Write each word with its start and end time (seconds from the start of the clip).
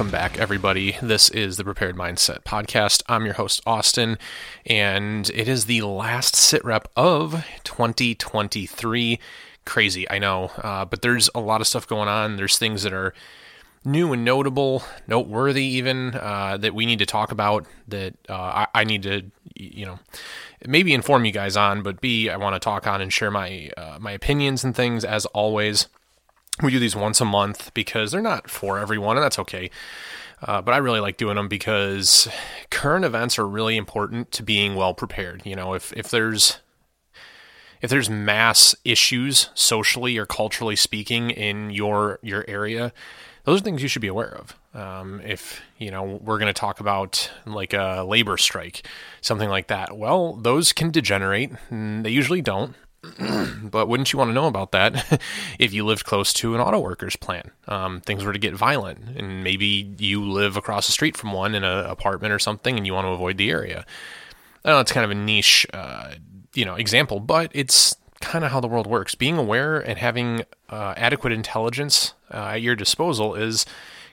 welcome 0.00 0.10
back, 0.10 0.38
everybody. 0.38 0.96
This 1.02 1.28
is 1.28 1.58
the 1.58 1.64
Prepared 1.64 1.94
Mindset 1.94 2.42
Podcast. 2.42 3.02
I'm 3.06 3.26
your 3.26 3.34
host, 3.34 3.60
Austin, 3.66 4.16
and 4.64 5.28
it 5.28 5.46
is 5.46 5.66
the 5.66 5.82
last 5.82 6.34
sit 6.34 6.64
rep 6.64 6.88
of 6.96 7.44
2023. 7.64 9.20
Crazy, 9.66 10.10
I 10.10 10.18
know, 10.18 10.44
uh, 10.56 10.86
but 10.86 11.02
there's 11.02 11.28
a 11.34 11.40
lot 11.40 11.60
of 11.60 11.66
stuff 11.66 11.86
going 11.86 12.08
on. 12.08 12.36
There's 12.36 12.56
things 12.56 12.82
that 12.84 12.94
are 12.94 13.12
new 13.84 14.14
and 14.14 14.24
notable, 14.24 14.82
noteworthy, 15.06 15.64
even 15.64 16.14
uh, 16.14 16.56
that 16.56 16.74
we 16.74 16.86
need 16.86 17.00
to 17.00 17.06
talk 17.06 17.30
about. 17.30 17.66
That 17.86 18.14
uh, 18.26 18.32
I, 18.34 18.66
I, 18.74 18.84
need 18.84 19.02
to, 19.02 19.30
you 19.54 19.84
know, 19.84 19.98
maybe 20.66 20.94
inform 20.94 21.26
you 21.26 21.32
guys 21.32 21.58
on, 21.58 21.82
but 21.82 22.00
B, 22.00 22.30
I 22.30 22.38
want 22.38 22.54
to 22.54 22.58
talk 22.58 22.86
on 22.86 23.02
and 23.02 23.12
share 23.12 23.30
my 23.30 23.70
uh, 23.76 23.98
my 24.00 24.12
opinions 24.12 24.64
and 24.64 24.74
things 24.74 25.04
as 25.04 25.26
always 25.26 25.88
we 26.62 26.70
do 26.70 26.78
these 26.78 26.96
once 26.96 27.20
a 27.20 27.24
month 27.24 27.72
because 27.74 28.12
they're 28.12 28.22
not 28.22 28.50
for 28.50 28.78
everyone, 28.78 29.16
and 29.16 29.24
that's 29.24 29.38
okay. 29.38 29.70
Uh, 30.42 30.62
but 30.62 30.72
I 30.72 30.78
really 30.78 31.00
like 31.00 31.16
doing 31.16 31.36
them 31.36 31.48
because 31.48 32.28
current 32.70 33.04
events 33.04 33.38
are 33.38 33.46
really 33.46 33.76
important 33.76 34.32
to 34.32 34.42
being 34.42 34.74
well 34.74 34.94
prepared. 34.94 35.42
You 35.44 35.54
know, 35.54 35.74
if 35.74 35.92
if 35.92 36.10
there's 36.10 36.58
if 37.82 37.90
there's 37.90 38.08
mass 38.08 38.74
issues 38.84 39.50
socially 39.54 40.16
or 40.16 40.26
culturally 40.26 40.76
speaking 40.76 41.30
in 41.30 41.70
your 41.70 42.18
your 42.22 42.44
area, 42.48 42.92
those 43.44 43.60
are 43.60 43.64
things 43.64 43.82
you 43.82 43.88
should 43.88 44.02
be 44.02 44.08
aware 44.08 44.34
of. 44.34 44.56
Um, 44.72 45.20
if 45.22 45.60
you 45.78 45.90
know 45.90 46.20
we're 46.22 46.38
going 46.38 46.52
to 46.52 46.58
talk 46.58 46.80
about 46.80 47.30
like 47.44 47.74
a 47.74 48.04
labor 48.06 48.38
strike, 48.38 48.86
something 49.20 49.48
like 49.50 49.66
that, 49.66 49.96
well, 49.96 50.34
those 50.34 50.72
can 50.72 50.90
degenerate. 50.90 51.50
They 51.70 52.10
usually 52.10 52.40
don't. 52.40 52.74
but 53.62 53.88
wouldn't 53.88 54.12
you 54.12 54.18
want 54.18 54.28
to 54.28 54.34
know 54.34 54.46
about 54.46 54.72
that 54.72 55.20
if 55.58 55.72
you 55.72 55.86
lived 55.86 56.04
close 56.04 56.32
to 56.34 56.54
an 56.54 56.60
auto 56.60 56.78
workers 56.78 57.16
plant? 57.16 57.50
Um, 57.66 58.00
things 58.00 58.24
were 58.24 58.32
to 58.32 58.38
get 58.38 58.54
violent, 58.54 59.16
and 59.16 59.42
maybe 59.42 59.94
you 59.98 60.22
live 60.22 60.56
across 60.56 60.86
the 60.86 60.92
street 60.92 61.16
from 61.16 61.32
one 61.32 61.54
in 61.54 61.64
an 61.64 61.86
apartment 61.86 62.32
or 62.32 62.38
something, 62.38 62.76
and 62.76 62.86
you 62.86 62.92
want 62.92 63.06
to 63.06 63.12
avoid 63.12 63.38
the 63.38 63.50
area. 63.50 63.86
I 64.64 64.70
know 64.70 64.80
it's 64.80 64.92
kind 64.92 65.04
of 65.04 65.10
a 65.10 65.14
niche, 65.14 65.66
uh, 65.72 66.14
you 66.54 66.64
know, 66.64 66.74
example, 66.74 67.20
but 67.20 67.50
it's 67.54 67.96
kind 68.20 68.44
of 68.44 68.50
how 68.50 68.60
the 68.60 68.68
world 68.68 68.86
works. 68.86 69.14
Being 69.14 69.38
aware 69.38 69.80
and 69.80 69.98
having 69.98 70.44
uh, 70.68 70.94
adequate 70.96 71.32
intelligence 71.32 72.12
uh, 72.32 72.52
at 72.52 72.62
your 72.62 72.76
disposal 72.76 73.34
is 73.34 73.64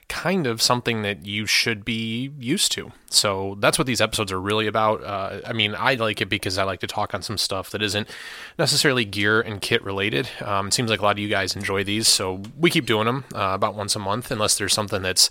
kind 0.08 0.46
of 0.46 0.62
something 0.62 1.02
that 1.02 1.26
you 1.26 1.46
should 1.46 1.84
be 1.84 2.32
used 2.38 2.72
to. 2.72 2.92
So 3.10 3.56
that's 3.60 3.78
what 3.78 3.86
these 3.86 4.00
episodes 4.00 4.32
are 4.32 4.40
really 4.40 4.66
about. 4.66 5.02
Uh, 5.04 5.40
I 5.46 5.52
mean, 5.52 5.74
I 5.78 5.94
like 5.94 6.20
it 6.20 6.28
because 6.28 6.58
I 6.58 6.64
like 6.64 6.80
to 6.80 6.86
talk 6.86 7.14
on 7.14 7.22
some 7.22 7.38
stuff 7.38 7.70
that 7.70 7.82
isn't 7.82 8.08
necessarily 8.58 9.04
gear 9.04 9.40
and 9.40 9.60
kit 9.60 9.82
related. 9.84 10.28
Um, 10.40 10.68
it 10.68 10.74
seems 10.74 10.90
like 10.90 11.00
a 11.00 11.02
lot 11.02 11.12
of 11.12 11.18
you 11.18 11.28
guys 11.28 11.54
enjoy 11.54 11.84
these, 11.84 12.08
so 12.08 12.42
we 12.58 12.70
keep 12.70 12.86
doing 12.86 13.06
them 13.06 13.24
uh, 13.34 13.50
about 13.52 13.74
once 13.74 13.94
a 13.96 13.98
month, 13.98 14.30
unless 14.30 14.56
there's 14.56 14.72
something 14.72 15.02
that's 15.02 15.28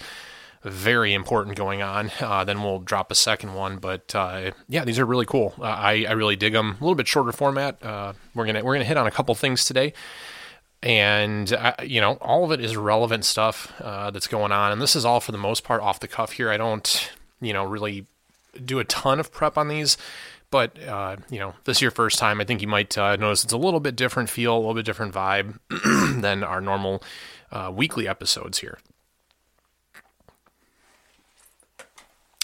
very 0.64 1.14
important 1.14 1.56
going 1.56 1.82
on. 1.82 2.12
Uh, 2.20 2.44
then 2.44 2.62
we'll 2.62 2.80
drop 2.80 3.12
a 3.12 3.16
second 3.16 3.54
one. 3.54 3.78
But 3.78 4.14
uh, 4.16 4.52
yeah, 4.68 4.86
these 4.86 5.00
are 5.00 5.06
really 5.06 5.26
cool. 5.26 5.54
Uh, 5.60 5.64
I, 5.64 6.06
I 6.08 6.12
really 6.14 6.36
dig 6.36 6.54
them. 6.54 6.72
A 6.72 6.84
little 6.84 6.96
bit 6.96 7.08
shorter 7.08 7.32
format. 7.32 7.84
Uh, 7.84 8.14
we're 8.36 8.46
gonna 8.46 8.64
we're 8.64 8.74
gonna 8.74 8.86
hit 8.86 8.98
on 8.98 9.08
a 9.08 9.12
couple 9.12 9.34
things 9.36 9.66
today 9.66 9.94
and 10.84 11.52
uh, 11.54 11.74
you 11.84 12.02
know 12.02 12.14
all 12.22 12.44
of 12.44 12.52
it 12.52 12.64
is 12.64 12.78
relevant 12.78 13.26
stuff 13.26 13.74
uh, 13.82 14.12
that's 14.12 14.28
going 14.28 14.52
on. 14.52 14.72
And 14.72 14.82
this 14.82 14.96
is 14.96 15.06
all 15.06 15.20
for 15.20 15.32
the 15.32 15.38
most 15.38 15.64
part 15.64 15.82
off 15.82 16.00
the 16.00 16.08
cuff 16.08 16.34
here. 16.34 16.50
I 16.50 16.58
don't 16.58 17.12
you 17.42 17.54
know 17.54 17.64
really 17.64 18.06
do 18.64 18.80
a 18.80 18.84
ton 18.86 19.20
of 19.20 19.32
prep 19.32 19.58
on 19.58 19.68
these 19.68 19.98
but 20.50 20.82
uh, 20.84 21.18
you 21.30 21.40
know 21.40 21.54
this 21.66 21.78
is 21.78 21.82
your 21.82 21.92
first 21.92 22.20
time. 22.20 22.40
I 22.40 22.46
think 22.46 22.62
you 22.62 22.68
might 22.68 22.98
uh, 22.98 23.16
notice 23.16 23.44
it's 23.44 23.54
a 23.54 23.58
little 23.58 23.80
bit 23.80 23.96
different 23.96 24.30
feel 24.30 24.56
a 24.56 24.60
little 24.60 24.74
bit 24.74 24.86
different 24.86 25.14
vibe 25.14 25.60
than 26.22 26.44
our 26.44 26.62
normal 26.62 27.04
uh, 27.52 27.72
weekly 27.74 28.08
episodes 28.08 28.60
here. 28.60 28.78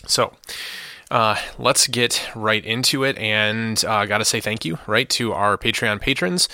So 0.06 0.34
uh, 1.10 1.38
let's 1.58 1.88
get 1.88 2.30
right 2.36 2.64
into 2.64 3.04
it. 3.04 3.18
And 3.18 3.84
uh, 3.86 4.06
gotta 4.06 4.26
say 4.26 4.42
thank 4.42 4.66
you 4.66 4.80
right 4.86 5.10
to 5.12 5.32
our 5.34 5.58
patreon 5.58 6.02
patrons 6.02 6.50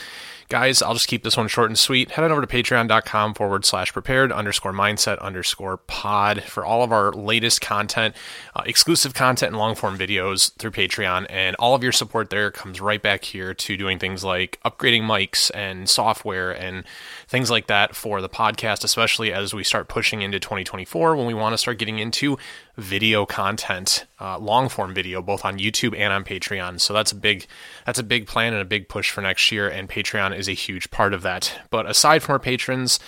Guys, 0.50 0.82
I'll 0.82 0.96
just 0.96 1.08
keep 1.08 1.22
this 1.22 1.38
one 1.38 1.48
short 1.48 1.70
and 1.70 1.78
sweet. 1.78 2.10
Head 2.10 2.26
on 2.26 2.32
over 2.32 2.42
to 2.42 2.48
patreon.com 2.48 3.36
forward 3.36 3.66
slash 3.66 3.94
prepared 3.94 4.32
underscore 4.32 4.74
mindset 4.74 5.20
underscore 5.20 5.78
pod 5.78 6.42
for 6.42 6.66
all 6.66 6.82
of 6.82 6.92
our 6.92 7.12
latest 7.12 7.62
content, 7.62 8.16
uh, 8.56 8.64
exclusive 8.66 9.14
content 9.14 9.52
and 9.52 9.60
long 9.60 9.76
form 9.76 9.96
videos 9.96 10.52
through 10.56 10.72
Patreon. 10.72 11.28
And 11.30 11.56
all 11.58 11.76
of 11.76 11.84
your 11.84 11.92
support 11.92 12.32
there 12.32 12.50
comes 12.50 12.82
right 12.82 13.00
back 13.00 13.26
here 13.26 13.54
to 13.54 13.78
doing 13.78 14.00
things 14.00 14.24
like 14.24 14.60
upgrading 14.66 15.04
mics 15.04 15.52
and 15.54 15.88
software 15.88 16.50
and 16.50 16.84
things 17.28 17.52
like 17.52 17.68
that 17.68 17.96
for 17.96 18.20
the 18.20 18.30
podcast, 18.30 18.84
especially 18.84 19.31
as 19.31 19.54
we 19.54 19.64
start 19.64 19.88
pushing 19.88 20.24
into 20.24 20.40
2024 20.40 21.16
when 21.16 21.28
we 21.28 21.36
want 21.36 21.54
to 21.54 21.60
start 21.60 21.78
getting 21.78 22.00
into 22.00 22.40
video 22.80 23.26
content, 23.26 24.06
uh, 24.20 24.38
long 24.40 24.70
form 24.70 24.94
video, 24.94 25.22
both 25.22 25.46
on 25.46 25.58
YouTube 25.60 25.98
and 25.98 26.12
on 26.12 26.24
Patreon. 26.24 26.80
So 26.80 26.94
that's 26.94 27.12
a 27.12 27.16
big 27.16 27.46
that's 27.86 28.00
a 28.00 28.04
big 28.04 28.28
plan 28.28 28.54
and 28.54 28.62
a 28.62 28.66
big 28.66 28.90
push 28.90 29.12
for 29.12 29.22
next 29.22 29.52
year, 29.52 29.68
and 29.68 29.90
Patreon 29.90 30.38
is 30.38 30.48
a 30.48 30.54
huge 30.54 30.92
part 30.92 31.14
of 31.14 31.22
that. 31.22 31.62
But 31.70 31.90
aside 31.90 32.24
from 32.24 32.34
our 32.34 32.40
patrons, 32.40 33.00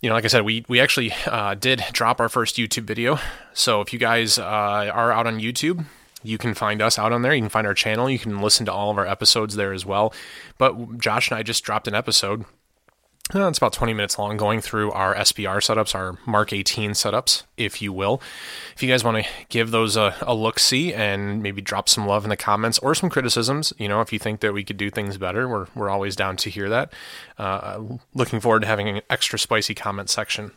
you 0.00 0.08
know, 0.08 0.14
like 0.14 0.24
I 0.24 0.28
said, 0.28 0.42
we 0.42 0.64
we 0.68 0.80
actually 0.80 1.12
uh, 1.26 1.54
did 1.54 1.84
drop 1.92 2.20
our 2.20 2.28
first 2.28 2.56
YouTube 2.56 2.84
video. 2.84 3.18
So 3.52 3.80
if 3.80 3.92
you 3.92 3.98
guys 3.98 4.38
uh, 4.38 4.42
are 4.44 5.12
out 5.12 5.26
on 5.26 5.40
YouTube, 5.40 5.84
you 6.22 6.38
can 6.38 6.54
find 6.54 6.82
us 6.82 6.98
out 6.98 7.12
on 7.12 7.22
there. 7.22 7.34
You 7.34 7.42
can 7.42 7.48
find 7.48 7.66
our 7.66 7.74
channel. 7.74 8.10
You 8.10 8.18
can 8.18 8.40
listen 8.40 8.66
to 8.66 8.72
all 8.72 8.90
of 8.90 8.98
our 8.98 9.06
episodes 9.06 9.56
there 9.56 9.72
as 9.72 9.86
well. 9.86 10.12
But 10.58 10.98
Josh 10.98 11.30
and 11.30 11.38
I 11.38 11.42
just 11.42 11.64
dropped 11.64 11.88
an 11.88 11.94
episode 11.94 12.44
uh, 13.34 13.48
it's 13.48 13.58
about 13.58 13.72
20 13.72 13.92
minutes 13.92 14.18
long 14.18 14.36
going 14.36 14.60
through 14.60 14.90
our 14.92 15.14
SBR 15.14 15.58
setups, 15.58 15.94
our 15.94 16.18
Mark 16.26 16.52
18 16.52 16.92
setups, 16.92 17.42
if 17.56 17.82
you 17.82 17.92
will. 17.92 18.20
If 18.74 18.82
you 18.82 18.88
guys 18.88 19.04
want 19.04 19.24
to 19.24 19.30
give 19.48 19.70
those 19.70 19.96
a, 19.96 20.14
a 20.22 20.34
look 20.34 20.58
see 20.58 20.94
and 20.94 21.42
maybe 21.42 21.60
drop 21.60 21.88
some 21.88 22.06
love 22.06 22.24
in 22.24 22.30
the 22.30 22.36
comments 22.36 22.78
or 22.78 22.94
some 22.94 23.10
criticisms, 23.10 23.72
you 23.78 23.88
know, 23.88 24.00
if 24.00 24.12
you 24.12 24.18
think 24.18 24.40
that 24.40 24.54
we 24.54 24.64
could 24.64 24.76
do 24.76 24.90
things 24.90 25.18
better, 25.18 25.48
we're, 25.48 25.66
we're 25.74 25.90
always 25.90 26.16
down 26.16 26.36
to 26.38 26.50
hear 26.50 26.68
that. 26.68 26.92
Uh, 27.36 27.82
looking 28.14 28.40
forward 28.40 28.60
to 28.60 28.66
having 28.66 28.88
an 28.88 29.02
extra 29.10 29.38
spicy 29.38 29.74
comment 29.74 30.08
section 30.10 30.52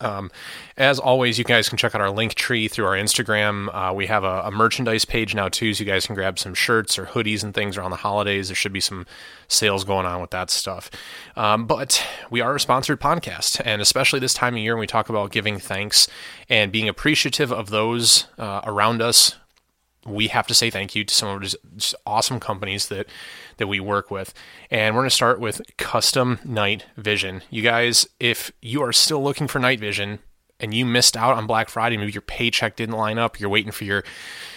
um, 0.00 0.30
as 0.76 0.98
always, 0.98 1.38
you 1.38 1.44
guys 1.44 1.68
can 1.68 1.78
check 1.78 1.94
out 1.94 2.00
our 2.00 2.10
link 2.10 2.34
tree 2.34 2.68
through 2.68 2.86
our 2.86 2.96
Instagram. 2.96 3.68
Uh, 3.72 3.92
we 3.92 4.06
have 4.06 4.24
a, 4.24 4.42
a, 4.44 4.50
merchandise 4.50 5.04
page 5.04 5.34
now 5.34 5.48
too, 5.48 5.74
so 5.74 5.84
you 5.84 5.90
guys 5.90 6.06
can 6.06 6.14
grab 6.14 6.38
some 6.38 6.54
shirts 6.54 6.98
or 6.98 7.06
hoodies 7.06 7.42
and 7.42 7.54
things 7.54 7.76
around 7.76 7.90
the 7.90 7.98
holidays. 7.98 8.48
There 8.48 8.54
should 8.54 8.72
be 8.72 8.80
some 8.80 9.06
sales 9.48 9.84
going 9.84 10.06
on 10.06 10.20
with 10.20 10.30
that 10.30 10.50
stuff. 10.50 10.90
Um, 11.36 11.66
but 11.66 12.04
we 12.30 12.40
are 12.40 12.54
a 12.54 12.60
sponsored 12.60 13.00
podcast, 13.00 13.60
and 13.64 13.82
especially 13.82 14.20
this 14.20 14.34
time 14.34 14.54
of 14.54 14.60
year 14.60 14.74
when 14.74 14.80
we 14.80 14.86
talk 14.86 15.08
about 15.08 15.30
giving 15.30 15.58
thanks 15.58 16.08
and 16.48 16.72
being 16.72 16.88
appreciative 16.88 17.52
of 17.52 17.70
those 17.70 18.26
uh, 18.38 18.60
around 18.64 19.02
us 19.02 19.36
we 20.06 20.28
have 20.28 20.46
to 20.46 20.54
say 20.54 20.70
thank 20.70 20.94
you 20.94 21.04
to 21.04 21.14
some 21.14 21.28
of 21.28 21.42
these 21.42 21.94
awesome 22.06 22.40
companies 22.40 22.88
that 22.88 23.06
that 23.58 23.66
we 23.66 23.80
work 23.80 24.10
with. 24.10 24.32
And 24.70 24.94
we're 24.94 25.02
going 25.02 25.10
to 25.10 25.14
start 25.14 25.40
with 25.40 25.60
Custom 25.76 26.38
Night 26.44 26.86
Vision. 26.96 27.42
You 27.50 27.62
guys, 27.62 28.08
if 28.18 28.50
you 28.62 28.82
are 28.82 28.92
still 28.92 29.22
looking 29.22 29.46
for 29.46 29.58
night 29.58 29.80
vision 29.80 30.20
and 30.58 30.72
you 30.72 30.86
missed 30.86 31.16
out 31.16 31.36
on 31.36 31.46
Black 31.46 31.68
Friday, 31.68 31.96
maybe 31.96 32.12
your 32.12 32.22
paycheck 32.22 32.76
didn't 32.76 32.96
line 32.96 33.18
up, 33.18 33.38
you're 33.38 33.50
waiting 33.50 33.72
for 33.72 33.84
your 33.84 34.04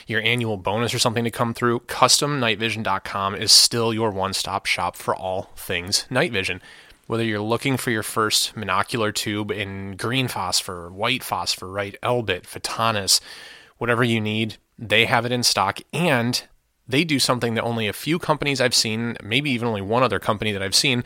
your 0.08 0.22
annual 0.22 0.58
bonus 0.58 0.94
or 0.94 1.00
something 1.00 1.24
to 1.24 1.32
come 1.32 1.54
through, 1.54 1.80
customnightvision.com 1.82 3.36
is 3.36 3.52
still 3.52 3.94
your 3.94 4.12
one-stop 4.12 4.66
shop 4.66 4.98
for 4.98 5.16
all 5.16 5.52
things 5.56 6.06
night 6.10 6.32
vision. 6.32 6.62
Whether 7.08 7.24
you're 7.26 7.42
looking 7.42 7.76
for 7.76 7.92
your 7.92 8.04
first 8.04 8.56
monocular 8.56 9.14
tube 9.14 9.52
in 9.52 9.98
green 9.98 10.30
phosphor, 10.30 10.90
white 10.90 11.24
phosphor, 11.24 11.68
right, 11.68 11.96
Elbit, 12.02 12.44
Photonis, 12.44 13.20
whatever 13.78 14.04
you 14.04 14.22
need, 14.22 14.58
they 14.78 15.06
have 15.06 15.26
it 15.26 15.32
in 15.32 15.44
stock 15.44 15.80
and 15.92 16.44
they 16.88 17.04
do 17.04 17.20
something 17.20 17.56
that 17.56 17.64
only 17.64 17.88
a 17.88 17.94
few 17.94 18.20
companies 18.20 18.60
I've 18.60 18.76
seen, 18.76 19.16
maybe 19.24 19.50
even 19.52 19.68
only 19.68 19.82
one 19.82 20.04
other 20.04 20.20
company 20.20 20.52
that 20.52 20.62
I've 20.62 20.76
seen, 20.76 21.04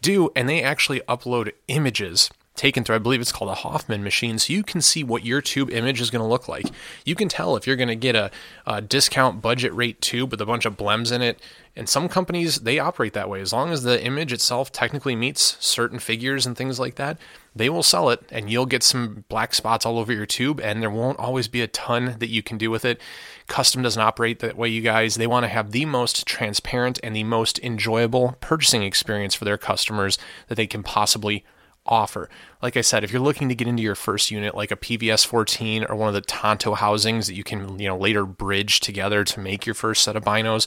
do, 0.00 0.30
and 0.34 0.48
they 0.48 0.62
actually 0.62 1.00
upload 1.00 1.52
images 1.68 2.30
taken 2.58 2.84
through, 2.84 2.96
I 2.96 2.98
believe 2.98 3.20
it's 3.20 3.32
called 3.32 3.50
a 3.50 3.54
Hoffman 3.54 4.02
machine, 4.02 4.38
so 4.38 4.52
you 4.52 4.62
can 4.62 4.82
see 4.82 5.02
what 5.02 5.24
your 5.24 5.40
tube 5.40 5.70
image 5.70 6.00
is 6.00 6.10
going 6.10 6.22
to 6.22 6.28
look 6.28 6.48
like. 6.48 6.66
You 7.04 7.14
can 7.14 7.28
tell 7.28 7.56
if 7.56 7.66
you're 7.66 7.76
going 7.76 7.88
to 7.88 7.96
get 7.96 8.14
a, 8.14 8.30
a, 8.66 8.82
discount 8.82 9.40
budget 9.40 9.72
rate 9.72 10.00
tube 10.00 10.30
with 10.30 10.40
a 10.40 10.46
bunch 10.46 10.66
of 10.66 10.76
blems 10.76 11.12
in 11.12 11.22
it. 11.22 11.40
And 11.76 11.88
some 11.88 12.08
companies, 12.08 12.56
they 12.56 12.80
operate 12.80 13.12
that 13.12 13.30
way. 13.30 13.40
As 13.40 13.52
long 13.52 13.70
as 13.70 13.84
the 13.84 14.04
image 14.04 14.32
itself 14.32 14.72
technically 14.72 15.14
meets 15.14 15.56
certain 15.64 16.00
figures 16.00 16.44
and 16.44 16.56
things 16.56 16.80
like 16.80 16.96
that, 16.96 17.18
they 17.54 17.70
will 17.70 17.84
sell 17.84 18.10
it 18.10 18.20
and 18.30 18.50
you'll 18.50 18.66
get 18.66 18.82
some 18.82 19.24
black 19.28 19.54
spots 19.54 19.86
all 19.86 19.98
over 19.98 20.12
your 20.12 20.26
tube 20.26 20.60
and 20.60 20.82
there 20.82 20.90
won't 20.90 21.18
always 21.18 21.46
be 21.46 21.62
a 21.62 21.68
ton 21.68 22.16
that 22.18 22.30
you 22.30 22.42
can 22.42 22.58
do 22.58 22.70
with 22.70 22.84
it. 22.84 23.00
Custom 23.46 23.82
doesn't 23.82 24.02
operate 24.02 24.40
that 24.40 24.56
way, 24.56 24.68
you 24.68 24.80
guys. 24.80 25.14
They 25.14 25.26
want 25.28 25.44
to 25.44 25.48
have 25.48 25.70
the 25.70 25.84
most 25.84 26.26
transparent 26.26 26.98
and 27.02 27.14
the 27.14 27.24
most 27.24 27.60
enjoyable 27.60 28.36
purchasing 28.40 28.82
experience 28.82 29.34
for 29.34 29.44
their 29.44 29.58
customers 29.58 30.18
that 30.48 30.56
they 30.56 30.66
can 30.66 30.82
possibly 30.82 31.44
offer. 31.88 32.28
Like 32.62 32.76
I 32.76 32.82
said, 32.82 33.02
if 33.02 33.12
you're 33.12 33.22
looking 33.22 33.48
to 33.48 33.54
get 33.54 33.66
into 33.66 33.82
your 33.82 33.94
first 33.94 34.30
unit, 34.30 34.54
like 34.54 34.70
a 34.70 34.76
PVS 34.76 35.26
14 35.26 35.84
or 35.84 35.96
one 35.96 36.08
of 36.08 36.14
the 36.14 36.20
Tonto 36.20 36.74
housings 36.74 37.26
that 37.26 37.34
you 37.34 37.44
can, 37.44 37.78
you 37.78 37.88
know, 37.88 37.96
later 37.96 38.24
bridge 38.24 38.80
together 38.80 39.24
to 39.24 39.40
make 39.40 39.66
your 39.66 39.74
first 39.74 40.02
set 40.02 40.16
of 40.16 40.24
binos, 40.24 40.66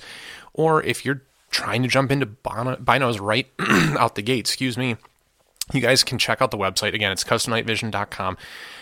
or 0.53 0.83
if 0.83 1.06
you're 1.06 1.21
trying 1.51 1.83
to 1.83 1.88
jump 1.88 2.12
into 2.12 2.25
binos 2.25 3.19
right 3.21 3.47
out 4.00 4.15
the 4.15 4.21
gate, 4.21 4.39
excuse 4.39 4.77
me, 4.77 4.97
you 5.73 5.81
guys 5.81 6.03
can 6.03 6.18
check 6.18 6.41
out 6.41 6.51
the 6.51 6.57
website. 6.57 6.94
Again, 6.94 7.12
it's 7.12 7.24
customnightvision.com 7.24 8.38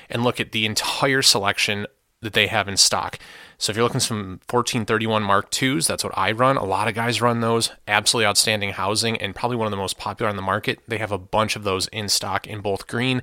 and 0.09 0.24
look 0.24 0.39
at 0.39 0.51
the 0.51 0.65
entire 0.65 1.21
selection 1.21 1.85
that 2.21 2.33
they 2.33 2.47
have 2.47 2.68
in 2.68 2.77
stock. 2.77 3.19
So 3.59 3.71
if 3.71 3.75
you're 3.75 3.83
looking 3.83 4.00
for 4.00 4.06
some 4.06 4.39
1431 4.50 5.21
Mark 5.21 5.61
IIs, 5.61 5.85
that's 5.85 6.03
what 6.03 6.17
I 6.17 6.31
run. 6.31 6.56
A 6.56 6.63
lot 6.63 6.88
of 6.88 6.95
guys 6.95 7.21
run 7.21 7.41
those. 7.41 7.71
Absolutely 7.89 8.25
outstanding 8.25 8.71
housing 8.71 9.17
and 9.17 9.35
probably 9.35 9.57
one 9.57 9.67
of 9.67 9.71
the 9.71 9.77
most 9.77 9.97
popular 9.97 10.29
on 10.29 10.38
the 10.38 10.41
market. 10.41 10.79
They 10.88 10.97
have 10.97 11.11
a 11.11 11.17
bunch 11.17 11.57
of 11.57 11.65
those 11.65 11.88
in 11.88 12.07
stock 12.07 12.47
in 12.47 12.61
both 12.61 12.88
green 12.88 13.21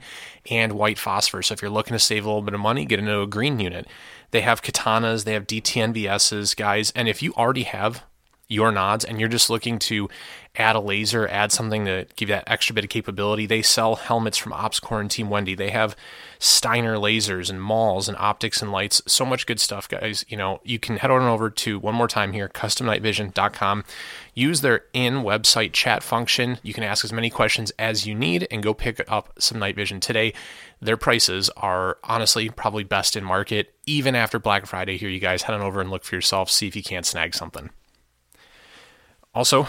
and 0.51 0.73
white 0.73 0.99
phosphor. 0.99 1.43
So 1.43 1.55
if 1.55 1.63
you're 1.63 1.71
looking 1.71 1.95
to 1.95 1.99
save 1.99 2.27
a 2.27 2.29
little 2.29 2.43
bit 2.43 2.53
of 2.53 2.61
money, 2.61 2.85
get 2.85 2.99
into 2.99 3.19
a 3.19 3.27
green 3.27 3.59
unit. 3.59 3.87
They 4.31 4.43
have 4.43 4.61
katanas, 4.61 5.25
they 5.25 5.33
have 5.33 5.47
DTNVSs, 5.47 6.55
guys. 6.55 6.93
And 6.95 7.09
if 7.09 7.23
you 7.23 7.33
already 7.33 7.63
have 7.63 8.05
your 8.49 8.71
nods 8.71 9.05
and 9.05 9.19
you're 9.19 9.29
just 9.29 9.51
looking 9.51 9.79
to 9.79 10.09
add 10.59 10.77
a 10.77 10.81
laser, 10.81 11.29
add 11.29 11.53
something 11.53 11.85
to 11.85 12.07
give 12.17 12.29
you 12.29 12.35
that 12.35 12.51
extra 12.51 12.75
bit 12.75 12.85
of 12.85 12.91
capability, 12.91 13.47
they 13.47 13.63
sell 13.63 13.97
helmets 13.97 14.39
from 14.39 14.53
OpsCore 14.53 15.01
and 15.01 15.11
Team 15.11 15.29
Wendy. 15.29 15.55
They 15.55 15.71
have 15.71 15.97
Steiner 16.39 16.97
lasers 16.97 17.51
and 17.51 17.61
MAWLs 17.61 18.09
and 18.09 18.17
optics 18.19 18.63
and 18.63 18.73
lights. 18.73 19.03
So 19.07 19.25
much 19.25 19.47
good 19.47 19.61
stuff, 19.61 19.89
guys. 19.89 20.25
You 20.29 20.37
know, 20.37 20.61
you 20.65 20.79
can 20.79 20.99
head 20.99 21.11
on 21.11 21.23
over 21.23 21.51
to 21.51 21.79
one 21.79 21.95
more 21.95 22.09
time 22.09 22.33
here, 22.33 22.49
customnightvision.com. 22.49 23.85
Use 24.35 24.61
their 24.61 24.85
in 24.93 25.17
website 25.17 25.73
chat 25.73 26.03
function. 26.03 26.59
You 26.63 26.73
can 26.73 26.85
ask 26.85 27.05
as 27.05 27.13
many 27.13 27.31
questions 27.31 27.73
as 27.79 28.07
you 28.07 28.15
need 28.15 28.47
and 28.51 28.63
go 28.63 28.75
pick 28.75 29.01
up 29.09 29.33
some 29.39 29.59
night 29.59 29.77
vision 29.77 30.01
today. 30.01 30.33
Their 30.81 30.97
prices 30.97 31.51
are 31.57 31.99
honestly 32.05 32.49
probably 32.51 32.85
best 32.85 33.17
in 33.17 33.25
market. 33.25 33.75
Even 33.87 34.15
after 34.15 34.39
Black 34.39 34.67
Friday, 34.67 34.97
here, 34.97 35.09
you 35.09 35.21
guys 35.21 35.43
head 35.43 35.55
on 35.55 35.63
over 35.63 35.81
and 35.81 35.91
look 35.91 36.05
for 36.05 36.15
yourself, 36.15 36.51
see 36.51 36.67
if 36.67 36.77
you 36.77 36.83
can't 36.83 37.07
snag 37.07 37.35
something. 37.35 37.71
Also, 39.37 39.69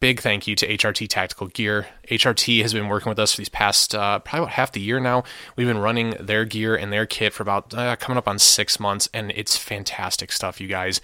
big 0.00 0.20
thank 0.20 0.48
you 0.48 0.56
to 0.56 0.66
HRT 0.66 1.06
Tactical 1.08 1.46
Gear. 1.46 1.86
HRT 2.10 2.60
has 2.62 2.74
been 2.74 2.88
working 2.88 3.08
with 3.08 3.20
us 3.20 3.32
for 3.32 3.40
these 3.40 3.48
past 3.48 3.94
uh, 3.94 4.18
probably 4.18 4.40
about 4.40 4.54
half 4.54 4.72
the 4.72 4.80
year 4.80 4.98
now. 4.98 5.22
We've 5.54 5.68
been 5.68 5.78
running 5.78 6.16
their 6.18 6.44
gear 6.44 6.74
and 6.74 6.92
their 6.92 7.06
kit 7.06 7.32
for 7.32 7.44
about 7.44 7.72
uh, 7.72 7.94
coming 7.94 8.18
up 8.18 8.26
on 8.26 8.40
six 8.40 8.80
months, 8.80 9.08
and 9.14 9.30
it's 9.36 9.56
fantastic 9.56 10.32
stuff, 10.32 10.60
you 10.60 10.66
guys. 10.66 11.00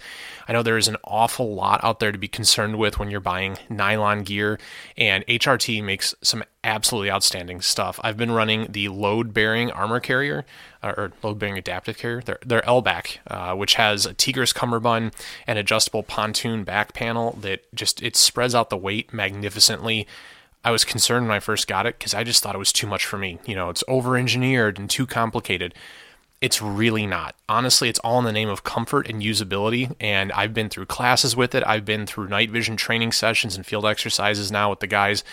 I 0.49 0.51
know 0.51 0.63
there 0.63 0.77
is 0.77 0.89
an 0.89 0.97
awful 1.05 1.55
lot 1.55 1.81
out 1.81 2.01
there 2.01 2.11
to 2.11 2.17
be 2.17 2.27
concerned 2.27 2.77
with 2.77 2.99
when 2.99 3.09
you're 3.09 3.21
buying 3.21 3.57
nylon 3.69 4.23
gear, 4.23 4.59
and 4.97 5.25
HRT 5.27 5.81
makes 5.81 6.13
some 6.21 6.43
absolutely 6.63 7.11
outstanding 7.11 7.61
stuff. 7.61 7.99
I've 8.03 8.17
been 8.17 8.31
running 8.31 8.71
the 8.71 8.89
load 8.89 9.33
bearing 9.33 9.71
armor 9.71 9.99
carrier 9.99 10.45
uh, 10.81 10.93
or 10.95 11.11
load 11.21 11.39
bearing 11.39 11.57
adaptive 11.57 11.97
carrier, 11.97 12.21
their, 12.21 12.39
their 12.45 12.61
LBAC, 12.61 13.17
uh, 13.27 13.55
which 13.55 13.75
has 13.75 14.05
a 14.05 14.13
Tegris 14.13 14.53
cummerbund 14.53 15.11
and 15.45 15.59
adjustable 15.59 16.03
pontoon 16.03 16.63
back 16.63 16.93
panel 16.93 17.37
that 17.41 17.73
just 17.73 18.01
it 18.01 18.15
spreads 18.15 18.55
out 18.55 18.69
the 18.69 18.77
weight 18.77 19.13
magnificently. 19.13 20.07
I 20.63 20.71
was 20.71 20.85
concerned 20.85 21.27
when 21.27 21.35
I 21.35 21.39
first 21.39 21.67
got 21.67 21.85
it 21.85 21.97
because 21.97 22.13
I 22.13 22.23
just 22.23 22.41
thought 22.41 22.55
it 22.55 22.59
was 22.59 22.71
too 22.71 22.87
much 22.87 23.05
for 23.05 23.17
me. 23.17 23.39
You 23.45 23.55
know, 23.55 23.69
it's 23.69 23.83
over 23.87 24.15
engineered 24.15 24.79
and 24.79 24.89
too 24.89 25.05
complicated. 25.05 25.73
It's 26.39 26.61
really 26.61 27.05
not. 27.05 27.35
Honestly, 27.47 27.87
it's 27.87 27.99
all 27.99 28.19
in 28.19 28.25
the 28.25 28.31
name 28.31 28.49
of 28.49 28.63
comfort 28.63 29.09
and 29.09 29.21
usability. 29.21 29.93
And 29.99 30.31
I've 30.33 30.53
been 30.53 30.69
through 30.69 30.87
classes 30.87 31.35
with 31.35 31.55
it. 31.55 31.63
I've 31.65 31.85
been 31.85 32.05
through 32.05 32.27
night 32.27 32.51
vision 32.51 32.75
training 32.75 33.13
sessions 33.13 33.55
and 33.55 33.65
field 33.65 33.85
exercises 33.85 34.51
now 34.51 34.69
with 34.69 34.79
the 34.79 34.87
guys. 34.87 35.23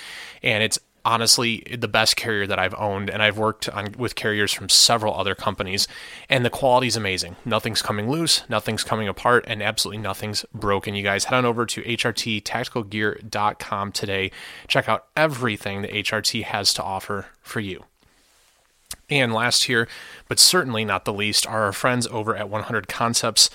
And 0.43 0.62
it's 0.62 0.79
honestly 1.05 1.64
the 1.79 1.88
best 1.88 2.17
carrier 2.17 2.47
that 2.47 2.58
I've 2.58 2.75
owned, 2.75 3.11
and 3.11 3.23
I've 3.23 3.38
worked 3.38 3.69
on 3.69 3.94
with 3.99 4.14
carriers 4.14 4.52
from 4.52 4.69
several 4.69 5.14
other 5.14 5.35
companies, 5.35 5.88
and 6.29 6.44
the 6.44 6.50
quality 6.50 6.87
is 6.87 6.97
amazing. 6.97 7.37
Nothing's 7.44 7.82
coming 7.82 8.08
loose, 8.11 8.49
nothing's 8.49 8.85
coming 8.85 9.08
apart, 9.08 9.44
and 9.49 9.62
absolutely 9.62 10.02
nothing's 10.02 10.44
broken. 10.55 10.94
You 10.94 11.02
guys 11.02 11.25
head 11.25 11.37
on 11.37 11.44
over 11.44 11.67
to 11.67 11.82
hrttacticalgear.com 11.82 13.93
today. 13.93 14.31
Check 14.69 14.88
out 14.88 15.06
everything 15.17 15.82
that 15.82 15.93
HRT 15.93 16.44
has 16.44 16.73
to 16.75 16.82
offer 16.82 17.26
for 17.43 17.61
you. 17.61 17.85
And 19.08 19.32
last 19.32 19.64
here, 19.64 19.88
but 20.29 20.38
certainly 20.38 20.85
not 20.85 21.05
the 21.05 21.12
least, 21.12 21.46
are 21.46 21.64
our 21.64 21.73
friends 21.73 22.06
over 22.08 22.37
at 22.37 22.49
100 22.49 22.88
Concepts. 22.88 23.50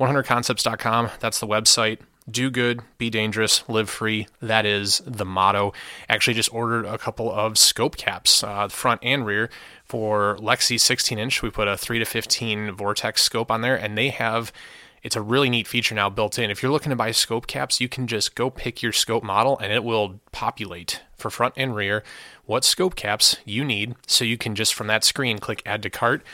100concepts.com, 0.00 1.10
that's 1.18 1.40
the 1.40 1.46
website 1.46 1.98
do 2.30 2.50
good, 2.50 2.82
be 2.98 3.10
dangerous, 3.10 3.64
live 3.68 3.88
free. 3.90 4.26
That 4.40 4.66
is 4.66 5.02
the 5.06 5.24
motto. 5.24 5.72
Actually, 6.08 6.34
just 6.34 6.52
ordered 6.52 6.84
a 6.84 6.98
couple 6.98 7.32
of 7.32 7.58
scope 7.58 7.96
caps, 7.96 8.42
uh, 8.42 8.68
front 8.68 9.00
and 9.02 9.24
rear, 9.24 9.50
for 9.84 10.36
Lexi 10.40 10.78
16 10.78 11.18
inch. 11.18 11.42
We 11.42 11.50
put 11.50 11.68
a 11.68 11.76
3 11.76 11.98
to 11.98 12.04
15 12.04 12.72
Vortex 12.72 13.22
scope 13.22 13.50
on 13.50 13.60
there, 13.62 13.76
and 13.76 13.96
they 13.96 14.10
have. 14.10 14.52
It's 15.00 15.14
a 15.14 15.22
really 15.22 15.48
neat 15.48 15.68
feature 15.68 15.94
now 15.94 16.10
built 16.10 16.40
in. 16.40 16.50
If 16.50 16.60
you're 16.60 16.72
looking 16.72 16.90
to 16.90 16.96
buy 16.96 17.12
scope 17.12 17.46
caps, 17.46 17.80
you 17.80 17.88
can 17.88 18.08
just 18.08 18.34
go 18.34 18.50
pick 18.50 18.82
your 18.82 18.92
scope 18.92 19.22
model 19.22 19.56
and 19.58 19.72
it 19.72 19.84
will 19.84 20.18
populate 20.32 21.02
for 21.16 21.30
front 21.30 21.54
and 21.56 21.74
rear 21.74 22.02
what 22.46 22.64
scope 22.64 22.96
caps 22.96 23.36
you 23.44 23.64
need 23.64 23.94
so 24.08 24.24
you 24.24 24.36
can 24.36 24.56
just 24.56 24.74
from 24.74 24.88
that 24.88 25.04
screen 25.04 25.38
click 25.38 25.62
add 25.64 25.82
to 25.84 25.90
cart. 25.90 26.24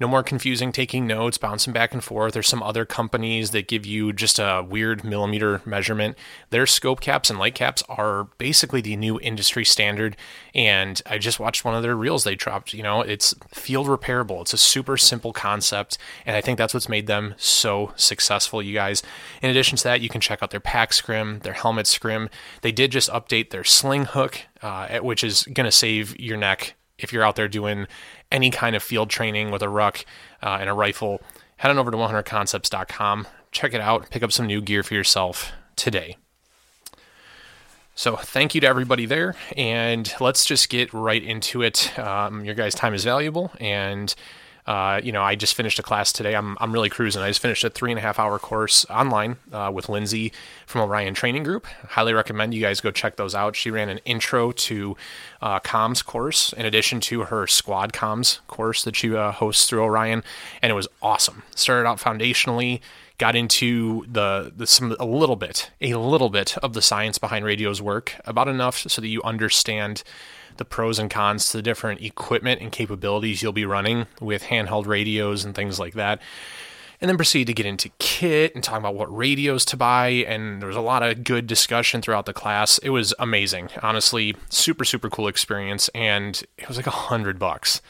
No 0.00 0.08
more 0.08 0.22
confusing 0.22 0.72
taking 0.72 1.06
notes, 1.06 1.38
bouncing 1.38 1.72
back 1.72 1.92
and 1.92 2.02
forth. 2.02 2.34
There's 2.34 2.48
some 2.48 2.62
other 2.62 2.84
companies 2.84 3.50
that 3.50 3.68
give 3.68 3.86
you 3.86 4.12
just 4.12 4.38
a 4.38 4.64
weird 4.68 5.04
millimeter 5.04 5.60
measurement. 5.64 6.16
Their 6.50 6.66
scope 6.66 7.00
caps 7.00 7.30
and 7.30 7.38
light 7.38 7.54
caps 7.54 7.82
are 7.88 8.24
basically 8.38 8.80
the 8.80 8.96
new 8.96 9.20
industry 9.20 9.64
standard. 9.64 10.16
And 10.54 11.00
I 11.06 11.18
just 11.18 11.40
watched 11.40 11.64
one 11.64 11.74
of 11.74 11.82
their 11.82 11.96
reels 11.96 12.24
they 12.24 12.34
dropped. 12.34 12.74
You 12.74 12.82
know, 12.82 13.00
it's 13.00 13.34
field 13.48 13.86
repairable, 13.86 14.42
it's 14.42 14.54
a 14.54 14.58
super 14.58 14.96
simple 14.96 15.32
concept. 15.32 15.98
And 16.26 16.36
I 16.36 16.40
think 16.40 16.58
that's 16.58 16.74
what's 16.74 16.88
made 16.88 17.06
them 17.06 17.34
so 17.36 17.92
successful, 17.96 18.62
you 18.62 18.74
guys. 18.74 19.02
In 19.42 19.50
addition 19.50 19.76
to 19.78 19.84
that, 19.84 20.00
you 20.00 20.08
can 20.08 20.20
check 20.20 20.42
out 20.42 20.50
their 20.50 20.60
pack 20.60 20.92
scrim, 20.92 21.40
their 21.40 21.52
helmet 21.52 21.86
scrim. 21.86 22.28
They 22.62 22.72
did 22.72 22.92
just 22.92 23.10
update 23.10 23.50
their 23.50 23.64
sling 23.64 24.06
hook 24.06 24.40
uh, 24.64 24.98
which 25.00 25.22
is 25.22 25.44
going 25.44 25.66
to 25.66 25.72
save 25.72 26.18
your 26.18 26.38
neck 26.38 26.74
if 26.98 27.12
you're 27.12 27.24
out 27.24 27.36
there 27.36 27.48
doing 27.48 27.86
any 28.30 28.50
kind 28.50 28.76
of 28.76 28.82
field 28.82 29.10
training 29.10 29.50
with 29.50 29.62
a 29.62 29.68
ruck 29.68 30.04
uh, 30.42 30.58
and 30.60 30.68
a 30.68 30.72
rifle. 30.72 31.20
Head 31.56 31.70
on 31.70 31.78
over 31.78 31.90
to 31.90 31.96
100concepts.com, 31.96 33.26
check 33.52 33.74
it 33.74 33.80
out, 33.80 34.10
pick 34.10 34.22
up 34.22 34.32
some 34.32 34.46
new 34.46 34.60
gear 34.60 34.82
for 34.82 34.94
yourself 34.94 35.52
today. 35.76 36.16
So, 37.96 38.16
thank 38.16 38.56
you 38.56 38.60
to 38.62 38.66
everybody 38.66 39.06
there, 39.06 39.36
and 39.56 40.12
let's 40.20 40.44
just 40.44 40.68
get 40.68 40.92
right 40.92 41.22
into 41.22 41.62
it. 41.62 41.96
Um, 41.96 42.44
your 42.44 42.56
guys' 42.56 42.74
time 42.74 42.92
is 42.92 43.04
valuable, 43.04 43.52
and 43.60 44.12
uh, 44.66 45.00
you 45.04 45.12
know, 45.12 45.22
I 45.22 45.34
just 45.34 45.54
finished 45.54 45.78
a 45.78 45.82
class 45.82 46.12
today. 46.12 46.34
I'm, 46.34 46.56
I'm 46.58 46.72
really 46.72 46.88
cruising. 46.88 47.20
I 47.22 47.28
just 47.28 47.40
finished 47.40 47.64
a 47.64 47.70
three 47.70 47.90
and 47.90 47.98
a 47.98 48.02
half 48.02 48.18
hour 48.18 48.38
course 48.38 48.86
online 48.88 49.36
uh, 49.52 49.70
with 49.72 49.90
Lindsay 49.90 50.32
from 50.66 50.80
Orion 50.80 51.12
Training 51.12 51.42
Group. 51.42 51.66
Highly 51.90 52.14
recommend 52.14 52.54
you 52.54 52.62
guys 52.62 52.80
go 52.80 52.90
check 52.90 53.16
those 53.16 53.34
out. 53.34 53.56
She 53.56 53.70
ran 53.70 53.90
an 53.90 53.98
intro 54.06 54.52
to 54.52 54.96
uh, 55.42 55.60
comms 55.60 56.04
course 56.04 56.52
in 56.54 56.64
addition 56.64 57.00
to 57.00 57.24
her 57.24 57.46
squad 57.46 57.92
comms 57.92 58.38
course 58.46 58.82
that 58.84 58.96
she 58.96 59.14
uh, 59.14 59.32
hosts 59.32 59.68
through 59.68 59.82
Orion, 59.82 60.24
and 60.62 60.70
it 60.70 60.74
was 60.74 60.88
awesome. 61.02 61.42
Started 61.54 61.86
out 61.86 61.98
foundationally, 61.98 62.80
got 63.18 63.36
into 63.36 64.04
the, 64.10 64.50
the 64.56 64.66
some 64.66 64.96
a 64.98 65.04
little 65.04 65.36
bit, 65.36 65.70
a 65.82 65.94
little 65.94 66.30
bit 66.30 66.56
of 66.58 66.72
the 66.72 66.82
science 66.82 67.18
behind 67.18 67.44
radio's 67.44 67.82
work, 67.82 68.14
about 68.24 68.48
enough 68.48 68.78
so 68.88 69.02
that 69.02 69.08
you 69.08 69.22
understand 69.22 70.02
the 70.56 70.64
pros 70.64 70.98
and 70.98 71.10
cons 71.10 71.48
to 71.50 71.58
the 71.58 71.62
different 71.62 72.00
equipment 72.00 72.60
and 72.60 72.72
capabilities 72.72 73.42
you'll 73.42 73.52
be 73.52 73.64
running 73.64 74.06
with 74.20 74.44
handheld 74.44 74.86
radios 74.86 75.44
and 75.44 75.54
things 75.54 75.78
like 75.78 75.94
that. 75.94 76.20
And 77.00 77.08
then 77.08 77.16
proceed 77.16 77.48
to 77.48 77.52
get 77.52 77.66
into 77.66 77.90
kit 77.98 78.54
and 78.54 78.62
talk 78.62 78.78
about 78.78 78.94
what 78.94 79.14
radios 79.14 79.64
to 79.66 79.76
buy. 79.76 80.08
And 80.08 80.62
there 80.62 80.68
was 80.68 80.76
a 80.76 80.80
lot 80.80 81.02
of 81.02 81.24
good 81.24 81.46
discussion 81.46 82.00
throughout 82.00 82.24
the 82.24 82.32
class. 82.32 82.78
It 82.78 82.90
was 82.90 83.12
amazing. 83.18 83.68
Honestly, 83.82 84.36
super, 84.48 84.84
super 84.84 85.10
cool 85.10 85.28
experience. 85.28 85.90
And 85.94 86.42
it 86.56 86.68
was 86.68 86.76
like 86.76 86.86
a 86.86 86.90
hundred 86.90 87.38
bucks. 87.38 87.82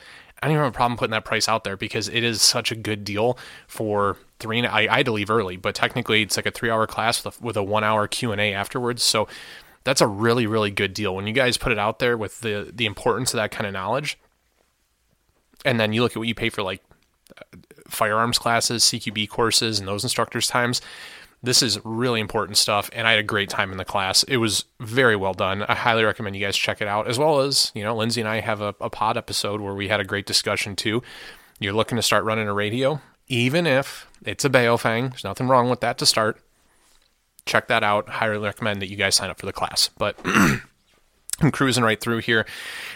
I 0.43 0.49
don't 0.49 0.57
even 0.57 0.65
have 0.65 0.75
a 0.75 0.77
problem 0.77 0.99
putting 0.99 1.13
that 1.13 1.25
price 1.25 1.49
out 1.49 1.65
there 1.65 1.77
because 1.77 2.09
it 2.09 2.23
is 2.23 2.43
such 2.43 2.71
a 2.71 2.75
good 2.75 3.05
deal 3.05 3.39
for 3.67 4.19
three. 4.41 4.67
I, 4.67 4.93
I 4.93 4.97
had 4.99 5.07
to 5.07 5.13
leave 5.13 5.31
early, 5.31 5.57
but 5.57 5.75
technically 5.75 6.23
it's 6.23 6.37
like 6.37 6.45
a 6.45 6.51
three 6.51 6.69
hour 6.69 6.87
class 6.87 7.25
with 7.25 7.41
a, 7.41 7.43
with 7.45 7.57
a 7.57 7.63
one 7.63 7.83
hour 7.83 8.07
Q 8.07 8.33
and 8.33 8.41
A 8.41 8.53
afterwards. 8.53 9.03
So 9.03 9.27
that's 9.85 10.01
a 10.01 10.07
really 10.07 10.47
really 10.47 10.71
good 10.71 10.95
deal. 10.95 11.15
When 11.15 11.27
you 11.27 11.33
guys 11.33 11.57
put 11.57 11.73
it 11.73 11.79
out 11.79 11.99
there 11.99 12.17
with 12.17 12.41
the 12.41 12.71
the 12.75 12.87
importance 12.87 13.33
of 13.33 13.39
that 13.39 13.51
kind 13.51 13.67
of 13.67 13.73
knowledge 13.73 14.19
and 15.65 15.81
then 15.81 15.93
you 15.93 16.03
look 16.03 16.13
at 16.13 16.19
what 16.19 16.29
you 16.29 16.35
pay 16.35 16.51
for 16.51 16.63
like 16.63 16.83
uh, 17.39 17.57
firearms 17.89 18.39
classes 18.39 18.85
cqb 18.85 19.29
courses 19.29 19.79
and 19.79 19.89
those 19.89 20.05
instructors 20.05 20.47
times 20.47 20.81
this 21.43 21.63
is 21.63 21.79
really 21.85 22.21
important 22.21 22.57
stuff 22.57 22.91
and 22.93 23.07
i 23.07 23.11
had 23.11 23.21
a 23.21 23.25
great 23.25 23.51
time 23.51 23.71
in 23.71 23.77
the 23.77 23.85
class. 23.85 24.23
It 24.23 24.39
was 24.39 24.65
very 24.81 25.15
well 25.15 25.35
done. 25.35 25.63
I 25.63 25.75
highly 25.75 26.03
recommend 26.03 26.35
you 26.35 26.45
guys 26.45 26.57
check 26.57 26.81
it 26.81 26.89
out 26.89 27.07
as 27.07 27.19
well 27.19 27.41
as 27.41 27.71
you 27.75 27.83
know 27.83 27.95
lindsay 27.95 28.21
and 28.21 28.29
i 28.29 28.41
have 28.41 28.61
a, 28.61 28.75
a 28.81 28.89
pod 28.89 29.17
episode 29.17 29.61
where 29.61 29.75
we 29.75 29.89
had 29.89 30.01
a 30.01 30.05
great 30.05 30.27
discussion 30.27 30.75
too. 30.75 31.03
You're 31.61 31.75
looking 31.75 31.97
to 31.97 32.03
start 32.03 32.25
running 32.25 32.49
a 32.49 32.55
radio 32.55 33.01
even 33.29 33.67
if 33.67 34.07
it's 34.25 34.45
a 34.45 34.51
baofeng 34.51 35.11
there's 35.11 35.25
nothing 35.25 35.49
wrong 35.49 35.69
with 35.69 35.81
that 35.81 35.99
to 35.99 36.07
start 36.07 36.41
check 37.47 37.69
that 37.69 37.83
out. 37.83 38.09
Highly 38.09 38.39
recommend 38.39 38.81
that 38.83 38.89
you 38.89 38.97
guys 38.97 39.15
sign 39.15 39.31
up 39.31 39.39
for 39.39 39.47
the 39.47 39.53
class. 39.53 39.91
But 39.99 40.19
I'm 40.25 41.51
cruising 41.53 41.85
right 41.85 42.01
through 42.01 42.19
here, 42.19 42.47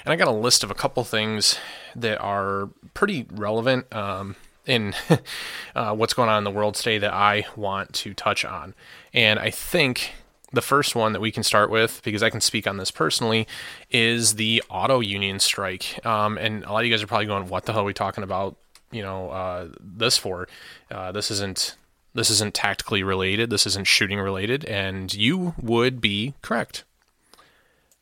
and 0.05 0.13
I 0.13 0.17
got 0.17 0.29
a 0.29 0.33
list 0.33 0.63
of 0.63 0.71
a 0.71 0.75
couple 0.75 1.05
things 1.05 1.59
that 1.97 2.21
are 2.21 2.71
pretty 2.95 3.27
relevant 3.31 3.93
um, 3.95 4.37
in 4.67 4.95
uh, 5.75 5.95
what's 5.95 6.15
going 6.15 6.29
on 6.29 6.39
in 6.39 6.45
the 6.45 6.51
world 6.51 6.75
today 6.75 6.99
that 6.99 7.13
I 7.13 7.47
want 7.57 7.93
to 7.95 8.15
touch 8.15 8.45
on. 8.45 8.75
And 9.13 9.39
I 9.39 9.51
think 9.51 10.13
the 10.53 10.63
first 10.63 10.95
one 10.95 11.13
that 11.13 11.21
we 11.21 11.31
can 11.31 11.43
start 11.43 11.71
with, 11.71 12.01
because 12.05 12.23
I 12.23 12.31
can 12.31 12.41
speak 12.41 12.67
on 12.67 12.77
this 12.77 12.91
personally, 12.91 13.47
is 13.91 14.37
the 14.37 14.63
auto 14.71 15.01
union 15.01 15.41
strike. 15.41 16.05
Um, 16.07 16.39
and 16.39 16.65
a 16.65 16.73
lot 16.73 16.81
of 16.81 16.87
you 16.87 16.93
guys 16.93 17.03
are 17.03 17.07
probably 17.07 17.27
going, 17.27 17.49
"What 17.49 17.67
the 17.67 17.73
hell 17.73 17.83
are 17.83 17.85
we 17.85 17.95
talking 17.95 18.25
about?" 18.25 18.57
You 18.91 19.03
know, 19.03 19.31
uh, 19.31 19.69
this 19.81 20.17
for? 20.17 20.49
Uh, 20.91 21.13
this 21.13 21.31
isn't 21.31 21.77
this 22.15 22.31
isn't 22.31 22.55
tactically 22.55 23.03
related. 23.03 23.51
This 23.51 23.67
isn't 23.67 23.87
shooting 23.87 24.19
related, 24.19 24.65
and 24.65 25.13
you 25.13 25.55
would 25.61 26.01
be 26.01 26.35
correct. 26.43 26.85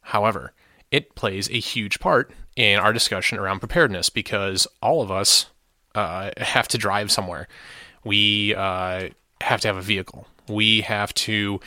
However, 0.01 0.53
it 0.91 1.15
plays 1.15 1.51
a 1.51 1.59
huge 1.59 1.99
part 1.99 2.33
in 2.55 2.79
our 2.79 2.93
discussion 2.93 3.39
around 3.39 3.61
preparedness 3.61 4.09
because 4.09 4.67
all 4.81 5.03
of 5.03 5.11
us 5.11 5.47
uh, 5.95 6.31
have 6.39 6.69
to 6.69 6.79
drive 6.79 7.11
somewhere. 7.11 7.49
We 8.05 8.55
uh, 8.55 9.09
have 9.41 9.61
to 9.63 9.69
have 9.69 9.77
a 9.77 9.83
vehicle. 9.83 10.27
We 10.49 10.83
have 10.83 11.13
to 11.15 11.61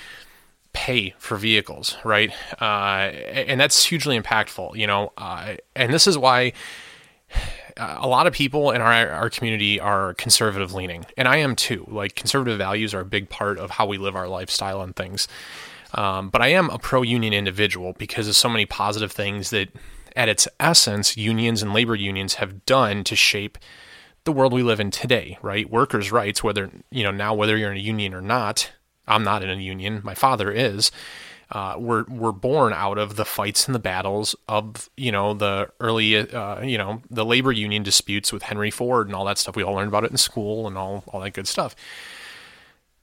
pay 0.71 1.13
for 1.17 1.35
vehicles, 1.35 1.97
right? 2.03 2.31
Uh, 2.61 3.11
and 3.33 3.59
that's 3.59 3.83
hugely 3.85 4.19
impactful, 4.19 4.77
you 4.77 4.87
know. 4.87 5.11
Uh, 5.17 5.55
and 5.75 5.93
this 5.93 6.07
is 6.07 6.17
why 6.17 6.53
a 7.79 8.07
lot 8.07 8.27
of 8.27 8.33
people 8.33 8.71
in 8.71 8.81
our 8.81 9.09
our 9.09 9.29
community 9.29 9.79
are 9.79 10.13
conservative 10.15 10.73
leaning, 10.73 11.05
and 11.17 11.27
I 11.27 11.37
am 11.37 11.55
too. 11.55 11.85
Like 11.87 12.15
conservative 12.15 12.57
values 12.57 12.93
are 12.93 13.01
a 13.01 13.05
big 13.05 13.29
part 13.29 13.57
of 13.57 13.71
how 13.71 13.85
we 13.85 13.97
live 13.97 14.15
our 14.15 14.27
lifestyle 14.27 14.81
and 14.81 14.95
things. 14.95 15.27
Um, 15.93 16.29
but 16.29 16.41
I 16.41 16.49
am 16.49 16.69
a 16.69 16.77
pro 16.77 17.01
union 17.01 17.33
individual 17.33 17.93
because 17.97 18.27
of 18.27 18.35
so 18.35 18.49
many 18.49 18.65
positive 18.65 19.11
things 19.11 19.49
that, 19.49 19.69
at 20.15 20.29
its 20.29 20.47
essence, 20.59 21.17
unions 21.17 21.63
and 21.63 21.73
labor 21.73 21.95
unions 21.95 22.35
have 22.35 22.65
done 22.65 23.03
to 23.05 23.15
shape 23.15 23.57
the 24.25 24.31
world 24.31 24.53
we 24.53 24.61
live 24.61 24.79
in 24.79 24.91
today. 24.91 25.37
Right, 25.41 25.69
workers' 25.69 26.11
rights, 26.11 26.43
whether 26.43 26.69
you 26.91 27.03
know 27.03 27.11
now 27.11 27.33
whether 27.33 27.57
you're 27.57 27.71
in 27.71 27.77
a 27.77 27.81
union 27.81 28.13
or 28.13 28.21
not, 28.21 28.71
I'm 29.07 29.23
not 29.23 29.43
in 29.43 29.49
a 29.49 29.55
union. 29.55 30.01
My 30.03 30.13
father 30.13 30.51
is. 30.51 30.91
Uh, 31.51 31.75
were 31.79 32.03
were 32.09 32.31
born 32.31 32.73
out 32.73 32.99
of 32.99 33.15
the 33.15 33.25
fights 33.25 33.65
and 33.67 33.73
the 33.73 33.79
battles 33.79 34.35
of 34.47 34.87
you 34.95 35.11
know 35.11 35.33
the 35.33 35.67
early 35.79 36.15
uh, 36.15 36.61
you 36.61 36.77
know 36.77 37.01
the 37.09 37.25
labor 37.25 37.51
union 37.51 37.81
disputes 37.81 38.31
with 38.31 38.43
Henry 38.43 38.69
Ford 38.69 39.07
and 39.07 39.15
all 39.15 39.25
that 39.25 39.39
stuff. 39.39 39.55
We 39.55 39.63
all 39.63 39.73
learned 39.73 39.87
about 39.87 40.03
it 40.03 40.11
in 40.11 40.17
school 40.17 40.67
and 40.67 40.77
all 40.77 41.03
all 41.07 41.21
that 41.21 41.33
good 41.33 41.47
stuff. 41.47 41.75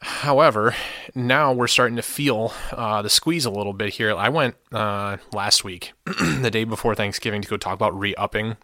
However, 0.00 0.76
now 1.14 1.52
we're 1.52 1.66
starting 1.66 1.96
to 1.96 2.02
feel 2.02 2.52
uh, 2.70 3.02
the 3.02 3.10
squeeze 3.10 3.46
a 3.46 3.50
little 3.50 3.72
bit 3.72 3.94
here. 3.94 4.14
I 4.14 4.28
went 4.28 4.54
uh, 4.70 5.16
last 5.32 5.64
week, 5.64 5.94
the 6.04 6.50
day 6.50 6.64
before 6.64 6.94
Thanksgiving, 6.94 7.42
to 7.42 7.48
go 7.48 7.56
talk 7.56 7.74
about 7.74 7.98
re 7.98 8.14
upping, 8.14 8.56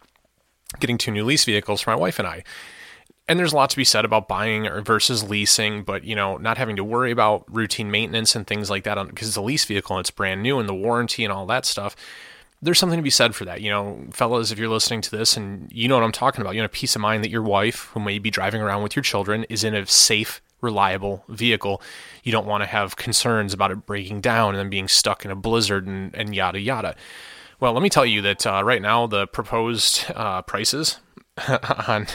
getting 0.78 0.98
two 0.98 1.10
new 1.10 1.24
lease 1.24 1.44
vehicles 1.44 1.80
for 1.80 1.90
my 1.90 1.96
wife 1.96 2.18
and 2.20 2.28
I 2.28 2.44
and 3.32 3.38
there's 3.38 3.54
a 3.54 3.56
lot 3.56 3.70
to 3.70 3.78
be 3.78 3.84
said 3.84 4.04
about 4.04 4.28
buying 4.28 4.68
versus 4.82 5.26
leasing, 5.26 5.84
but 5.84 6.04
you 6.04 6.14
know, 6.14 6.36
not 6.36 6.58
having 6.58 6.76
to 6.76 6.84
worry 6.84 7.10
about 7.10 7.44
routine 7.48 7.90
maintenance 7.90 8.36
and 8.36 8.46
things 8.46 8.68
like 8.68 8.84
that 8.84 9.02
because 9.08 9.26
it's 9.26 9.38
a 9.38 9.40
lease 9.40 9.64
vehicle 9.64 9.96
and 9.96 10.02
it's 10.02 10.10
brand 10.10 10.42
new 10.42 10.58
and 10.58 10.68
the 10.68 10.74
warranty 10.74 11.24
and 11.24 11.32
all 11.32 11.46
that 11.46 11.64
stuff. 11.64 11.96
There's 12.60 12.78
something 12.78 12.98
to 12.98 13.02
be 13.02 13.08
said 13.08 13.34
for 13.34 13.46
that. 13.46 13.62
You 13.62 13.70
know, 13.70 14.04
fellas, 14.10 14.50
if 14.50 14.58
you're 14.58 14.68
listening 14.68 15.00
to 15.00 15.10
this 15.10 15.34
and 15.34 15.66
you 15.72 15.88
know 15.88 15.94
what 15.94 16.04
I'm 16.04 16.12
talking 16.12 16.42
about, 16.42 16.54
you 16.54 16.60
know, 16.60 16.68
peace 16.68 16.94
of 16.94 17.00
mind 17.00 17.24
that 17.24 17.30
your 17.30 17.42
wife, 17.42 17.88
who 17.94 18.00
may 18.00 18.18
be 18.18 18.30
driving 18.30 18.60
around 18.60 18.82
with 18.82 18.94
your 18.94 19.02
children, 19.02 19.44
is 19.44 19.64
in 19.64 19.74
a 19.74 19.86
safe, 19.86 20.42
reliable 20.60 21.24
vehicle. 21.30 21.80
You 22.24 22.32
don't 22.32 22.46
want 22.46 22.62
to 22.64 22.68
have 22.68 22.96
concerns 22.96 23.54
about 23.54 23.70
it 23.70 23.86
breaking 23.86 24.20
down 24.20 24.50
and 24.50 24.58
then 24.58 24.68
being 24.68 24.88
stuck 24.88 25.24
in 25.24 25.30
a 25.30 25.36
blizzard 25.36 25.86
and, 25.86 26.14
and 26.14 26.34
yada 26.34 26.60
yada. 26.60 26.96
Well, 27.60 27.72
let 27.72 27.82
me 27.82 27.88
tell 27.88 28.04
you 28.04 28.20
that 28.20 28.46
uh, 28.46 28.62
right 28.62 28.82
now 28.82 29.06
the 29.06 29.26
proposed 29.26 30.04
uh, 30.14 30.42
prices 30.42 30.98
on 31.88 32.08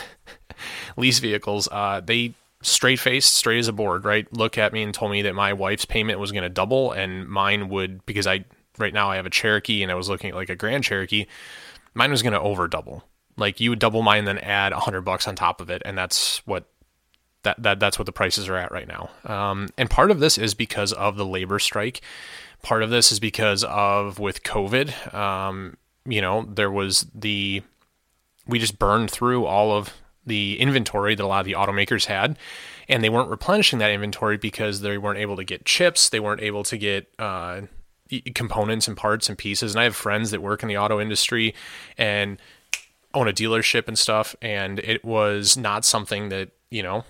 lease 0.98 1.20
vehicles, 1.20 1.68
uh, 1.72 2.02
they 2.02 2.34
straight 2.62 3.00
faced, 3.00 3.34
straight 3.34 3.60
as 3.60 3.68
a 3.68 3.74
board, 3.74 4.06
right? 4.06 4.32
Look 4.34 4.58
at 4.58 4.74
me 4.74 4.84
and 4.84 4.94
told 4.94 5.12
me 5.12 5.22
that 5.24 5.36
my 5.36 5.54
wife's 5.54 5.86
payment 5.86 6.20
was 6.20 6.32
going 6.32 6.44
to 6.44 6.50
double 6.50 6.92
and 6.92 7.28
mine 7.28 7.70
would, 7.70 8.06
because 8.06 8.28
I, 8.28 8.46
right 8.78 8.94
now 8.94 9.10
I 9.10 9.18
have 9.18 9.26
a 9.26 9.32
Cherokee 9.32 9.84
and 9.84 9.92
I 9.92 9.96
was 9.96 10.10
looking 10.10 10.32
at 10.32 10.36
like 10.36 10.50
a 10.50 10.56
Grand 10.56 10.84
Cherokee, 10.84 11.26
mine 11.94 12.12
was 12.12 12.24
going 12.24 12.34
to 12.34 12.40
over 12.40 12.68
double. 12.68 13.04
Like 13.38 13.60
you 13.60 13.70
would 13.70 13.80
double 13.80 14.02
mine, 14.02 14.26
then 14.26 14.40
add 14.40 14.74
a 14.74 14.80
hundred 14.80 15.02
bucks 15.02 15.28
on 15.28 15.36
top 15.36 15.62
of 15.62 15.70
it. 15.70 15.82
And 15.86 15.98
that's 15.98 16.46
what 16.48 16.66
that, 17.44 17.62
that 17.62 17.80
that's 17.80 18.00
what 18.00 18.06
the 18.06 18.12
prices 18.12 18.50
are 18.50 18.56
at 18.56 18.72
right 18.72 18.88
now. 18.88 19.10
Um, 19.26 19.70
and 19.78 19.90
part 19.90 20.12
of 20.12 20.20
this 20.20 20.38
is 20.38 20.54
because 20.54 20.92
of 20.94 21.18
the 21.18 21.26
labor 21.26 21.60
strike. 21.60 22.02
Part 22.64 22.82
of 22.82 22.90
this 22.90 23.12
is 23.12 23.20
because 23.20 23.64
of 23.64 24.18
with 24.20 24.44
COVID. 24.44 25.14
Um, 25.14 25.78
you 26.06 26.22
know, 26.22 26.44
there 26.44 26.72
was 26.72 27.06
the 27.14 27.62
we 28.48 28.60
just 28.60 28.80
burned 28.80 29.12
through 29.12 29.46
all 29.46 29.72
of 29.72 29.94
the 30.28 30.60
inventory 30.60 31.16
that 31.16 31.24
a 31.24 31.28
lot 31.28 31.40
of 31.40 31.46
the 31.46 31.54
automakers 31.54 32.06
had, 32.06 32.38
and 32.88 33.04
they 33.04 33.10
weren't 33.10 33.30
replenishing 33.30 33.80
that 33.80 33.92
inventory 33.92 34.38
because 34.38 34.82
they 34.82 34.98
weren't 34.98 35.20
able 35.20 35.36
to 35.38 35.44
get 35.44 35.66
chips, 35.66 36.10
they 36.10 36.20
weren't 36.20 36.42
able 36.42 36.64
to 36.64 36.78
get 36.78 37.12
uh, 37.18 37.62
components 38.36 38.88
and 38.88 38.96
parts 38.96 39.30
and 39.30 39.38
pieces. 39.38 39.74
And 39.74 39.80
I 39.80 39.86
have 39.86 39.96
friends 39.96 40.32
that 40.32 40.42
work 40.42 40.62
in 40.62 40.70
the 40.70 40.78
auto 40.78 41.00
industry 41.00 41.56
and 41.98 42.38
own 43.14 43.28
a 43.28 43.34
dealership 43.34 43.88
and 43.88 43.98
stuff, 43.98 44.36
and 44.42 44.80
it 44.80 45.04
was 45.04 45.58
not 45.58 45.86
something 45.86 46.30
that 46.30 46.50
you 46.70 46.84
know 46.84 47.04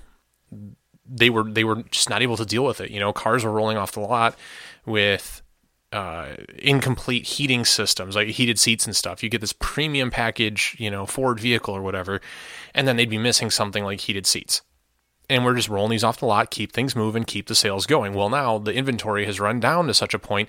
they 1.09 1.29
were 1.29 1.43
they 1.43 1.63
were 1.63 1.83
just 1.83 2.09
not 2.09 2.21
able 2.21 2.38
to 2.38 2.45
deal 2.45 2.63
with 2.63 2.81
it. 2.81 2.91
You 2.91 3.00
know, 3.00 3.13
cars 3.13 3.43
were 3.43 3.51
rolling 3.51 3.77
off 3.77 3.91
the 3.91 4.00
lot 4.00 4.36
with 4.86 5.41
uh, 5.91 6.36
incomplete 6.58 7.25
heating 7.25 7.65
systems, 7.65 8.15
like 8.15 8.27
heated 8.27 8.60
seats 8.60 8.86
and 8.86 8.96
stuff. 8.96 9.24
You 9.24 9.29
get 9.29 9.41
this 9.41 9.53
premium 9.53 10.12
package, 10.12 10.75
you 10.77 10.91
know, 10.91 11.06
Ford 11.06 11.39
vehicle 11.39 11.75
or 11.75 11.82
whatever, 11.82 12.22
and 12.74 12.88
then 12.88 12.98
they'd 12.98 13.10
be 13.10 13.17
missing 13.17 13.50
something 13.50 13.84
like 13.84 14.01
heated 14.01 14.25
seats. 14.25 14.62
And 15.29 15.44
we're 15.44 15.56
just 15.56 15.70
rolling 15.70 15.91
these 15.91 16.03
off 16.03 16.20
the 16.20 16.25
lot, 16.25 16.51
keep 16.51 16.72
things 16.72 16.96
moving, 16.96 17.25
keep 17.25 17.48
the 17.48 17.56
sales 17.56 17.86
going. 17.86 18.13
Well, 18.13 18.29
now 18.29 18.58
the 18.58 18.74
inventory 18.74 19.25
has 19.25 19.39
run 19.39 19.60
down 19.60 19.88
to 19.88 19.94
such 19.94 20.13
a 20.13 20.20
point 20.20 20.48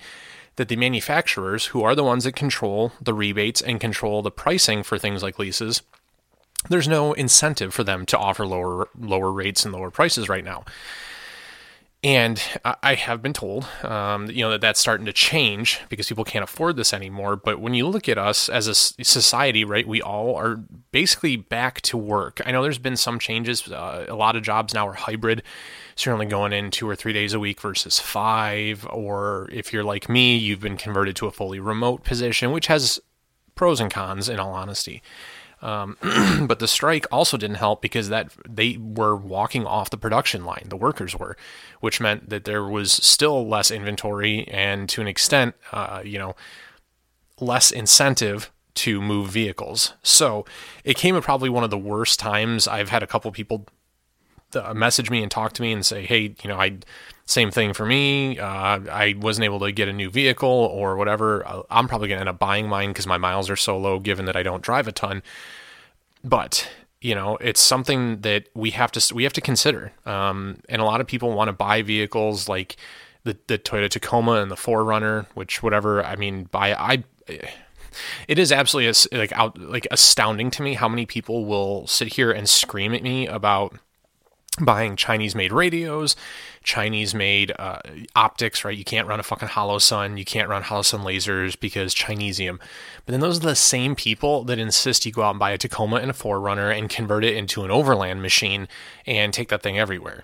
that 0.55 0.67
the 0.67 0.75
manufacturers, 0.75 1.67
who 1.67 1.83
are 1.83 1.95
the 1.95 2.03
ones 2.03 2.23
that 2.23 2.35
control 2.35 2.93
the 3.01 3.13
rebates 3.13 3.61
and 3.61 3.79
control 3.79 4.21
the 4.21 4.31
pricing 4.31 4.83
for 4.83 4.97
things 4.97 5.23
like 5.23 5.39
leases, 5.39 5.81
there's 6.67 6.87
no 6.87 7.13
incentive 7.13 7.73
for 7.73 7.83
them 7.83 8.05
to 8.05 8.17
offer 8.17 8.45
lower 8.45 8.89
lower 8.97 9.31
rates 9.31 9.63
and 9.63 9.73
lower 9.73 9.91
prices 9.91 10.27
right 10.27 10.43
now. 10.43 10.65
And 12.01 12.41
I 12.63 12.95
have 12.95 13.21
been 13.21 13.33
told, 13.33 13.67
um, 13.83 14.27
you 14.27 14.41
know, 14.41 14.51
that 14.51 14.61
that's 14.61 14.79
starting 14.79 15.05
to 15.07 15.11
change 15.11 15.81
because 15.89 16.07
people 16.07 16.23
can't 16.23 16.43
afford 16.43 16.77
this 16.77 16.93
anymore. 16.93 17.35
But 17.35 17.59
when 17.59 17.73
you 17.73 17.85
look 17.89 18.07
at 18.07 18.17
us 18.17 18.47
as 18.47 18.67
a 18.67 18.73
society, 19.03 19.65
right, 19.65 19.85
we 19.85 20.01
all 20.01 20.37
are 20.37 20.55
basically 20.93 21.35
back 21.35 21.81
to 21.81 21.97
work. 21.97 22.39
I 22.45 22.51
know 22.51 22.63
there's 22.63 22.77
been 22.77 22.95
some 22.95 23.19
changes. 23.19 23.67
Uh, 23.67 24.05
a 24.07 24.15
lot 24.15 24.37
of 24.37 24.43
jobs 24.43 24.73
now 24.73 24.87
are 24.87 24.93
hybrid, 24.93 25.43
certainly 25.97 26.25
going 26.25 26.53
in 26.53 26.71
two 26.71 26.87
or 26.87 26.95
three 26.95 27.11
days 27.11 27.33
a 27.33 27.39
week 27.39 27.59
versus 27.59 27.99
five. 27.99 28.87
Or 28.89 29.49
if 29.51 29.73
you're 29.73 29.83
like 29.83 30.07
me, 30.07 30.37
you've 30.37 30.61
been 30.61 30.77
converted 30.77 31.17
to 31.17 31.27
a 31.27 31.31
fully 31.31 31.59
remote 31.59 32.05
position, 32.05 32.53
which 32.53 32.67
has 32.67 33.01
pros 33.55 33.81
and 33.81 33.91
cons, 33.91 34.29
in 34.29 34.39
all 34.39 34.53
honesty. 34.53 35.03
Um, 35.61 35.97
but 36.47 36.59
the 36.59 36.67
strike 36.67 37.05
also 37.11 37.37
didn't 37.37 37.57
help 37.57 37.81
because 37.81 38.09
that 38.09 38.31
they 38.47 38.77
were 38.77 39.15
walking 39.15 39.65
off 39.65 39.89
the 39.89 39.97
production 39.97 40.45
line. 40.45 40.67
The 40.67 40.77
workers 40.77 41.17
were, 41.17 41.35
which 41.81 41.99
meant 41.99 42.29
that 42.29 42.45
there 42.45 42.63
was 42.63 42.91
still 42.91 43.47
less 43.47 43.69
inventory 43.69 44.47
and, 44.47 44.87
to 44.89 45.01
an 45.01 45.07
extent, 45.07 45.55
uh, 45.71 46.01
you 46.03 46.17
know, 46.17 46.35
less 47.39 47.71
incentive 47.71 48.51
to 48.75 49.01
move 49.01 49.29
vehicles. 49.29 49.93
So 50.03 50.45
it 50.83 50.95
came 50.95 51.15
at 51.15 51.23
probably 51.23 51.49
one 51.49 51.63
of 51.63 51.69
the 51.69 51.77
worst 51.77 52.19
times. 52.19 52.67
I've 52.67 52.89
had 52.89 53.03
a 53.03 53.07
couple 53.07 53.31
people 53.31 53.67
uh, 54.55 54.73
message 54.73 55.09
me 55.09 55.21
and 55.21 55.29
talk 55.29 55.53
to 55.53 55.61
me 55.61 55.71
and 55.73 55.85
say, 55.85 56.05
"Hey, 56.05 56.35
you 56.41 56.47
know, 56.47 56.59
I." 56.59 56.77
Same 57.29 57.51
thing 57.51 57.73
for 57.73 57.85
me. 57.85 58.39
Uh, 58.39 58.79
I 58.91 59.13
wasn't 59.19 59.45
able 59.45 59.59
to 59.59 59.71
get 59.71 59.87
a 59.87 59.93
new 59.93 60.09
vehicle 60.09 60.49
or 60.49 60.97
whatever. 60.97 61.45
Uh, 61.45 61.61
I'm 61.69 61.87
probably 61.87 62.07
going 62.07 62.17
to 62.17 62.21
end 62.21 62.29
up 62.29 62.39
buying 62.39 62.67
mine 62.67 62.89
because 62.89 63.05
my 63.05 63.19
miles 63.19 63.51
are 63.51 63.55
so 63.55 63.77
low, 63.77 63.99
given 63.99 64.25
that 64.25 64.35
I 64.35 64.41
don't 64.41 64.63
drive 64.63 64.87
a 64.87 64.91
ton. 64.91 65.21
But 66.23 66.67
you 67.01 67.13
know, 67.13 67.37
it's 67.37 67.61
something 67.61 68.21
that 68.21 68.47
we 68.55 68.71
have 68.71 68.91
to 68.93 69.13
we 69.13 69.25
have 69.25 69.33
to 69.33 69.41
consider. 69.41 69.91
Um, 70.07 70.61
and 70.69 70.81
a 70.81 70.85
lot 70.85 71.01
of 71.01 71.07
people 71.07 71.31
want 71.33 71.49
to 71.49 71.53
buy 71.53 71.83
vehicles 71.83 72.49
like 72.49 72.77
the 73.25 73.37
the 73.45 73.59
Toyota 73.59 73.89
Tacoma 73.89 74.41
and 74.41 74.49
the 74.49 74.55
4Runner, 74.55 75.27
which 75.35 75.61
whatever. 75.61 76.03
I 76.03 76.15
mean, 76.15 76.45
buy 76.45 76.73
I. 76.73 77.03
It 78.27 78.39
is 78.39 78.51
absolutely 78.51 78.91
like 79.15 79.33
out 79.33 79.55
like 79.55 79.85
astounding 79.91 80.49
to 80.49 80.63
me 80.63 80.73
how 80.73 80.89
many 80.89 81.05
people 81.05 81.45
will 81.45 81.85
sit 81.85 82.13
here 82.13 82.31
and 82.31 82.49
scream 82.49 82.95
at 82.95 83.03
me 83.03 83.27
about 83.27 83.77
buying 84.59 84.95
Chinese 84.95 85.35
made 85.35 85.51
radios, 85.51 86.15
Chinese 86.63 87.13
made 87.13 87.53
uh, 87.57 87.79
optics, 88.15 88.65
right? 88.65 88.77
You 88.77 88.83
can't 88.83 89.07
run 89.07 89.19
a 89.19 89.23
fucking 89.23 89.49
Holosun, 89.49 90.17
you 90.17 90.25
can't 90.25 90.49
run 90.49 90.63
Holosun 90.63 91.01
lasers 91.01 91.59
because 91.59 91.95
Chinesium. 91.95 92.59
But 93.05 93.11
then 93.11 93.19
those 93.19 93.37
are 93.37 93.47
the 93.47 93.55
same 93.55 93.95
people 93.95 94.43
that 94.45 94.59
insist 94.59 95.05
you 95.05 95.11
go 95.11 95.23
out 95.23 95.31
and 95.31 95.39
buy 95.39 95.51
a 95.51 95.57
Tacoma 95.57 95.97
and 95.97 96.11
a 96.11 96.13
4Runner 96.13 96.75
and 96.75 96.89
convert 96.89 97.23
it 97.23 97.35
into 97.35 97.63
an 97.63 97.71
overland 97.71 98.21
machine 98.21 98.67
and 99.05 99.33
take 99.33 99.49
that 99.49 99.63
thing 99.63 99.79
everywhere. 99.79 100.23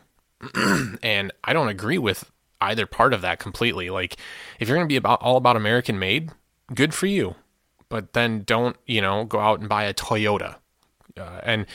and 1.04 1.32
I 1.44 1.54
don't 1.54 1.70
agree 1.70 1.98
with 1.98 2.30
either 2.62 2.86
part 2.86 3.14
of 3.14 3.22
that 3.22 3.40
completely. 3.40 3.90
Like, 3.90 4.18
if 4.60 4.68
you're 4.68 4.78
going 4.78 4.88
to 4.88 4.92
be 4.92 4.98
about 4.98 5.22
all 5.22 5.38
about 5.38 5.56
American 5.56 6.00
made, 6.00 6.32
good 6.74 6.94
for 6.94 7.08
you. 7.08 7.36
But 7.90 8.14
then 8.14 8.44
don't, 8.44 8.76
you 8.86 9.02
know, 9.02 9.24
go 9.26 9.40
out 9.40 9.60
and 9.60 9.70
buy 9.70 9.84
a 9.84 9.94
Toyota. 9.94 10.56
Uh, 11.18 11.40
and 11.44 11.66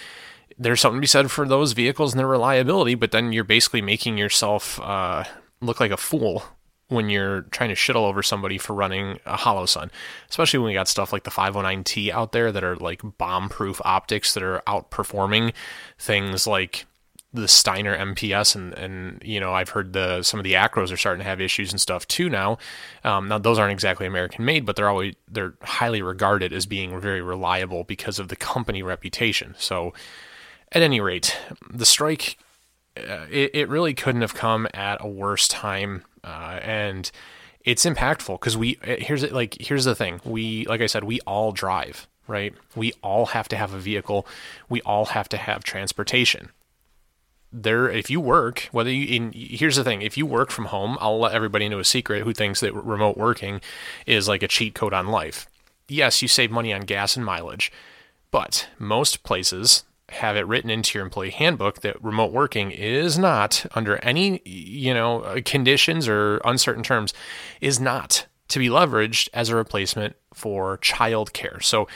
there's 0.61 0.81
something 0.81 0.99
to 0.99 1.01
be 1.01 1.07
said 1.07 1.31
for 1.31 1.49
those 1.49 1.73
vehicles 1.73 2.13
and 2.13 2.21
their 2.21 2.27
reliability, 2.27 2.95
but 2.95 3.13
then 3.13 3.33
you're 3.33 3.45
basically 3.45 3.81
making 3.81 4.19
yourself 4.19 4.79
uh, 4.81 5.25
look 5.63 5.81
like 5.81 5.91
a 5.91 5.97
fool 5.97 6.45
when 6.89 7.09
you're 7.09 7.43
trying 7.43 7.71
to 7.71 7.75
shit 7.75 7.97
all 7.97 8.05
over 8.05 8.23
somebody 8.23 8.59
for 8.59 8.75
running 8.75 9.19
a 9.25 9.37
Holosun, 9.37 9.89
especially 10.29 10.59
when 10.59 10.67
we 10.69 10.75
got 10.75 10.87
stuff 10.87 11.15
like 11.15 11.25
the 11.25 11.31
509T 11.31 12.11
out 12.11 12.33
there 12.33 12.53
that 12.53 12.63
are 12.63 12.77
like 12.77 13.01
bomb 13.17 13.49
proof 13.49 13.81
optics 13.85 14.35
that 14.35 14.43
are 14.43 14.61
outperforming 14.67 15.55
things 15.99 16.47
like 16.47 16.85
the 17.33 17.47
Steiner 17.47 17.97
MPS 17.97 18.57
and 18.57 18.75
and 18.75 19.23
you 19.25 19.39
know 19.39 19.55
I've 19.55 19.69
heard 19.69 19.93
the 19.93 20.25
some 20.25 20.41
of 20.41 20.45
the 20.45 20.55
Acros 20.55 20.93
are 20.93 20.97
starting 20.97 21.23
to 21.23 21.29
have 21.29 21.41
issues 21.41 21.71
and 21.71 21.81
stuff 21.81 22.07
too 22.09 22.29
now. 22.29 22.59
Um, 23.05 23.29
now 23.29 23.39
those 23.39 23.57
aren't 23.57 23.73
exactly 23.73 24.05
American 24.05 24.45
made, 24.45 24.67
but 24.67 24.75
they're 24.75 24.89
always 24.89 25.15
they're 25.29 25.55
highly 25.63 26.03
regarded 26.03 26.53
as 26.53 26.67
being 26.67 26.99
very 27.01 27.23
reliable 27.23 27.85
because 27.85 28.19
of 28.19 28.29
the 28.29 28.37
company 28.37 28.83
reputation. 28.83 29.55
So 29.59 29.95
at 30.73 30.83
any 30.83 31.01
rate, 31.01 31.37
the 31.69 31.87
strike 31.87 32.37
uh, 32.97 33.27
it, 33.31 33.51
it 33.55 33.69
really 33.69 33.95
couldn't 33.95 34.21
have 34.21 34.35
come 34.35 34.67
at 34.75 34.99
a 35.01 35.09
worse 35.09 35.47
time, 35.49 36.05
uh, 36.25 36.59
and 36.63 37.11
it's 37.65 37.85
impactful 37.85 38.41
because 38.41 38.57
we 38.57 38.79
uh, 38.83 38.97
here's 38.99 39.31
like 39.31 39.57
here's 39.61 39.85
the 39.85 39.95
thing. 39.95 40.21
We 40.25 40.67
like 40.67 40.81
I 40.81 40.87
said 40.87 41.05
we 41.05 41.21
all 41.21 41.53
drive 41.53 42.07
right? 42.31 42.55
We 42.77 42.93
all 43.03 43.27
have 43.27 43.49
to 43.49 43.57
have 43.57 43.75
a 43.75 43.79
vehicle. 43.79 44.27
We 44.69 44.81
all 44.83 45.07
have 45.07 45.29
to 45.31 45.37
have 45.37 45.65
transportation. 45.65 46.51
There 47.53 47.91
if 47.91 48.09
you 48.09 48.21
work 48.21 48.69
whether 48.71 48.91
you 48.93 49.05
in 49.07 49.33
here's 49.33 49.77
the 49.77 49.85
thing. 49.85 50.03
If 50.03 50.17
you 50.17 50.25
work 50.25 50.53
from 50.53 50.67
home 50.67 50.97
i'll 51.01 51.19
let 51.19 51.33
everybody 51.33 51.69
know 51.69 51.81
a 51.81 51.85
secret 51.85 52.23
who 52.23 52.33
thinks 52.33 52.61
that 52.61 52.73
remote 52.73 53.17
working 53.17 53.61
is 54.07 54.29
like 54.29 54.45
a 54.45 54.49
cheat 54.49 54.75
code 54.75 54.95
on 54.95 55.09
life. 55.09 55.49
Yes 55.89 56.23
you 56.23 56.29
save 56.29 56.53
money 56.53 56.73
on 56.73 56.83
gas 56.83 57.17
and 57.17 57.27
mileage 57.27 57.73
but 58.31 58.69
most 58.79 59.25
places 59.25 59.83
have 60.11 60.37
it 60.37 60.47
written 60.47 60.71
into 60.71 60.99
your 60.99 61.05
employee 61.05 61.31
handbook 61.31 61.81
that 61.81 62.03
remote 62.03 62.33
working 62.33 62.71
is 62.71 63.19
not 63.19 63.65
under 63.75 63.97
any 63.99 64.41
you 64.45 64.93
know 64.93 65.23
uh, 65.23 65.41
conditions 65.45 66.09
or 66.09 66.39
uncertain 66.45 66.83
terms 66.83 67.13
is 67.61 67.81
not 67.81 68.27
to 68.49 68.59
be 68.59 68.69
leveraged 68.69 69.29
as 69.33 69.49
a 69.49 69.57
replacement 69.57 70.17
for 70.35 70.79
childcare 70.79 71.63
so 71.63 71.87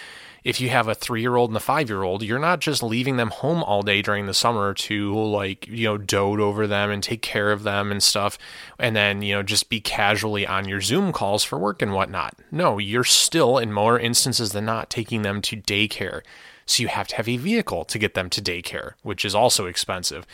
if 0.45 0.61
you 0.61 0.69
have 0.69 0.89
a 0.89 0.95
three 0.95 1.23
year 1.23 1.37
old 1.37 1.51
and 1.51 1.57
a 1.57 1.61
five 1.61 1.89
year 1.89 2.03
old, 2.03 2.23
you're 2.23 2.39
not 2.39 2.61
just 2.61 2.83
leaving 2.83 3.17
them 3.17 3.31
home 3.31 3.65
all 3.65 3.83
day 3.83 4.03
during 4.03 4.27
the 4.27 4.35
summer 4.35 4.75
to 4.75 5.19
like, 5.19 5.67
you 5.67 5.85
know, 5.85 5.97
dote 5.97 6.39
over 6.39 6.67
them 6.67 6.91
and 6.91 7.03
take 7.03 7.23
care 7.23 7.51
of 7.51 7.63
them 7.63 7.91
and 7.91 8.03
stuff. 8.03 8.39
And 8.79 8.95
then, 8.95 9.23
you 9.23 9.35
know, 9.35 9.43
just 9.43 9.71
be 9.71 9.81
casually 9.81 10.47
on 10.47 10.69
your 10.69 10.83
Zoom 10.83 11.13
calls 11.13 11.43
for 11.43 11.59
work 11.59 11.81
and 11.81 11.95
whatnot. 11.95 12.35
No, 12.53 12.79
you're 12.79 13.05
still, 13.05 13.57
in 13.57 13.73
more 13.73 13.99
instances 13.99 14.53
than 14.53 14.67
not, 14.67 14.91
taking 14.91 15.23
them 15.23 15.41
to 15.43 15.57
daycare. 15.57 16.21
So 16.67 16.83
you 16.83 16.89
have 16.89 17.09
to 17.09 17.17
have 17.17 17.29
a 17.29 17.37
vehicle 17.37 17.85
to 17.87 17.99
get 17.99 18.15
them 18.15 18.31
to 18.31 18.43
daycare, 18.43 18.93
which 19.03 19.25
is 19.25 19.35
also 19.35 19.67
expensive. 19.67 20.27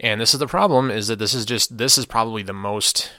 And 0.00 0.20
this 0.20 0.34
is 0.34 0.40
the 0.40 0.46
problem 0.46 0.90
is 0.90 1.08
that 1.08 1.18
this 1.18 1.34
is 1.34 1.44
just, 1.44 1.78
this 1.78 1.98
is 1.98 2.06
probably 2.06 2.42
the 2.42 2.52
most 2.52 3.12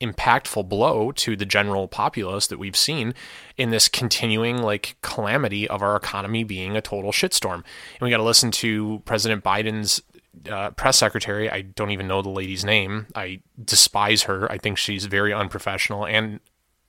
impactful 0.00 0.68
blow 0.68 1.12
to 1.12 1.36
the 1.36 1.46
general 1.46 1.86
populace 1.86 2.48
that 2.48 2.58
we've 2.58 2.76
seen 2.76 3.14
in 3.56 3.70
this 3.70 3.88
continuing 3.88 4.58
like 4.58 4.96
calamity 5.00 5.68
of 5.68 5.80
our 5.80 5.94
economy 5.94 6.42
being 6.42 6.76
a 6.76 6.80
total 6.80 7.12
shitstorm. 7.12 7.54
And 7.54 8.00
we 8.00 8.10
got 8.10 8.16
to 8.16 8.22
listen 8.24 8.50
to 8.52 9.00
President 9.04 9.44
Biden's 9.44 10.02
uh, 10.50 10.70
press 10.70 10.98
secretary. 10.98 11.50
I 11.50 11.62
don't 11.62 11.90
even 11.90 12.08
know 12.08 12.20
the 12.20 12.30
lady's 12.30 12.64
name. 12.64 13.06
I 13.14 13.40
despise 13.64 14.24
her. 14.24 14.50
I 14.50 14.58
think 14.58 14.76
she's 14.76 15.04
very 15.04 15.32
unprofessional 15.32 16.06
and 16.06 16.40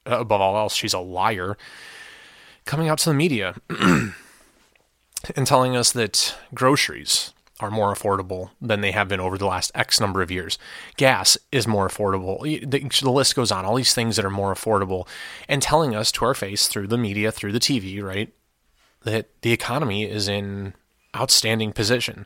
uh, 0.09 0.19
above 0.19 0.41
all 0.41 0.57
else, 0.57 0.75
she's 0.75 0.93
a 0.93 0.99
liar. 0.99 1.57
Coming 2.65 2.89
out 2.89 2.97
to 2.99 3.09
the 3.09 3.15
media 3.15 3.55
and 5.35 5.47
telling 5.47 5.75
us 5.75 5.91
that 5.91 6.35
groceries 6.53 7.33
are 7.59 7.71
more 7.71 7.93
affordable 7.93 8.49
than 8.61 8.81
they 8.81 8.91
have 8.91 9.07
been 9.07 9.19
over 9.19 9.37
the 9.37 9.45
last 9.45 9.71
X 9.73 9.99
number 9.99 10.21
of 10.21 10.31
years. 10.31 10.57
Gas 10.97 11.37
is 11.51 11.67
more 11.67 11.87
affordable. 11.87 12.41
The, 12.41 13.09
list 13.09 13.35
goes 13.35 13.51
on, 13.51 13.63
all 13.63 13.75
these 13.75 13.93
things 13.93 14.15
that 14.15 14.25
are 14.25 14.29
more 14.29 14.53
affordable, 14.53 15.07
and 15.47 15.61
telling 15.61 15.95
us 15.95 16.11
to 16.13 16.25
our 16.25 16.33
face 16.33 16.67
through 16.67 16.87
the 16.87 16.97
media, 16.97 17.31
through 17.31 17.53
the 17.53 17.59
TV, 17.59 18.03
right, 18.03 18.33
that 19.03 19.29
the 19.41 19.51
economy 19.51 20.03
is 20.03 20.27
in 20.27 20.73
outstanding 21.15 21.71
position. 21.71 22.25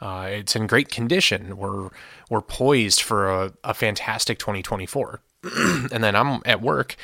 Uh, 0.00 0.28
it's 0.30 0.54
in 0.54 0.66
great 0.66 0.90
condition. 0.90 1.56
We're 1.56 1.90
we're 2.30 2.40
poised 2.40 3.02
for 3.02 3.28
a, 3.28 3.52
a 3.64 3.74
fantastic 3.74 4.38
2024. 4.38 5.20
and 5.92 6.04
then 6.04 6.14
I'm 6.14 6.40
at 6.44 6.62
work, 6.62 6.96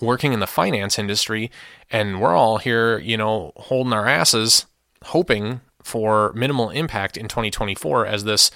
working 0.00 0.32
in 0.32 0.40
the 0.40 0.46
finance 0.46 0.98
industry, 0.98 1.50
and 1.90 2.20
we're 2.20 2.34
all 2.34 2.58
here, 2.58 2.98
you 2.98 3.16
know, 3.16 3.52
holding 3.56 3.94
our 3.94 4.06
asses, 4.06 4.66
hoping 5.06 5.60
for 5.82 6.32
minimal 6.34 6.70
impact 6.70 7.16
in 7.16 7.28
2024 7.28 8.06
as 8.06 8.24
this 8.24 8.50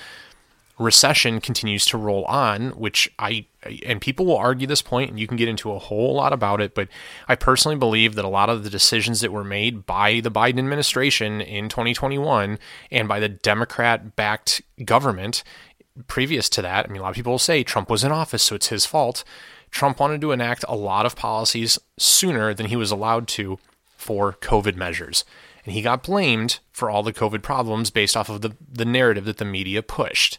recession 0.79 1.41
continues 1.41 1.85
to 1.87 1.99
roll 1.99 2.25
on, 2.25 2.71
which 2.71 3.11
I, 3.19 3.47
and 3.85 4.01
people 4.01 4.25
will 4.25 4.37
argue 4.37 4.67
this 4.67 4.83
point, 4.83 5.11
and 5.11 5.19
you 5.19 5.27
can 5.27 5.37
get 5.37 5.49
into 5.49 5.73
a 5.73 5.79
whole 5.79 6.15
lot 6.15 6.33
about 6.33 6.61
it, 6.61 6.75
but 6.75 6.89
I 7.27 7.35
personally 7.35 7.77
believe 7.77 8.15
that 8.15 8.25
a 8.25 8.29
lot 8.29 8.49
of 8.49 8.65
the 8.65 8.71
decisions 8.71 9.21
that 9.21 9.33
were 9.33 9.45
made 9.45 9.87
by 9.87 10.21
the 10.21 10.31
Biden 10.31 10.59
administration 10.59 11.41
in 11.41 11.69
2021 11.69 12.59
and 12.91 13.09
by 13.09 13.19
the 13.19 13.29
Democrat 13.29 14.15
backed 14.15 14.63
government 14.85 15.43
previous 16.07 16.49
to 16.51 16.63
that, 16.63 16.87
I 16.87 16.93
mean, 16.93 17.01
a 17.01 17.03
lot 17.03 17.11
of 17.11 17.17
people 17.17 17.33
will 17.33 17.39
say 17.41 17.65
Trump 17.65 17.91
was 17.91 18.05
in 18.05 18.13
office, 18.13 18.45
so 18.45 18.55
it's 18.55 18.69
his 18.69 18.87
fault. 18.87 19.25
Trump 19.71 19.99
wanted 19.99 20.21
to 20.21 20.33
enact 20.33 20.65
a 20.69 20.77
lot 20.77 21.07
of 21.07 21.17
policies 21.17 21.79
sooner 21.99 22.55
than 22.55 22.67
he 22.67 22.77
was 22.77 22.93
allowed 22.93 23.27
to 23.29 23.59
for 23.97 24.33
COVID 24.35 24.77
measures 24.77 25.25
and 25.69 25.75
he 25.75 25.83
got 25.83 26.03
blamed 26.03 26.61
for 26.73 26.89
all 26.89 27.03
the 27.03 27.13
COVID 27.13 27.43
problems 27.43 27.91
based 27.91 28.17
off 28.17 28.31
of 28.31 28.41
the, 28.41 28.57
the 28.73 28.87
narrative 28.87 29.27
that 29.27 29.37
the 29.37 29.45
media 29.45 29.83
pushed. 29.83 30.39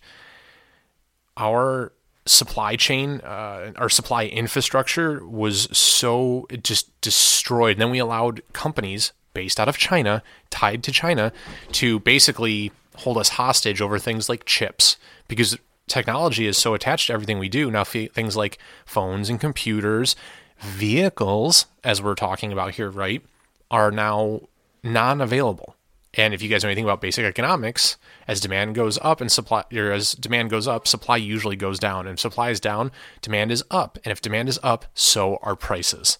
Our 1.37 1.91
supply 2.25 2.75
chain, 2.75 3.21
uh, 3.21 3.73
our 3.75 3.89
supply 3.89 4.25
infrastructure 4.25 5.23
was 5.23 5.69
so 5.77 6.47
just 6.63 6.99
destroyed. 7.01 7.73
And 7.73 7.81
then 7.81 7.91
we 7.91 7.99
allowed 7.99 8.41
companies 8.53 9.13
based 9.35 9.59
out 9.59 9.69
of 9.69 9.77
China, 9.77 10.23
tied 10.49 10.81
to 10.85 10.91
China, 10.91 11.31
to 11.73 11.99
basically 11.99 12.71
hold 12.95 13.19
us 13.19 13.29
hostage 13.29 13.81
over 13.81 13.99
things 13.99 14.29
like 14.29 14.45
chips 14.45 14.97
because 15.27 15.59
technology 15.85 16.47
is 16.47 16.57
so 16.57 16.73
attached 16.73 17.05
to 17.05 17.13
everything 17.13 17.37
we 17.37 17.49
do. 17.49 17.69
Now, 17.69 17.83
things 17.83 18.35
like 18.35 18.57
phones 18.83 19.29
and 19.29 19.39
computers, 19.39 20.15
vehicles, 20.59 21.67
as 21.83 22.01
we're 22.01 22.15
talking 22.15 22.51
about 22.51 22.73
here, 22.73 22.89
right, 22.89 23.21
are 23.69 23.91
now 23.91 24.41
non-available. 24.83 25.75
And 26.15 26.33
if 26.33 26.41
you 26.41 26.49
guys 26.49 26.63
know 26.63 26.69
anything 26.69 26.85
about 26.85 27.01
basic 27.01 27.23
economics, 27.23 27.97
as 28.27 28.41
demand 28.41 28.73
goes 28.73 28.97
up 29.01 29.21
and 29.21 29.31
supply, 29.31 29.63
or 29.73 29.91
as 29.91 30.13
demand 30.13 30.49
goes 30.49 30.67
up, 30.67 30.87
supply 30.87 31.17
usually 31.17 31.55
goes 31.55 31.77
down. 31.77 32.07
And 32.07 32.15
if 32.15 32.19
supply 32.19 32.49
is 32.49 32.59
down, 32.59 32.91
demand 33.21 33.51
is 33.51 33.63
up. 33.69 33.99
And 34.03 34.11
if 34.11 34.21
demand 34.21 34.49
is 34.49 34.59
up, 34.63 34.85
so 34.95 35.37
are 35.43 35.55
prices. 35.55 36.17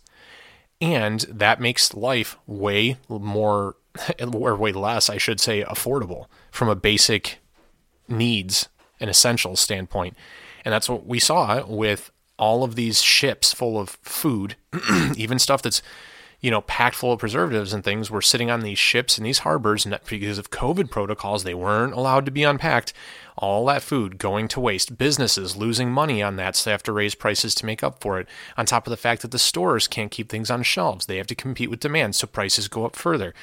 And 0.79 1.21
that 1.21 1.59
makes 1.59 1.93
life 1.93 2.37
way 2.45 2.97
more, 3.09 3.77
or 4.33 4.55
way 4.55 4.71
less, 4.71 5.09
I 5.09 5.17
should 5.17 5.39
say, 5.39 5.63
affordable 5.63 6.27
from 6.51 6.69
a 6.69 6.75
basic 6.75 7.39
needs 8.07 8.69
and 8.99 9.09
essentials 9.09 9.59
standpoint. 9.59 10.15
And 10.63 10.73
that's 10.73 10.89
what 10.89 11.05
we 11.05 11.19
saw 11.19 11.65
with 11.65 12.11
all 12.37 12.63
of 12.63 12.75
these 12.75 13.01
ships 13.01 13.53
full 13.53 13.79
of 13.79 13.89
food, 14.01 14.55
even 15.17 15.39
stuff 15.39 15.61
that's 15.61 15.81
you 16.41 16.49
know, 16.49 16.62
packed 16.62 16.95
full 16.95 17.12
of 17.12 17.19
preservatives 17.19 17.73
and 17.73 17.84
things 17.84 18.10
were 18.10 18.21
sitting 18.21 18.49
on 18.49 18.62
these 18.62 18.80
ships 18.80 19.17
in 19.17 19.23
these 19.23 19.39
harbors, 19.39 19.86
and 19.86 19.99
because 20.08 20.38
of 20.38 20.52
COVID 20.52 20.89
protocols, 20.89 21.43
they 21.43 21.54
weren't 21.54 21.93
allowed 21.93 22.25
to 22.25 22.32
be 22.32 22.43
unpacked. 22.43 22.93
All 23.38 23.65
that 23.65 23.82
food 23.82 24.17
going 24.17 24.47
to 24.49 24.60
waste. 24.60 24.97
Businesses 24.97 25.58
losing 25.58 25.91
money 25.91 26.23
on 26.23 26.38
that, 26.38 26.56
so 26.56 26.69
they 26.69 26.71
have 26.71 26.84
to 26.84 26.93
raise 26.93 27.15
prices 27.15 27.54
to 27.56 27.65
make 27.65 27.84
up 27.84 28.02
for 28.02 28.19
it. 28.19 28.28
On 28.58 28.65
top 28.65 28.88
of 28.88 28.91
the 28.91 28.97
fact 28.97 29.21
that 29.21 29.32
the 29.32 29.39
stores 29.39 29.88
can't 29.88 30.12
keep 30.12 30.30
things 30.30 30.49
on 30.49 30.63
shelves, 30.63 31.06
they 31.06 31.17
have 31.17 31.28
to 31.28 31.36
compete 31.36 31.69
with 31.69 31.82
demand, 31.82 32.15
so 32.15 32.25
prices 32.25 32.67
go 32.67 32.86
up 32.86 32.95
further. 32.95 33.34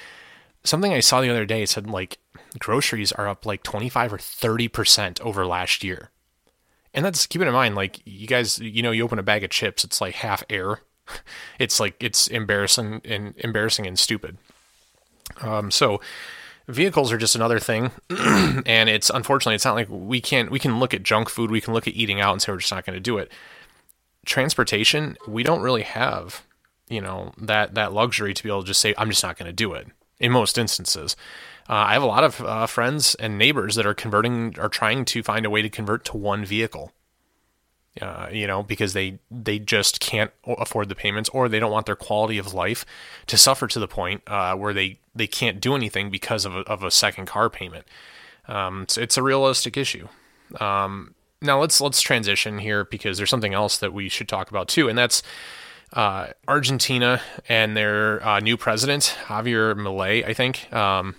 Something 0.64 0.92
I 0.92 1.00
saw 1.00 1.20
the 1.20 1.30
other 1.30 1.46
day 1.46 1.66
said 1.66 1.88
like 1.88 2.18
groceries 2.58 3.12
are 3.12 3.28
up 3.28 3.44
like 3.44 3.62
25 3.62 4.14
or 4.14 4.18
30% 4.18 5.20
over 5.20 5.46
last 5.46 5.84
year. 5.84 6.10
And 6.94 7.04
that's 7.04 7.26
keeping 7.26 7.46
in 7.46 7.52
mind, 7.52 7.74
like 7.74 8.00
you 8.06 8.26
guys, 8.26 8.58
you 8.58 8.82
know, 8.82 8.90
you 8.90 9.04
open 9.04 9.18
a 9.18 9.22
bag 9.22 9.44
of 9.44 9.50
chips, 9.50 9.84
it's 9.84 10.00
like 10.00 10.14
half 10.14 10.42
air 10.48 10.80
it's 11.58 11.80
like 11.80 12.02
it's 12.02 12.28
embarrassing 12.28 13.00
and 13.04 13.34
embarrassing 13.38 13.86
and 13.86 13.98
stupid. 13.98 14.38
Um, 15.40 15.70
so 15.70 16.00
vehicles 16.68 17.12
are 17.12 17.18
just 17.18 17.34
another 17.34 17.58
thing, 17.58 17.90
and 18.10 18.88
it's 18.88 19.10
unfortunately 19.10 19.54
it's 19.54 19.64
not 19.64 19.74
like 19.74 19.88
we 19.90 20.20
can't 20.20 20.50
we 20.50 20.58
can 20.58 20.78
look 20.78 20.94
at 20.94 21.02
junk 21.02 21.28
food, 21.28 21.50
we 21.50 21.60
can 21.60 21.74
look 21.74 21.88
at 21.88 21.94
eating 21.94 22.20
out 22.20 22.32
and 22.32 22.42
say 22.42 22.52
we're 22.52 22.58
just 22.58 22.72
not 22.72 22.86
going 22.86 22.96
to 22.96 23.00
do 23.00 23.18
it. 23.18 23.30
Transportation, 24.24 25.16
we 25.26 25.42
don't 25.42 25.62
really 25.62 25.82
have 25.82 26.42
you 26.88 27.00
know 27.00 27.32
that 27.38 27.74
that 27.74 27.92
luxury 27.92 28.34
to 28.34 28.42
be 28.42 28.48
able 28.48 28.62
to 28.62 28.68
just 28.68 28.80
say 28.80 28.94
I'm 28.96 29.10
just 29.10 29.22
not 29.22 29.36
going 29.36 29.46
to 29.46 29.52
do 29.52 29.74
it 29.74 29.88
in 30.18 30.32
most 30.32 30.58
instances. 30.58 31.16
Uh, 31.68 31.74
I 31.74 31.92
have 31.94 32.02
a 32.02 32.06
lot 32.06 32.24
of 32.24 32.40
uh, 32.40 32.66
friends 32.66 33.16
and 33.16 33.36
neighbors 33.36 33.74
that 33.74 33.86
are 33.86 33.94
converting, 33.94 34.56
are 34.58 34.68
trying 34.68 35.04
to 35.06 35.22
find 35.24 35.44
a 35.44 35.50
way 35.50 35.62
to 35.62 35.68
convert 35.68 36.04
to 36.06 36.16
one 36.16 36.44
vehicle 36.44 36.92
uh, 38.00 38.28
you 38.30 38.46
know, 38.46 38.62
because 38.62 38.92
they 38.92 39.18
they 39.30 39.58
just 39.58 40.00
can't 40.00 40.30
afford 40.46 40.88
the 40.88 40.94
payments, 40.94 41.28
or 41.30 41.48
they 41.48 41.58
don't 41.58 41.72
want 41.72 41.86
their 41.86 41.96
quality 41.96 42.38
of 42.38 42.52
life 42.52 42.84
to 43.26 43.36
suffer 43.36 43.66
to 43.66 43.78
the 43.78 43.88
point 43.88 44.22
uh, 44.26 44.54
where 44.54 44.72
they 44.72 44.98
they 45.14 45.26
can't 45.26 45.60
do 45.60 45.74
anything 45.74 46.10
because 46.10 46.44
of 46.44 46.54
a, 46.54 46.60
of 46.60 46.82
a 46.82 46.90
second 46.90 47.26
car 47.26 47.48
payment. 47.48 47.86
Um, 48.48 48.86
so 48.88 49.00
it's 49.00 49.16
a 49.16 49.22
realistic 49.22 49.76
issue. 49.76 50.08
Um, 50.60 51.14
now 51.42 51.60
let's 51.60 51.80
let's 51.80 52.00
transition 52.00 52.58
here 52.58 52.84
because 52.84 53.16
there's 53.16 53.30
something 53.30 53.54
else 53.54 53.78
that 53.78 53.92
we 53.92 54.08
should 54.08 54.28
talk 54.28 54.50
about 54.50 54.68
too, 54.68 54.88
and 54.88 54.98
that's 54.98 55.22
uh, 55.92 56.28
Argentina 56.48 57.20
and 57.48 57.76
their 57.76 58.26
uh, 58.26 58.40
new 58.40 58.56
president 58.56 59.16
Javier 59.26 59.74
Milei, 59.74 60.26
I 60.26 60.34
think. 60.34 60.72
Um, 60.72 61.14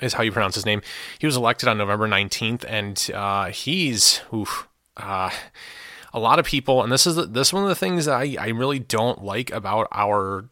is 0.00 0.14
how 0.14 0.22
you 0.22 0.32
pronounce 0.32 0.54
his 0.54 0.64
name. 0.64 0.80
He 1.18 1.26
was 1.26 1.36
elected 1.36 1.68
on 1.68 1.76
November 1.76 2.08
19th, 2.08 2.64
and 2.66 3.10
uh, 3.14 3.50
he's 3.50 4.22
oof, 4.32 4.66
uh, 4.96 5.30
a 6.12 6.18
lot 6.18 6.38
of 6.38 6.46
people. 6.46 6.82
And 6.82 6.92
this 6.92 7.06
is 7.06 7.16
this 7.28 7.48
is 7.48 7.52
one 7.52 7.62
of 7.62 7.68
the 7.68 7.74
things 7.74 8.08
I, 8.08 8.36
I 8.38 8.48
really 8.48 8.78
don't 8.78 9.22
like 9.24 9.50
about 9.50 9.88
our 9.92 10.48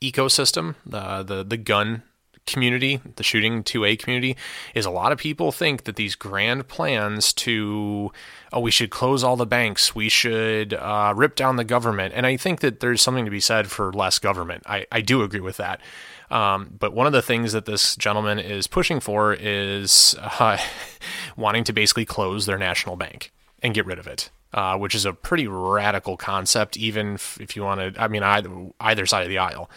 ecosystem, 0.00 0.74
uh, 0.92 1.22
the 1.22 1.44
the 1.44 1.56
gun 1.56 2.02
community, 2.46 3.00
the 3.16 3.22
shooting 3.22 3.62
2A 3.62 3.98
community, 3.98 4.36
is 4.74 4.84
a 4.84 4.90
lot 4.90 5.12
of 5.12 5.18
people 5.18 5.52
think 5.52 5.84
that 5.84 5.96
these 5.96 6.14
grand 6.14 6.68
plans 6.68 7.32
to, 7.32 8.10
oh, 8.52 8.60
we 8.60 8.70
should 8.70 8.90
close 8.90 9.22
all 9.22 9.36
the 9.36 9.46
banks, 9.46 9.94
we 9.94 10.08
should 10.08 10.74
uh, 10.74 11.12
rip 11.16 11.36
down 11.36 11.56
the 11.56 11.64
government. 11.64 12.12
And 12.16 12.26
I 12.26 12.36
think 12.36 12.60
that 12.60 12.80
there's 12.80 13.02
something 13.02 13.24
to 13.24 13.30
be 13.30 13.40
said 13.40 13.68
for 13.68 13.92
less 13.92 14.18
government. 14.18 14.64
I, 14.66 14.86
I 14.90 15.00
do 15.00 15.22
agree 15.22 15.40
with 15.40 15.58
that. 15.58 15.80
Um, 16.30 16.74
but 16.78 16.94
one 16.94 17.06
of 17.06 17.12
the 17.12 17.22
things 17.22 17.52
that 17.52 17.66
this 17.66 17.94
gentleman 17.94 18.38
is 18.38 18.66
pushing 18.66 19.00
for 19.00 19.34
is 19.34 20.16
uh, 20.18 20.58
wanting 21.36 21.64
to 21.64 21.72
basically 21.72 22.06
close 22.06 22.46
their 22.46 22.58
national 22.58 22.96
bank 22.96 23.30
and 23.62 23.74
get 23.74 23.86
rid 23.86 23.98
of 23.98 24.06
it. 24.06 24.30
Uh, 24.54 24.76
which 24.76 24.94
is 24.94 25.06
a 25.06 25.14
pretty 25.14 25.46
radical 25.46 26.18
concept, 26.18 26.76
even 26.76 27.14
if, 27.14 27.40
if 27.40 27.56
you 27.56 27.62
want 27.62 27.94
to, 27.94 27.98
I 27.98 28.06
mean, 28.06 28.22
either, 28.22 28.50
either 28.80 29.06
side 29.06 29.22
of 29.22 29.30
the 29.30 29.38
aisle. 29.38 29.70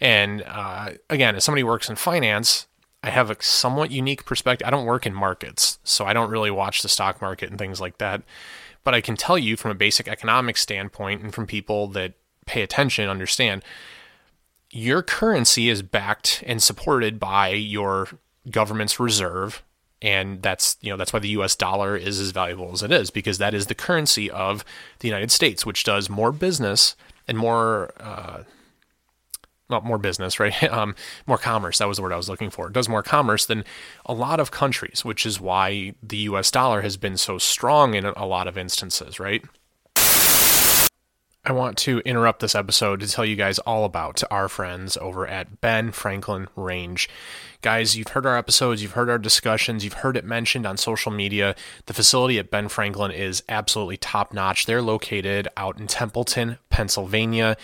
And 0.00 0.42
uh, 0.46 0.92
again, 1.10 1.36
as 1.36 1.44
somebody 1.44 1.60
who 1.60 1.66
works 1.66 1.90
in 1.90 1.96
finance, 1.96 2.66
I 3.02 3.10
have 3.10 3.30
a 3.30 3.36
somewhat 3.42 3.90
unique 3.90 4.24
perspective. 4.24 4.66
I 4.66 4.70
don't 4.70 4.86
work 4.86 5.04
in 5.04 5.12
markets, 5.12 5.78
so 5.84 6.06
I 6.06 6.14
don't 6.14 6.30
really 6.30 6.50
watch 6.50 6.80
the 6.80 6.88
stock 6.88 7.20
market 7.20 7.50
and 7.50 7.58
things 7.58 7.82
like 7.82 7.98
that. 7.98 8.22
But 8.82 8.94
I 8.94 9.02
can 9.02 9.14
tell 9.14 9.36
you 9.36 9.58
from 9.58 9.70
a 9.70 9.74
basic 9.74 10.08
economic 10.08 10.56
standpoint 10.56 11.22
and 11.22 11.34
from 11.34 11.46
people 11.46 11.88
that 11.88 12.14
pay 12.46 12.62
attention, 12.62 13.10
understand 13.10 13.62
your 14.70 15.02
currency 15.02 15.68
is 15.68 15.82
backed 15.82 16.42
and 16.46 16.62
supported 16.62 17.20
by 17.20 17.48
your 17.48 18.08
government's 18.50 18.98
reserve 18.98 19.62
and 20.04 20.42
that's 20.42 20.76
you 20.82 20.90
know 20.90 20.96
that's 20.96 21.12
why 21.12 21.18
the 21.18 21.30
US 21.30 21.56
dollar 21.56 21.96
is 21.96 22.20
as 22.20 22.30
valuable 22.30 22.70
as 22.72 22.82
it 22.82 22.92
is 22.92 23.10
because 23.10 23.38
that 23.38 23.54
is 23.54 23.66
the 23.66 23.74
currency 23.74 24.30
of 24.30 24.64
the 25.00 25.08
United 25.08 25.32
States 25.32 25.64
which 25.66 25.82
does 25.82 26.08
more 26.10 26.30
business 26.30 26.94
and 27.26 27.38
more 27.38 27.90
uh, 27.98 28.44
well, 29.70 29.80
more 29.80 29.96
business, 29.96 30.38
right? 30.40 30.62
Um, 30.64 30.94
more 31.26 31.38
commerce. 31.38 31.78
That 31.78 31.88
was 31.88 31.96
the 31.96 32.02
word 32.02 32.12
I 32.12 32.18
was 32.18 32.28
looking 32.28 32.50
for. 32.50 32.66
It 32.68 32.74
does 32.74 32.88
more 32.88 33.02
commerce 33.02 33.46
than 33.46 33.64
a 34.04 34.12
lot 34.12 34.38
of 34.38 34.50
countries, 34.50 35.06
which 35.06 35.24
is 35.24 35.40
why 35.40 35.94
the 36.02 36.18
US 36.18 36.50
dollar 36.50 36.82
has 36.82 36.98
been 36.98 37.16
so 37.16 37.38
strong 37.38 37.94
in 37.94 38.04
a 38.04 38.26
lot 38.26 38.46
of 38.46 38.58
instances, 38.58 39.18
right? 39.18 39.42
I 41.46 41.52
want 41.52 41.76
to 41.78 41.98
interrupt 42.06 42.40
this 42.40 42.54
episode 42.54 43.00
to 43.00 43.06
tell 43.06 43.24
you 43.24 43.36
guys 43.36 43.58
all 43.58 43.84
about 43.84 44.22
our 44.30 44.48
friends 44.48 44.96
over 44.96 45.26
at 45.26 45.60
Ben 45.60 45.92
Franklin 45.92 46.48
Range. 46.56 47.06
Guys, 47.60 47.94
you've 47.94 48.08
heard 48.08 48.24
our 48.24 48.38
episodes, 48.38 48.80
you've 48.80 48.92
heard 48.92 49.10
our 49.10 49.18
discussions, 49.18 49.84
you've 49.84 49.92
heard 49.92 50.16
it 50.16 50.24
mentioned 50.24 50.64
on 50.64 50.78
social 50.78 51.12
media. 51.12 51.54
The 51.84 51.92
facility 51.92 52.38
at 52.38 52.50
Ben 52.50 52.68
Franklin 52.68 53.10
is 53.10 53.42
absolutely 53.46 53.98
top 53.98 54.32
notch. 54.32 54.64
They're 54.64 54.80
located 54.80 55.46
out 55.54 55.78
in 55.78 55.86
Templeton, 55.86 56.56
Pennsylvania. 56.70 57.58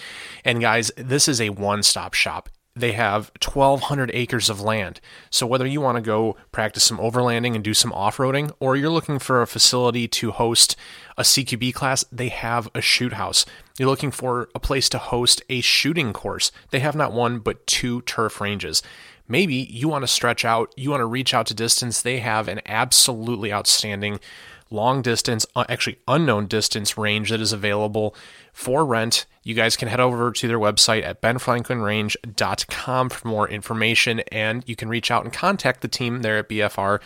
And 0.45 0.61
guys, 0.61 0.93
this 0.99 1.27
is 1.27 1.41
a 1.41 1.49
one 1.49 1.83
stop 1.83 2.13
shop 2.13 2.51
they 2.77 2.93
have 2.93 3.33
1,200 3.45 4.11
acres 4.15 4.49
of 4.49 4.61
land. 4.61 5.01
So, 5.29 5.47
whether 5.47 5.67
you 5.67 5.81
want 5.81 5.97
to 5.97 6.03
go 6.03 6.37
practice 6.53 6.85
some 6.85 6.99
overlanding 6.99 7.55
and 7.55 7.65
do 7.65 7.75
some 7.75 7.93
off 7.93 8.19
roading, 8.19 8.53
or 8.61 8.77
you're 8.77 8.91
looking 8.91 9.19
for 9.19 9.43
a 9.43 9.47
facility 9.47 10.07
to 10.09 10.31
host 10.31 10.77
a 11.17 11.23
CQB 11.23 11.75
class, 11.75 12.05
they 12.13 12.29
have 12.29 12.69
a 12.75 12.81
shoot 12.81 13.15
house. 13.15 13.45
You're 13.81 13.89
looking 13.89 14.11
for 14.11 14.51
a 14.55 14.61
place 14.61 14.91
to 14.91 14.99
host 14.99 15.41
a 15.49 15.63
shooting 15.63 16.13
course, 16.13 16.53
they 16.69 16.81
have 16.81 16.95
not 16.95 17.15
one 17.15 17.39
but 17.39 17.67
two 17.67 18.03
turf 18.03 18.39
ranges. 18.39 18.83
Maybe 19.27 19.55
you 19.55 19.89
want 19.89 20.03
to 20.03 20.07
stretch 20.07 20.45
out, 20.45 20.75
you 20.77 20.91
want 20.91 21.01
to 21.01 21.07
reach 21.07 21.33
out 21.33 21.47
to 21.47 21.55
distance, 21.55 22.03
they 22.03 22.19
have 22.19 22.47
an 22.47 22.61
absolutely 22.67 23.51
outstanding 23.51 24.21
long 24.69 25.01
distance, 25.01 25.47
uh, 25.57 25.65
actually 25.71 25.97
unknown 26.07 26.47
distance 26.47 26.99
range 26.99 27.31
that 27.31 27.41
is 27.41 27.55
available 27.55 28.15
for 28.53 28.85
rent. 28.85 29.25
You 29.45 29.55
guys 29.55 29.77
can 29.77 29.89
head 29.89 29.99
over 29.99 30.31
to 30.31 30.47
their 30.47 30.59
website 30.59 31.03
at 31.03 31.23
benfranklinrange.com 31.23 33.09
for 33.09 33.29
more 33.29 33.49
information, 33.49 34.21
and 34.31 34.63
you 34.67 34.77
can 34.77 34.91
reach 34.91 35.11
out 35.11 35.25
and 35.25 35.33
contact 35.33 35.81
the 35.81 35.89
team 35.89 36.21
there 36.21 36.37
at 36.37 36.51
BFR 36.51 37.01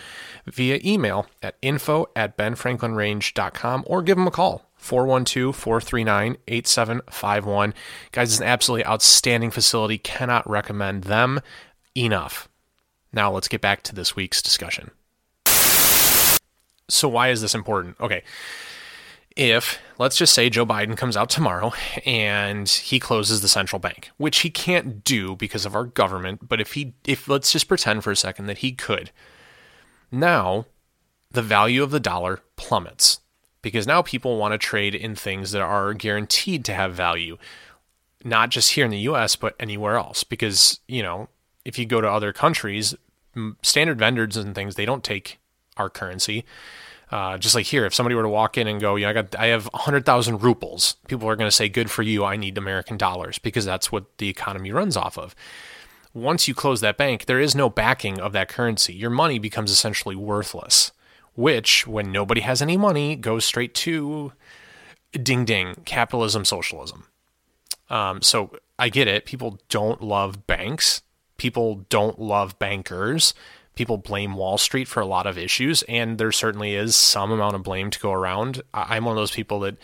via 0.47 0.81
email 0.85 1.27
at 1.41 1.55
info 1.63 2.09
at 2.17 2.37
benfranklinrange.com 2.37 3.85
or 3.87 4.03
give 4.03 4.17
them 4.17 4.27
a 4.27 4.33
call. 4.33 4.69
412 4.85 5.57
439 5.57 6.37
8751. 6.47 7.75
Guys, 8.13 8.33
it's 8.33 8.41
an 8.41 8.47
absolutely 8.47 8.85
outstanding 8.85 9.51
facility. 9.51 9.97
Cannot 9.97 10.49
recommend 10.49 11.05
them 11.05 11.41
enough. 11.97 12.51
Now, 13.11 13.33
let's 13.33 13.49
get 13.49 13.63
back 13.63 13.83
to 13.85 13.95
this 13.95 14.15
week's 14.15 14.43
discussion. 14.43 14.91
So, 16.91 17.09
why 17.09 17.31
is 17.31 17.41
this 17.41 17.55
important? 17.55 17.99
Okay. 17.99 18.23
If, 19.37 19.81
let's 19.99 20.19
just 20.19 20.35
say, 20.35 20.51
Joe 20.51 20.67
Biden 20.67 20.99
comes 20.99 21.17
out 21.17 21.31
tomorrow 21.31 21.73
and 22.05 22.69
he 22.69 23.01
closes 23.01 23.41
the 23.41 23.49
central 23.49 23.81
bank, 23.81 24.11
which 24.19 24.41
he 24.41 24.51
can't 24.51 25.03
do 25.03 25.35
because 25.35 25.65
of 25.65 25.75
our 25.75 25.85
government, 25.85 26.47
but 26.47 26.61
if 26.61 26.75
he, 26.75 26.93
if 27.05 27.27
let's 27.27 27.51
just 27.51 27.67
pretend 27.67 28.05
for 28.05 28.13
a 28.13 28.17
second 28.17 28.47
that 28.47 28.59
he 28.59 28.73
could, 28.73 29.11
now 30.13 30.67
the 31.33 31.43
value 31.43 31.83
of 31.83 31.91
the 31.91 31.99
dollar 31.99 32.43
plummets 32.55 33.21
because 33.65 33.87
now 33.87 34.03
people 34.03 34.37
want 34.37 34.53
to 34.53 34.59
trade 34.59 34.95
in 34.95 35.17
things 35.17 35.51
that 35.51 35.63
are 35.63 35.95
guaranteed 35.95 36.65
to 36.67 36.75
have 36.75 36.93
value, 36.93 37.39
not 38.23 38.51
just 38.51 38.73
here 38.73 38.85
in 38.85 38.91
the 38.91 38.99
US, 38.99 39.35
but 39.35 39.57
anywhere 39.59 39.97
else. 39.97 40.23
Because, 40.23 40.79
you 40.87 41.03
know, 41.03 41.29
if 41.65 41.79
you 41.79 41.87
go 41.87 42.01
to 42.01 42.09
other 42.09 42.33
countries, 42.33 42.95
standard 43.63 43.99
vendors 43.99 44.37
and 44.37 44.55
things, 44.55 44.75
they 44.75 44.85
don't 44.85 45.03
take 45.03 45.39
our 45.79 45.89
currency. 45.89 46.45
Uh, 47.11 47.39
just 47.39 47.55
like 47.55 47.67
here, 47.67 47.87
if 47.87 47.95
somebody 47.95 48.15
were 48.15 48.23
to 48.23 48.29
walk 48.29 48.59
in 48.59 48.67
and 48.67 48.81
go, 48.81 48.97
"Yeah, 48.97 49.11
I 49.11 49.13
got, 49.13 49.35
I 49.37 49.47
have 49.47 49.69
hundred 49.73 50.05
thousand 50.05 50.43
rubles," 50.43 50.97
people 51.09 51.29
are 51.29 51.37
going 51.37 51.49
to 51.49 51.55
say, 51.55 51.69
"Good 51.69 51.91
for 51.91 52.03
you. 52.03 52.25
I 52.25 52.37
need 52.37 52.59
American 52.59 52.97
dollars," 52.97 53.39
because 53.39 53.65
that's 53.65 53.93
what 53.93 54.19
the 54.19 54.29
economy 54.29 54.73
runs 54.73 54.97
off 54.97 55.17
of. 55.17 55.35
Once 56.13 56.49
you 56.49 56.55
close 56.55 56.81
that 56.81 56.97
bank, 56.97 57.27
there 57.27 57.41
is 57.41 57.55
no 57.55 57.71
backing 57.71 58.21
of 58.21 58.33
that 58.33 58.49
currency. 58.49 58.95
Your 58.95 59.11
money 59.11 59.39
becomes 59.39 59.71
essentially 59.71 60.17
worthless. 60.17 60.93
Which, 61.35 61.87
when 61.87 62.13
nobody 62.13 62.41
has 62.43 62.63
any 62.63 62.77
money, 62.77 63.17
goes 63.17 63.45
straight 63.45 63.75
to 63.77 64.33
ding 65.13 65.45
ding 65.45 65.83
capitalism, 65.85 66.45
socialism. 66.45 67.07
Um, 67.91 68.23
so 68.23 68.57
I 68.79 68.89
get 68.89 69.09
it. 69.09 69.27
People 69.27 69.61
don't 69.69 70.03
love 70.03 70.47
banks. 70.47 71.03
People 71.37 71.85
don't 71.89 72.21
love 72.21 72.59
bankers 72.59 73.35
people 73.75 73.99
blame 73.99 74.35
Wall 74.35 74.59
Street 74.59 74.89
for 74.89 75.01
a 75.01 75.07
lot 75.07 75.27
of 75.27 75.39
issues, 75.39 75.83
and 75.85 76.19
there 76.19 76.33
certainly 76.33 76.75
is 76.75 76.97
some 76.97 77.31
amount 77.31 77.57
of 77.57 77.63
blame 77.63 77.91
to 77.91 78.01
go 78.01 78.13
around. 78.13 78.63
I'm 78.73 79.05
one 79.05 79.17
of 79.17 79.21
those 79.21 79.31
people 79.31 79.61
that 79.61 79.77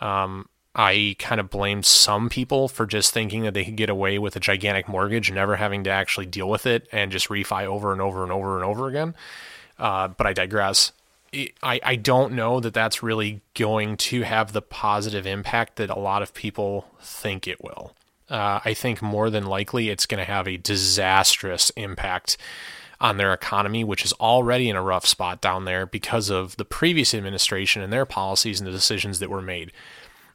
um, 0.00 0.48
I 0.74 1.16
kind 1.18 1.40
of 1.40 1.50
blame 1.50 1.82
some 1.82 2.28
people 2.28 2.68
for 2.68 2.86
just 2.86 3.12
thinking 3.12 3.42
that 3.42 3.54
they 3.54 3.64
could 3.64 3.76
get 3.76 3.90
away 3.90 4.18
with 4.18 4.36
a 4.36 4.40
gigantic 4.40 4.88
mortgage, 4.88 5.30
never 5.30 5.56
having 5.56 5.84
to 5.84 5.90
actually 5.90 6.26
deal 6.26 6.48
with 6.48 6.66
it, 6.66 6.88
and 6.92 7.12
just 7.12 7.28
refi 7.28 7.64
over 7.64 7.92
and 7.92 8.00
over 8.00 8.22
and 8.22 8.32
over 8.32 8.56
and 8.56 8.64
over 8.64 8.88
again. 8.88 9.14
Uh, 9.78 10.08
but 10.08 10.26
I 10.26 10.32
digress. 10.32 10.92
I, 11.62 11.80
I 11.82 11.96
don't 11.96 12.32
know 12.32 12.60
that 12.60 12.72
that's 12.72 13.02
really 13.02 13.42
going 13.54 13.96
to 13.98 14.22
have 14.22 14.52
the 14.52 14.62
positive 14.62 15.26
impact 15.26 15.76
that 15.76 15.90
a 15.90 15.98
lot 15.98 16.22
of 16.22 16.32
people 16.32 16.86
think 17.00 17.46
it 17.46 17.62
will. 17.62 17.94
Uh, 18.28 18.60
I 18.64 18.74
think 18.74 19.02
more 19.02 19.30
than 19.30 19.46
likely 19.46 19.88
it's 19.88 20.06
going 20.06 20.24
to 20.24 20.30
have 20.30 20.48
a 20.48 20.56
disastrous 20.56 21.70
impact 21.70 22.36
on 23.00 23.18
their 23.18 23.32
economy, 23.32 23.84
which 23.84 24.04
is 24.04 24.12
already 24.14 24.68
in 24.68 24.76
a 24.76 24.82
rough 24.82 25.06
spot 25.06 25.40
down 25.40 25.64
there 25.64 25.84
because 25.84 26.30
of 26.30 26.56
the 26.56 26.64
previous 26.64 27.14
administration 27.14 27.82
and 27.82 27.92
their 27.92 28.06
policies 28.06 28.58
and 28.58 28.66
the 28.66 28.72
decisions 28.72 29.18
that 29.18 29.30
were 29.30 29.42
made. 29.42 29.70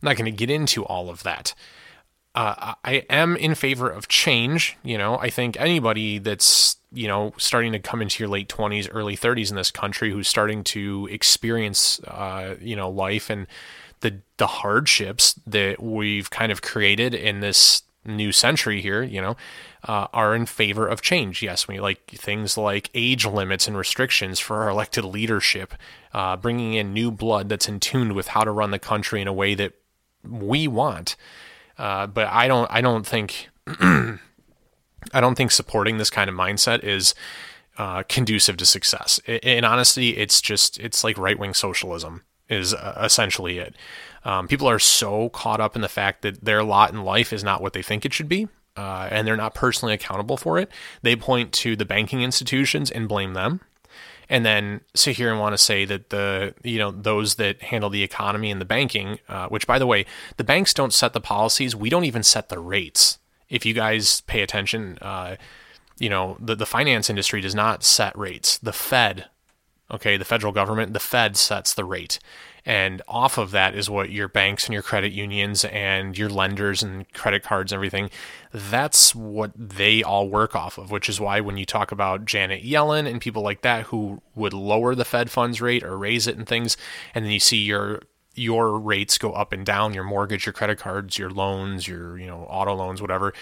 I'm 0.01 0.07
not 0.07 0.17
going 0.17 0.31
to 0.31 0.37
get 0.37 0.49
into 0.49 0.85
all 0.85 1.09
of 1.09 1.23
that. 1.23 1.53
Uh, 2.33 2.75
I 2.85 3.05
am 3.09 3.35
in 3.35 3.55
favor 3.55 3.89
of 3.89 4.07
change. 4.07 4.77
You 4.83 4.97
know, 4.97 5.17
I 5.17 5.29
think 5.29 5.59
anybody 5.59 6.17
that's 6.17 6.77
you 6.93 7.07
know 7.07 7.33
starting 7.37 7.71
to 7.73 7.79
come 7.79 8.01
into 8.01 8.23
your 8.23 8.29
late 8.29 8.47
20s, 8.47 8.89
early 8.91 9.17
30s 9.17 9.49
in 9.49 9.55
this 9.55 9.71
country 9.71 10.11
who's 10.11 10.27
starting 10.27 10.63
to 10.65 11.07
experience 11.11 11.99
uh, 12.05 12.55
you 12.61 12.75
know 12.75 12.89
life 12.89 13.29
and 13.29 13.47
the 13.99 14.19
the 14.37 14.47
hardships 14.47 15.33
that 15.45 15.81
we've 15.81 16.29
kind 16.29 16.51
of 16.51 16.61
created 16.61 17.13
in 17.13 17.39
this 17.39 17.83
new 18.03 18.31
century 18.31 18.81
here, 18.81 19.03
you 19.03 19.21
know, 19.21 19.37
uh, 19.87 20.07
are 20.13 20.35
in 20.35 20.45
favor 20.45 20.87
of 20.87 21.01
change. 21.01 21.43
Yes, 21.43 21.67
we 21.67 21.79
like 21.79 22.07
things 22.07 22.57
like 22.57 22.89
age 22.93 23.25
limits 23.25 23.67
and 23.67 23.77
restrictions 23.77 24.39
for 24.39 24.63
our 24.63 24.69
elected 24.69 25.05
leadership, 25.05 25.73
uh, 26.13 26.35
bringing 26.35 26.73
in 26.73 26.93
new 26.93 27.11
blood 27.11 27.49
that's 27.49 27.67
in 27.67 27.79
tune 27.79 28.13
with 28.13 28.29
how 28.29 28.43
to 28.43 28.51
run 28.51 28.71
the 28.71 28.79
country 28.79 29.21
in 29.21 29.27
a 29.27 29.33
way 29.33 29.53
that 29.55 29.73
we 30.27 30.67
want. 30.67 31.15
Uh, 31.81 32.05
but 32.05 32.27
I 32.27 32.47
don't, 32.47 32.69
I 32.69 32.79
don't 32.79 33.07
think, 33.07 33.49
I 33.67 34.19
don't 35.15 35.33
think 35.33 35.49
supporting 35.49 35.97
this 35.97 36.11
kind 36.11 36.29
of 36.29 36.35
mindset 36.35 36.83
is 36.83 37.15
uh, 37.79 38.03
conducive 38.07 38.55
to 38.57 38.67
success. 38.67 39.19
In 39.25 39.65
honesty, 39.65 40.15
it's 40.15 40.41
just 40.41 40.79
it's 40.79 41.03
like 41.03 41.17
right 41.17 41.39
wing 41.39 41.55
socialism 41.55 42.23
is 42.49 42.75
uh, 42.75 43.01
essentially 43.03 43.57
it. 43.57 43.75
Um, 44.23 44.47
people 44.47 44.69
are 44.69 44.77
so 44.77 45.29
caught 45.29 45.59
up 45.59 45.75
in 45.75 45.81
the 45.81 45.89
fact 45.89 46.21
that 46.21 46.45
their 46.45 46.63
lot 46.63 46.93
in 46.93 47.03
life 47.03 47.33
is 47.33 47.43
not 47.43 47.63
what 47.63 47.73
they 47.73 47.81
think 47.81 48.05
it 48.05 48.13
should 48.13 48.29
be, 48.29 48.47
uh, 48.77 49.07
and 49.09 49.25
they're 49.25 49.35
not 49.35 49.55
personally 49.55 49.95
accountable 49.95 50.37
for 50.37 50.59
it. 50.59 50.69
They 51.01 51.15
point 51.15 51.51
to 51.53 51.75
the 51.75 51.85
banking 51.85 52.21
institutions 52.21 52.91
and 52.91 53.09
blame 53.09 53.33
them, 53.33 53.59
and 54.31 54.43
then 54.45 54.81
sit 54.95 55.17
here 55.17 55.29
and 55.29 55.39
want 55.39 55.53
to 55.53 55.57
say 55.57 55.85
that 55.85 56.09
the 56.09 56.55
you 56.63 56.79
know 56.79 56.89
those 56.89 57.35
that 57.35 57.61
handle 57.61 57.91
the 57.91 58.01
economy 58.01 58.49
and 58.49 58.59
the 58.59 58.65
banking, 58.65 59.19
uh, 59.29 59.47
which 59.49 59.67
by 59.67 59.77
the 59.77 59.85
way, 59.85 60.05
the 60.37 60.43
banks 60.43 60.73
don't 60.73 60.93
set 60.93 61.13
the 61.13 61.21
policies. 61.21 61.75
We 61.75 61.91
don't 61.91 62.05
even 62.05 62.23
set 62.23 62.49
the 62.49 62.57
rates. 62.59 63.19
If 63.49 63.65
you 63.65 63.73
guys 63.73 64.21
pay 64.21 64.41
attention, 64.41 64.97
uh, 65.01 65.35
you 65.99 66.09
know 66.09 66.37
the 66.39 66.55
the 66.55 66.65
finance 66.65 67.09
industry 67.09 67.41
does 67.41 67.53
not 67.53 67.83
set 67.83 68.17
rates. 68.17 68.57
The 68.57 68.73
Fed 68.73 69.25
Okay, 69.91 70.15
the 70.15 70.25
federal 70.25 70.53
government, 70.53 70.93
the 70.93 70.99
Fed 70.99 71.35
sets 71.35 71.73
the 71.73 71.83
rate. 71.83 72.17
And 72.65 73.01
off 73.07 73.37
of 73.37 73.51
that 73.51 73.75
is 73.75 73.89
what 73.89 74.11
your 74.11 74.27
banks 74.27 74.65
and 74.65 74.73
your 74.73 74.83
credit 74.83 75.11
unions 75.11 75.65
and 75.65 76.17
your 76.17 76.29
lenders 76.29 76.83
and 76.83 77.11
credit 77.13 77.43
cards 77.43 77.71
and 77.71 77.77
everything, 77.77 78.09
that's 78.53 79.15
what 79.15 79.51
they 79.55 80.03
all 80.03 80.29
work 80.29 80.55
off 80.55 80.77
of, 80.77 80.91
which 80.91 81.09
is 81.09 81.19
why 81.19 81.41
when 81.41 81.57
you 81.57 81.65
talk 81.65 81.91
about 81.91 82.25
Janet 82.25 82.63
Yellen 82.63 83.09
and 83.09 83.19
people 83.19 83.41
like 83.41 83.61
that 83.61 83.85
who 83.85 84.21
would 84.35 84.53
lower 84.53 84.93
the 84.93 85.05
Fed 85.05 85.31
funds 85.31 85.59
rate 85.59 85.83
or 85.83 85.97
raise 85.97 86.27
it 86.27 86.37
and 86.37 86.47
things, 86.47 86.77
and 87.15 87.25
then 87.25 87.31
you 87.31 87.39
see 87.39 87.63
your 87.63 88.01
your 88.33 88.79
rates 88.79 89.17
go 89.17 89.33
up 89.33 89.51
and 89.51 89.65
down, 89.65 89.93
your 89.93 90.05
mortgage, 90.05 90.45
your 90.45 90.53
credit 90.53 90.79
cards, 90.79 91.17
your 91.17 91.29
loans, 91.29 91.85
your, 91.85 92.17
you 92.17 92.25
know, 92.25 92.47
auto 92.49 92.73
loans, 92.73 93.01
whatever. 93.01 93.33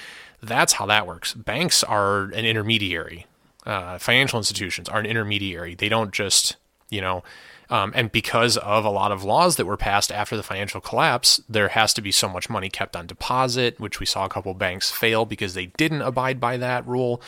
That's 0.41 0.73
how 0.73 0.87
that 0.87 1.05
works. 1.05 1.35
Banks 1.35 1.83
are 1.83 2.23
an 2.23 2.43
intermediary 2.43 3.27
uh, 3.65 3.97
financial 3.97 4.39
institutions 4.39 4.89
are 4.89 4.99
an 4.99 5.05
intermediary. 5.05 5.75
They 5.75 5.89
don't 5.89 6.11
just, 6.11 6.55
you 6.89 7.01
know, 7.01 7.23
um, 7.69 7.91
and 7.95 8.11
because 8.11 8.57
of 8.57 8.83
a 8.83 8.89
lot 8.89 9.11
of 9.11 9.23
laws 9.23 9.55
that 9.57 9.65
were 9.65 9.77
passed 9.77 10.11
after 10.11 10.35
the 10.35 10.43
financial 10.43 10.81
collapse, 10.81 11.39
there 11.47 11.69
has 11.69 11.93
to 11.93 12.01
be 12.01 12.11
so 12.11 12.27
much 12.27 12.49
money 12.49 12.69
kept 12.69 12.95
on 12.95 13.05
deposit, 13.05 13.79
which 13.79 13.99
we 13.99 14.05
saw 14.05 14.25
a 14.25 14.29
couple 14.29 14.53
banks 14.55 14.89
fail 14.89 15.25
because 15.25 15.53
they 15.53 15.67
didn't 15.67 16.01
abide 16.01 16.39
by 16.39 16.57
that 16.57 16.85
rule. 16.87 17.21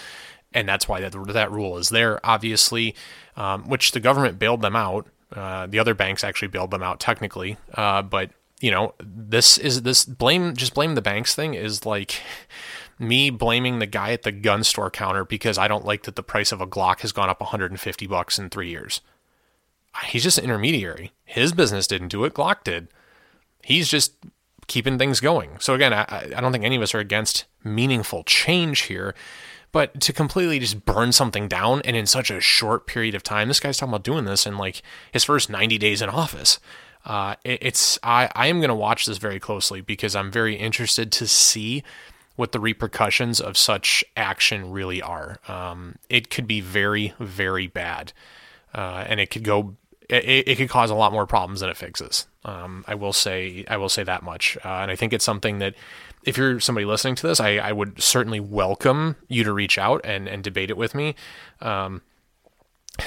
And 0.53 0.67
that's 0.67 0.87
why 0.87 0.99
that, 1.01 1.13
that 1.27 1.51
rule 1.51 1.77
is 1.77 1.89
there, 1.89 2.19
obviously, 2.25 2.95
um, 3.37 3.69
which 3.69 3.91
the 3.91 3.99
government 3.99 4.39
bailed 4.39 4.61
them 4.61 4.75
out. 4.75 5.07
Uh, 5.31 5.67
the 5.67 5.79
other 5.79 5.93
banks 5.93 6.23
actually 6.23 6.49
bailed 6.49 6.71
them 6.71 6.83
out 6.83 6.99
technically. 6.99 7.57
Uh, 7.75 8.01
but, 8.01 8.31
you 8.59 8.71
know, 8.71 8.95
this 8.99 9.57
is 9.57 9.83
this 9.83 10.03
blame, 10.03 10.55
just 10.55 10.73
blame 10.73 10.95
the 10.95 11.01
banks 11.01 11.35
thing 11.35 11.53
is 11.53 11.85
like, 11.85 12.19
me 12.99 13.29
blaming 13.29 13.79
the 13.79 13.85
guy 13.87 14.11
at 14.11 14.23
the 14.23 14.31
gun 14.31 14.63
store 14.63 14.91
counter 14.91 15.25
because 15.25 15.57
I 15.57 15.67
don't 15.67 15.85
like 15.85 16.03
that 16.03 16.15
the 16.15 16.23
price 16.23 16.51
of 16.51 16.61
a 16.61 16.67
Glock 16.67 16.99
has 16.99 17.11
gone 17.11 17.29
up 17.29 17.41
150 17.41 18.07
bucks 18.07 18.37
in 18.37 18.49
three 18.49 18.69
years. 18.69 19.01
He's 20.05 20.23
just 20.23 20.37
an 20.37 20.45
intermediary. 20.45 21.11
His 21.25 21.53
business 21.53 21.87
didn't 21.87 22.09
do 22.09 22.23
it. 22.23 22.33
Glock 22.33 22.63
did. 22.63 22.87
He's 23.63 23.87
just 23.87 24.13
keeping 24.67 24.97
things 24.97 25.19
going. 25.19 25.51
So 25.59 25.73
again, 25.73 25.93
I, 25.93 26.31
I 26.35 26.41
don't 26.41 26.51
think 26.51 26.63
any 26.63 26.75
of 26.75 26.81
us 26.81 26.95
are 26.95 26.99
against 26.99 27.45
meaningful 27.63 28.23
change 28.23 28.81
here, 28.81 29.13
but 29.71 29.99
to 30.01 30.13
completely 30.13 30.59
just 30.59 30.85
burn 30.85 31.11
something 31.11 31.47
down 31.47 31.81
and 31.83 31.95
in 31.95 32.05
such 32.05 32.31
a 32.31 32.39
short 32.39 32.87
period 32.87 33.15
of 33.15 33.23
time, 33.23 33.47
this 33.47 33.59
guy's 33.59 33.77
talking 33.77 33.91
about 33.91 34.03
doing 34.03 34.25
this 34.25 34.45
in 34.45 34.57
like 34.57 34.81
his 35.11 35.23
first 35.23 35.49
90 35.49 35.77
days 35.77 36.01
in 36.01 36.09
office. 36.09 36.59
Uh, 37.05 37.35
it, 37.43 37.59
it's 37.61 37.99
I, 38.03 38.29
I 38.35 38.47
am 38.47 38.59
going 38.59 38.69
to 38.69 38.75
watch 38.75 39.05
this 39.05 39.17
very 39.17 39.39
closely 39.39 39.81
because 39.81 40.15
I'm 40.15 40.31
very 40.31 40.55
interested 40.55 41.11
to 41.13 41.27
see 41.27 41.83
what 42.35 42.51
the 42.51 42.59
repercussions 42.59 43.39
of 43.39 43.57
such 43.57 44.03
action 44.15 44.71
really 44.71 45.01
are. 45.01 45.37
Um, 45.47 45.95
it 46.09 46.29
could 46.29 46.47
be 46.47 46.61
very, 46.61 47.13
very 47.19 47.67
bad, 47.67 48.13
uh, 48.73 49.05
and 49.07 49.19
it 49.19 49.29
could 49.29 49.43
go. 49.43 49.75
It, 50.11 50.47
it, 50.47 50.57
could 50.57 50.69
cause 50.69 50.89
a 50.89 50.95
lot 50.95 51.13
more 51.13 51.25
problems 51.25 51.61
than 51.61 51.69
it 51.69 51.77
fixes. 51.77 52.27
Um, 52.43 52.83
I 52.87 52.95
will 52.95 53.13
say, 53.13 53.63
I 53.69 53.77
will 53.77 53.89
say 53.89 54.03
that 54.03 54.23
much, 54.23 54.57
uh, 54.63 54.67
and 54.67 54.91
I 54.91 54.95
think 54.95 55.13
it's 55.13 55.23
something 55.23 55.59
that, 55.59 55.73
if 56.23 56.37
you're 56.37 56.59
somebody 56.59 56.85
listening 56.85 57.15
to 57.15 57.27
this, 57.27 57.39
I, 57.39 57.57
I 57.57 57.71
would 57.71 58.01
certainly 58.01 58.39
welcome 58.39 59.15
you 59.27 59.43
to 59.43 59.53
reach 59.53 59.77
out 59.77 60.01
and, 60.03 60.27
and 60.27 60.43
debate 60.43 60.69
it 60.69 60.77
with 60.77 60.93
me. 60.93 61.15
Um, 61.61 62.01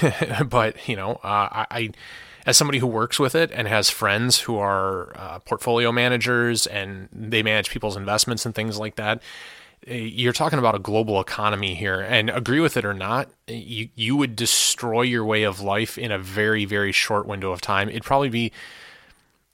but 0.49 0.87
you 0.87 0.95
know, 0.95 1.13
uh, 1.23 1.47
I, 1.51 1.65
I 1.71 1.89
as 2.45 2.57
somebody 2.57 2.79
who 2.79 2.87
works 2.87 3.19
with 3.19 3.35
it 3.35 3.51
and 3.51 3.67
has 3.67 3.89
friends 3.89 4.39
who 4.41 4.57
are 4.57 5.11
uh, 5.15 5.39
portfolio 5.39 5.91
managers 5.91 6.67
and 6.67 7.09
they 7.11 7.41
manage 7.41 7.69
people's 7.69 7.95
investments 7.95 8.45
and 8.45 8.53
things 8.53 8.77
like 8.77 8.95
that, 8.95 9.21
you're 9.85 10.33
talking 10.33 10.59
about 10.59 10.75
a 10.75 10.79
global 10.79 11.19
economy 11.21 11.75
here. 11.75 12.01
And 12.01 12.29
agree 12.29 12.59
with 12.59 12.77
it 12.77 12.85
or 12.85 12.93
not, 12.93 13.29
you 13.47 13.89
you 13.95 14.15
would 14.15 14.35
destroy 14.35 15.03
your 15.03 15.23
way 15.23 15.43
of 15.43 15.61
life 15.61 15.97
in 15.97 16.11
a 16.11 16.19
very 16.19 16.65
very 16.65 16.91
short 16.91 17.27
window 17.27 17.51
of 17.51 17.61
time. 17.61 17.89
It'd 17.89 18.03
probably 18.03 18.29
be 18.29 18.51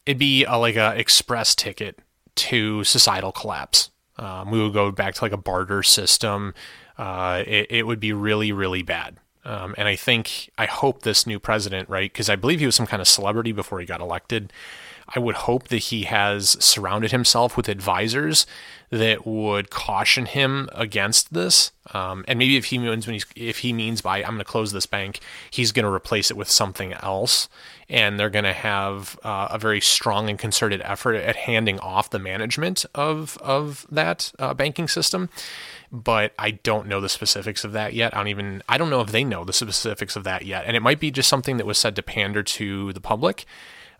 it'd 0.05 0.17
be 0.17 0.45
a, 0.45 0.57
like 0.57 0.75
a 0.75 0.97
express 0.97 1.55
ticket 1.55 1.99
to 2.35 2.83
societal 2.83 3.31
collapse. 3.31 3.89
Um, 4.17 4.51
we 4.51 4.61
would 4.61 4.73
go 4.73 4.91
back 4.91 5.15
to 5.15 5.23
like 5.23 5.33
a 5.33 5.37
barter 5.37 5.83
system. 5.83 6.53
Uh, 6.97 7.43
it, 7.45 7.67
it 7.69 7.87
would 7.87 7.99
be 7.99 8.13
really 8.13 8.51
really 8.51 8.83
bad. 8.83 9.17
Um, 9.43 9.73
and 9.77 9.87
I 9.87 9.95
think, 9.95 10.51
I 10.57 10.67
hope 10.67 11.01
this 11.01 11.25
new 11.25 11.39
president, 11.39 11.89
right, 11.89 12.11
because 12.11 12.29
I 12.29 12.35
believe 12.35 12.59
he 12.59 12.67
was 12.67 12.75
some 12.75 12.85
kind 12.85 13.01
of 13.01 13.07
celebrity 13.07 13.51
before 13.51 13.79
he 13.79 13.87
got 13.87 13.99
elected. 13.99 14.53
I 15.13 15.19
would 15.19 15.35
hope 15.35 15.67
that 15.67 15.77
he 15.77 16.03
has 16.03 16.63
surrounded 16.63 17.11
himself 17.11 17.57
with 17.57 17.67
advisors 17.67 18.45
that 18.89 19.25
would 19.25 19.69
caution 19.69 20.25
him 20.25 20.69
against 20.73 21.33
this. 21.33 21.71
Um, 21.93 22.25
and 22.27 22.37
maybe 22.37 22.57
if 22.57 22.65
he 22.65 22.77
means 22.77 23.25
if 23.35 23.59
he 23.59 23.73
means 23.73 24.01
by 24.01 24.17
I'm 24.17 24.31
going 24.31 24.39
to 24.39 24.43
close 24.43 24.71
this 24.71 24.85
bank, 24.85 25.19
he's 25.49 25.71
going 25.71 25.85
to 25.85 25.91
replace 25.91 26.29
it 26.29 26.37
with 26.37 26.49
something 26.49 26.93
else, 26.93 27.47
and 27.89 28.19
they're 28.19 28.29
going 28.29 28.45
to 28.45 28.53
have 28.53 29.17
uh, 29.23 29.47
a 29.51 29.57
very 29.57 29.81
strong 29.81 30.29
and 30.29 30.37
concerted 30.37 30.81
effort 30.83 31.15
at 31.15 31.35
handing 31.35 31.79
off 31.79 32.09
the 32.09 32.19
management 32.19 32.85
of 32.93 33.37
of 33.37 33.85
that 33.89 34.31
uh, 34.39 34.53
banking 34.53 34.87
system 34.87 35.29
but 35.91 36.33
I 36.39 36.51
don't 36.51 36.87
know 36.87 37.01
the 37.01 37.09
specifics 37.09 37.65
of 37.65 37.73
that 37.73 37.93
yet. 37.93 38.13
I 38.13 38.17
don't 38.17 38.29
even 38.29 38.63
I 38.69 38.77
don't 38.77 38.89
know 38.89 39.01
if 39.01 39.11
they 39.11 39.23
know 39.23 39.43
the 39.43 39.53
specifics 39.53 40.15
of 40.15 40.23
that 40.23 40.45
yet, 40.45 40.63
and 40.65 40.77
it 40.77 40.81
might 40.81 40.99
be 40.99 41.11
just 41.11 41.27
something 41.27 41.57
that 41.57 41.65
was 41.65 41.77
said 41.77 41.95
to 41.97 42.01
pander 42.01 42.43
to 42.43 42.93
the 42.93 43.01
public, 43.01 43.45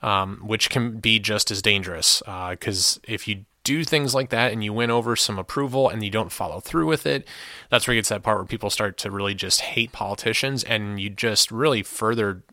um, 0.01 0.41
which 0.43 0.69
can 0.69 0.99
be 0.99 1.19
just 1.19 1.51
as 1.51 1.61
dangerous. 1.61 2.21
Because 2.25 2.97
uh, 2.97 3.13
if 3.13 3.27
you 3.27 3.45
do 3.63 3.83
things 3.83 4.15
like 4.15 4.29
that 4.31 4.51
and 4.51 4.63
you 4.63 4.73
win 4.73 4.89
over 4.89 5.15
some 5.15 5.37
approval 5.37 5.87
and 5.87 6.03
you 6.03 6.09
don't 6.09 6.31
follow 6.31 6.59
through 6.59 6.87
with 6.87 7.05
it, 7.05 7.27
that's 7.69 7.87
where 7.87 7.93
it 7.93 7.97
gets 7.99 8.09
that 8.09 8.23
part 8.23 8.37
where 8.37 8.45
people 8.45 8.71
start 8.71 8.97
to 8.97 9.11
really 9.11 9.35
just 9.35 9.61
hate 9.61 9.91
politicians, 9.91 10.63
and 10.63 10.99
you 10.99 11.09
just 11.09 11.51
really 11.51 11.83
further, 11.83 12.43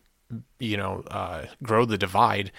you 0.59 0.77
know, 0.77 1.03
uh, 1.07 1.45
grow 1.63 1.85
the 1.85 1.97
divide 1.97 2.51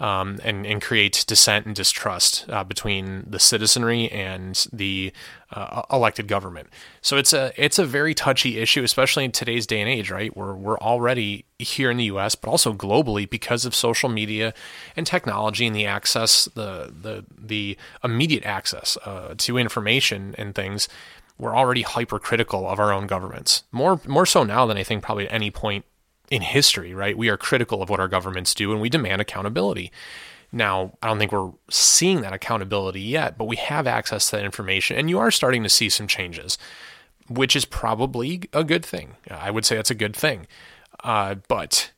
um, 0.00 0.40
and, 0.42 0.66
and 0.66 0.82
create 0.82 1.24
dissent 1.26 1.66
and 1.66 1.74
distrust 1.74 2.46
uh, 2.48 2.64
between 2.64 3.24
the 3.28 3.38
citizenry 3.38 4.10
and 4.10 4.66
the 4.72 5.12
uh, 5.52 5.82
elected 5.90 6.26
government. 6.26 6.68
So 7.00 7.16
it's 7.16 7.32
a 7.32 7.52
it's 7.56 7.78
a 7.78 7.84
very 7.84 8.12
touchy 8.12 8.58
issue, 8.58 8.82
especially 8.82 9.24
in 9.24 9.30
today's 9.30 9.66
day 9.66 9.80
and 9.80 9.88
age, 9.88 10.10
right? 10.10 10.36
Where 10.36 10.54
we're 10.54 10.78
already 10.78 11.44
here 11.58 11.90
in 11.90 11.96
the 11.96 12.04
U.S., 12.04 12.34
but 12.34 12.50
also 12.50 12.72
globally 12.72 13.28
because 13.28 13.64
of 13.64 13.74
social 13.74 14.08
media 14.08 14.52
and 14.96 15.06
technology 15.06 15.66
and 15.66 15.76
the 15.76 15.86
access, 15.86 16.46
the 16.46 16.92
the 17.00 17.24
the 17.38 17.78
immediate 18.02 18.44
access 18.44 18.98
uh, 19.04 19.34
to 19.38 19.58
information 19.58 20.34
and 20.36 20.54
things. 20.54 20.88
We're 21.36 21.56
already 21.56 21.82
hypercritical 21.82 22.68
of 22.68 22.78
our 22.78 22.92
own 22.92 23.06
governments, 23.06 23.64
more 23.70 24.00
more 24.06 24.26
so 24.26 24.44
now 24.44 24.66
than 24.66 24.76
I 24.76 24.82
think 24.82 25.02
probably 25.02 25.26
at 25.26 25.32
any 25.32 25.50
point 25.50 25.84
in 26.30 26.42
history, 26.42 26.94
right? 26.94 27.16
We 27.16 27.28
are 27.28 27.36
critical 27.36 27.82
of 27.82 27.90
what 27.90 28.00
our 28.00 28.08
governments 28.08 28.54
do 28.54 28.72
and 28.72 28.80
we 28.80 28.88
demand 28.88 29.20
accountability. 29.20 29.92
Now, 30.52 30.96
I 31.02 31.08
don't 31.08 31.18
think 31.18 31.32
we're 31.32 31.52
seeing 31.68 32.20
that 32.20 32.32
accountability 32.32 33.00
yet, 33.00 33.36
but 33.36 33.46
we 33.46 33.56
have 33.56 33.86
access 33.86 34.30
to 34.30 34.36
that 34.36 34.44
information 34.44 34.96
and 34.96 35.10
you 35.10 35.18
are 35.18 35.30
starting 35.30 35.62
to 35.64 35.68
see 35.68 35.88
some 35.88 36.06
changes, 36.06 36.58
which 37.28 37.56
is 37.56 37.64
probably 37.64 38.42
a 38.52 38.64
good 38.64 38.84
thing. 38.84 39.16
I 39.30 39.50
would 39.50 39.64
say 39.64 39.76
that's 39.76 39.90
a 39.90 39.96
good 39.96 40.14
thing. 40.14 40.46
Uh, 41.02 41.36
but 41.48 41.90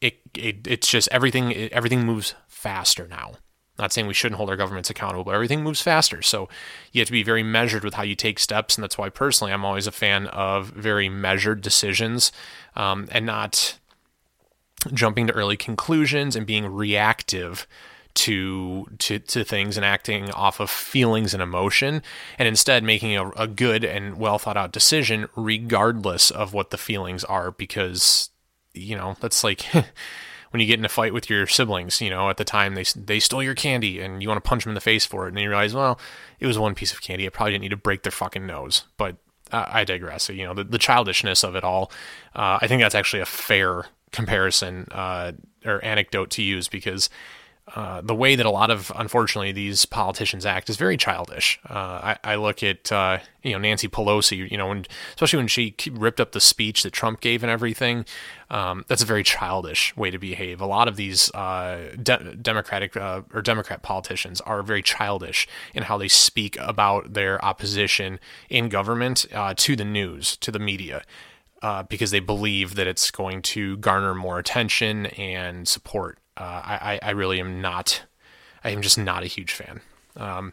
it, 0.00 0.20
it 0.34 0.66
it's 0.66 0.88
just 0.88 1.08
everything 1.10 1.52
everything 1.72 2.04
moves 2.04 2.34
faster 2.46 3.06
now. 3.08 3.32
Not 3.78 3.92
saying 3.92 4.06
we 4.06 4.14
shouldn't 4.14 4.36
hold 4.36 4.50
our 4.50 4.56
governments 4.56 4.90
accountable, 4.90 5.24
but 5.24 5.34
everything 5.34 5.62
moves 5.62 5.80
faster. 5.80 6.20
So 6.22 6.48
you 6.92 7.00
have 7.00 7.06
to 7.06 7.12
be 7.12 7.22
very 7.22 7.42
measured 7.42 7.84
with 7.84 7.94
how 7.94 8.02
you 8.02 8.16
take 8.16 8.38
steps. 8.38 8.76
And 8.76 8.82
that's 8.82 8.98
why, 8.98 9.08
personally, 9.08 9.52
I'm 9.52 9.64
always 9.64 9.86
a 9.86 9.92
fan 9.92 10.26
of 10.28 10.68
very 10.68 11.08
measured 11.08 11.60
decisions 11.60 12.32
um, 12.74 13.08
and 13.12 13.24
not 13.24 13.78
jumping 14.92 15.26
to 15.26 15.32
early 15.32 15.56
conclusions 15.56 16.36
and 16.36 16.46
being 16.46 16.66
reactive 16.66 17.66
to 18.14 18.86
to 18.98 19.20
to 19.20 19.44
things 19.44 19.76
and 19.76 19.86
acting 19.86 20.30
off 20.32 20.58
of 20.58 20.68
feelings 20.70 21.34
and 21.34 21.42
emotion 21.42 22.02
and 22.36 22.48
instead 22.48 22.82
making 22.82 23.16
a, 23.16 23.30
a 23.30 23.46
good 23.46 23.84
and 23.84 24.18
well 24.18 24.38
thought 24.38 24.56
out 24.56 24.72
decision 24.72 25.28
regardless 25.36 26.30
of 26.30 26.52
what 26.52 26.70
the 26.70 26.78
feelings 26.78 27.22
are 27.24 27.52
because 27.52 28.30
you 28.74 28.96
know 28.96 29.16
that's 29.20 29.44
like 29.44 29.66
when 30.50 30.60
you 30.60 30.66
get 30.66 30.78
in 30.78 30.84
a 30.84 30.88
fight 30.88 31.12
with 31.12 31.28
your 31.28 31.46
siblings, 31.46 32.00
you 32.00 32.10
know, 32.10 32.30
at 32.30 32.36
the 32.36 32.44
time 32.44 32.74
they 32.74 32.84
they 32.96 33.20
stole 33.20 33.42
your 33.42 33.54
candy 33.54 34.00
and 34.00 34.22
you 34.22 34.28
want 34.28 34.42
to 34.42 34.48
punch 34.48 34.64
them 34.64 34.70
in 34.70 34.74
the 34.74 34.80
face 34.80 35.04
for 35.04 35.24
it, 35.24 35.28
and 35.28 35.36
then 35.36 35.44
you 35.44 35.50
realize, 35.50 35.74
well, 35.74 35.98
it 36.40 36.46
was 36.46 36.58
one 36.58 36.74
piece 36.74 36.92
of 36.92 37.00
candy. 37.00 37.26
I 37.26 37.30
probably 37.30 37.52
didn't 37.52 37.62
need 37.62 37.68
to 37.70 37.76
break 37.76 38.02
their 38.02 38.12
fucking 38.12 38.46
nose, 38.46 38.84
but 38.96 39.16
I 39.52 39.84
digress. 39.84 40.28
You 40.28 40.44
know, 40.44 40.54
the, 40.54 40.64
the 40.64 40.78
childishness 40.78 41.42
of 41.42 41.54
it 41.54 41.64
all. 41.64 41.90
Uh, 42.34 42.58
I 42.60 42.66
think 42.66 42.82
that's 42.82 42.94
actually 42.94 43.20
a 43.20 43.26
fair 43.26 43.86
comparison 44.12 44.86
uh, 44.90 45.32
or 45.64 45.84
anecdote 45.84 46.30
to 46.30 46.42
use 46.42 46.68
because 46.68 47.08
uh, 47.74 48.00
the 48.00 48.14
way 48.14 48.34
that 48.34 48.46
a 48.46 48.50
lot 48.50 48.70
of, 48.70 48.90
unfortunately, 48.96 49.52
these 49.52 49.84
politicians 49.84 50.46
act 50.46 50.70
is 50.70 50.76
very 50.76 50.96
childish. 50.96 51.58
Uh, 51.68 52.14
I, 52.14 52.18
I, 52.24 52.34
look 52.36 52.62
at, 52.62 52.90
uh, 52.90 53.18
you 53.42 53.52
know, 53.52 53.58
Nancy 53.58 53.88
Pelosi, 53.88 54.50
you 54.50 54.56
know, 54.56 54.82
especially 55.14 55.36
when 55.38 55.48
she 55.48 55.74
ripped 55.90 56.20
up 56.20 56.32
the 56.32 56.40
speech 56.40 56.82
that 56.82 56.92
Trump 56.92 57.20
gave 57.20 57.42
and 57.42 57.50
everything. 57.50 58.04
Um, 58.50 58.84
that's 58.88 59.02
a 59.02 59.06
very 59.06 59.22
childish 59.22 59.94
way 59.96 60.10
to 60.10 60.18
behave. 60.18 60.60
A 60.60 60.66
lot 60.66 60.88
of 60.88 60.96
these 60.96 61.30
uh, 61.34 61.94
de- 62.02 62.36
Democratic 62.36 62.96
uh, 62.96 63.22
or 63.34 63.42
Democrat 63.42 63.82
politicians 63.82 64.40
are 64.42 64.62
very 64.62 64.82
childish 64.82 65.46
in 65.74 65.82
how 65.82 65.98
they 65.98 66.08
speak 66.08 66.56
about 66.58 67.12
their 67.12 67.44
opposition 67.44 68.18
in 68.48 68.68
government 68.68 69.26
to 69.56 69.76
the 69.76 69.84
news, 69.84 70.36
to 70.38 70.50
the 70.50 70.58
media. 70.58 71.02
because 71.88 72.10
they 72.12 72.20
believe 72.20 72.76
that 72.76 72.86
it's 72.86 73.10
going 73.10 73.42
to 73.42 73.76
garner 73.78 74.14
more 74.14 74.38
attention 74.38 75.06
and 75.06 75.68
support 75.68 76.18
uh, 76.38 76.62
I, 76.64 77.00
I 77.02 77.10
really 77.10 77.40
am 77.40 77.60
not. 77.60 78.02
I 78.62 78.70
am 78.70 78.82
just 78.82 78.98
not 78.98 79.22
a 79.22 79.26
huge 79.26 79.52
fan. 79.52 79.80
Um, 80.16 80.52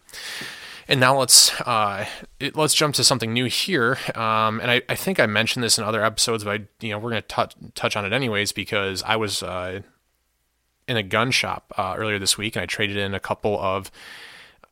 and 0.88 1.00
now 1.00 1.18
let's 1.18 1.60
uh, 1.62 2.06
it, 2.40 2.56
let's 2.56 2.74
jump 2.74 2.96
to 2.96 3.04
something 3.04 3.34
new 3.34 3.46
here. 3.46 3.98
Um, 4.14 4.60
and 4.60 4.70
I, 4.70 4.82
I 4.88 4.96
think 4.96 5.20
I 5.20 5.26
mentioned 5.26 5.64
this 5.64 5.78
in 5.78 5.84
other 5.84 6.04
episodes, 6.04 6.44
but 6.44 6.62
I, 6.62 6.86
you 6.86 6.92
know 6.92 7.00
we're 7.00 7.12
going 7.12 7.24
to 7.28 7.50
touch 7.74 7.96
on 7.96 8.06
it 8.06 8.14
anyways 8.14 8.52
because 8.52 9.02
I 9.04 9.16
was 9.16 9.42
uh, 9.42 9.82
in 10.88 10.98
a 10.98 11.04
gun 11.04 11.32
shop 11.32 11.74
uh, 11.78 11.96
earlier 11.98 12.20
this 12.20 12.38
week 12.38 12.56
and 12.56 12.64
I 12.64 12.66
traded 12.66 12.98
in 12.98 13.14
a 13.14 13.20
couple 13.20 13.60
of 13.60 13.92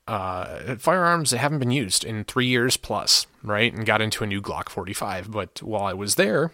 uh, 0.08 0.76
firearms 0.76 1.32
that 1.32 1.38
haven't 1.38 1.60
been 1.60 1.72
used 1.72 2.04
in 2.04 2.24
three 2.26 2.48
years 2.48 2.78
plus, 2.78 3.26
right? 3.42 3.74
And 3.74 3.86
got 3.86 4.02
into 4.02 4.24
a 4.24 4.28
new 4.28 4.42
Glock 4.42 4.70
45. 4.70 5.32
But 5.32 5.62
while 5.64 5.84
I 5.84 5.94
was 5.94 6.16
there, 6.16 6.52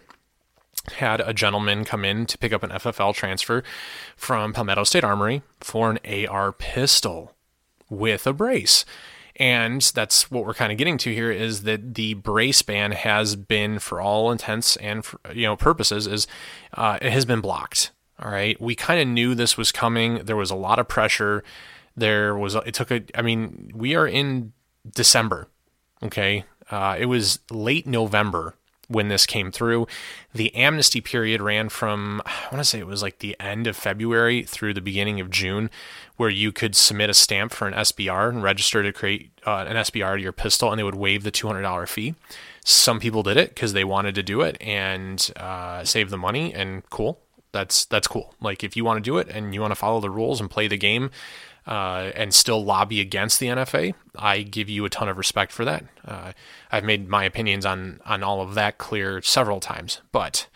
had 0.93 1.21
a 1.21 1.34
gentleman 1.34 1.86
come 1.86 2.06
in 2.06 2.25
to 2.25 2.38
pick 2.38 2.54
up 2.54 2.63
an 2.63 2.71
FFL 2.71 3.13
transfer 3.13 3.63
from 4.15 4.54
Palmetto 4.54 4.84
State 4.84 5.04
Armory 5.04 5.41
for 5.60 5.91
an 5.91 6.28
AR 6.28 6.52
pistol 6.52 7.36
with 7.89 8.28
a 8.28 8.34
brace. 8.34 8.86
And 9.36 9.82
that's 9.82 10.30
what 10.30 10.45
we're 10.45 10.54
kind 10.54 10.71
of 10.71 10.78
getting 10.78 10.97
to 10.99 11.13
here 11.13 11.32
is 11.32 11.63
that 11.63 11.95
the 11.95 12.13
brace 12.15 12.62
ban 12.62 12.91
has 12.91 13.38
been, 13.38 13.80
for 13.80 14.02
all 14.02 14.32
intents 14.32 14.75
and 14.78 15.04
for, 15.06 15.19
you 15.34 15.43
know 15.43 15.56
purposes, 15.56 16.08
is 16.08 16.28
uh, 16.73 16.97
it 17.02 17.13
has 17.13 17.25
been 17.25 17.39
blocked. 17.39 17.91
All 18.21 18.30
right, 18.30 18.60
we 18.60 18.75
kind 18.75 18.99
of 18.99 19.08
knew 19.08 19.34
this 19.34 19.56
was 19.56 19.71
coming. 19.71 20.25
There 20.25 20.36
was 20.36 20.52
a 20.52 20.56
lot 20.56 20.78
of 20.78 20.89
pressure. 20.89 21.41
There 21.95 22.38
was 22.38 22.54
it 22.56 22.73
took 22.73 22.91
a. 22.91 23.02
I 23.15 23.21
mean, 23.21 23.71
we 23.73 23.95
are 23.95 24.06
in 24.06 24.52
December. 24.93 25.47
Okay, 26.04 26.43
uh, 26.69 26.97
it 26.99 27.06
was 27.06 27.39
late 27.49 27.88
November 27.88 28.56
when 28.89 29.08
this 29.08 29.25
came 29.25 29.52
through. 29.52 29.88
The 30.34 30.54
amnesty 30.54 30.99
period 30.99 31.41
ran 31.41 31.69
from, 31.69 32.21
I 32.25 32.47
want 32.52 32.58
to 32.58 32.63
say 32.63 32.80
it 32.80 32.88
was 32.88 33.02
like 33.02 33.19
the 33.19 33.39
end 33.39 33.67
of 33.67 33.78
February 33.78 34.43
through 34.43 34.73
the 34.73 34.82
beginning 34.82 35.21
of 35.21 35.30
June, 35.30 35.69
where 36.17 36.30
you 36.30 36.52
could 36.52 36.75
submit 36.75 37.10
a 37.10 37.13
stamp 37.13 37.54
for 37.54 37.67
an 37.67 37.73
SBR 37.73 38.30
and 38.30 38.43
register 38.43 38.84
to 38.84 38.91
create 38.91 39.32
uh, 39.45 39.65
an 39.67 39.78
SBR 39.78 40.17
to 40.17 40.21
your 40.21 40.32
pistol, 40.34 40.71
and 40.71 40.80
they 40.80 40.84
would 40.84 40.95
waive 40.95 41.23
the 41.23 41.32
$200 41.32 41.88
fee. 41.88 42.15
Some 42.65 42.99
people 42.99 43.23
did 43.23 43.38
it 43.38 43.49
because 43.49 43.73
they 43.73 43.84
wanted 43.84 44.15
to 44.15 44.23
do 44.23 44.41
it 44.41 44.58
and 44.60 45.32
uh, 45.38 45.84
save 45.84 46.10
the 46.10 46.17
money, 46.17 46.54
and 46.54 46.88
cool. 46.89 47.19
That's 47.52 47.86
that's 47.86 48.08
cool. 48.08 48.36
Like 48.39 48.63
if 48.63 48.75
you 48.78 48.86
want 48.86 49.04
to 49.04 49.10
do 49.10 49.17
it 49.17 49.28
and 49.28 49.56
you 49.56 49.62
want 49.62 49.71
to 49.71 49.75
follow 49.75 49.99
the 49.99 50.12
rules 50.12 50.39
and 50.39 50.52
play 50.52 50.67
the 50.67 50.78
game, 50.78 51.10
uh, 51.69 52.12
and 52.15 52.34
still 52.34 52.65
lobby 52.65 52.99
against 52.99 53.39
the 53.39 53.45
NFA, 53.45 53.93
I 54.17 54.41
give 54.41 54.69
you 54.69 54.86
a 54.86 54.89
ton 54.89 55.08
of 55.08 55.19
respect 55.19 55.51
for 55.51 55.63
that. 55.65 55.86
Uh, 56.03 56.32
I've 56.71 56.84
made 56.84 57.08
my 57.08 57.23
opinions 57.23 57.63
on 57.63 58.01
on 58.05 58.23
all 58.23 58.41
of 58.41 58.55
that 58.55 58.79
clear 58.79 59.21
several 59.21 59.60
times, 59.60 60.01
but 60.12 60.47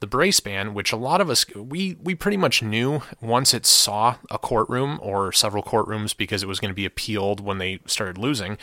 the 0.00 0.06
brace 0.06 0.40
ban, 0.40 0.74
which 0.74 0.92
a 0.92 0.96
lot 0.96 1.22
of 1.22 1.30
us 1.30 1.46
we 1.56 1.96
we 2.02 2.14
pretty 2.14 2.36
much 2.36 2.62
knew 2.62 3.00
once 3.22 3.54
it 3.54 3.64
saw 3.64 4.16
a 4.30 4.38
courtroom 4.38 5.00
or 5.02 5.32
several 5.32 5.62
courtrooms 5.62 6.14
because 6.14 6.42
it 6.42 6.48
was 6.48 6.60
going 6.60 6.70
to 6.70 6.74
be 6.74 6.84
appealed 6.84 7.40
when 7.40 7.56
they 7.56 7.80
started 7.86 8.18
losing. 8.18 8.58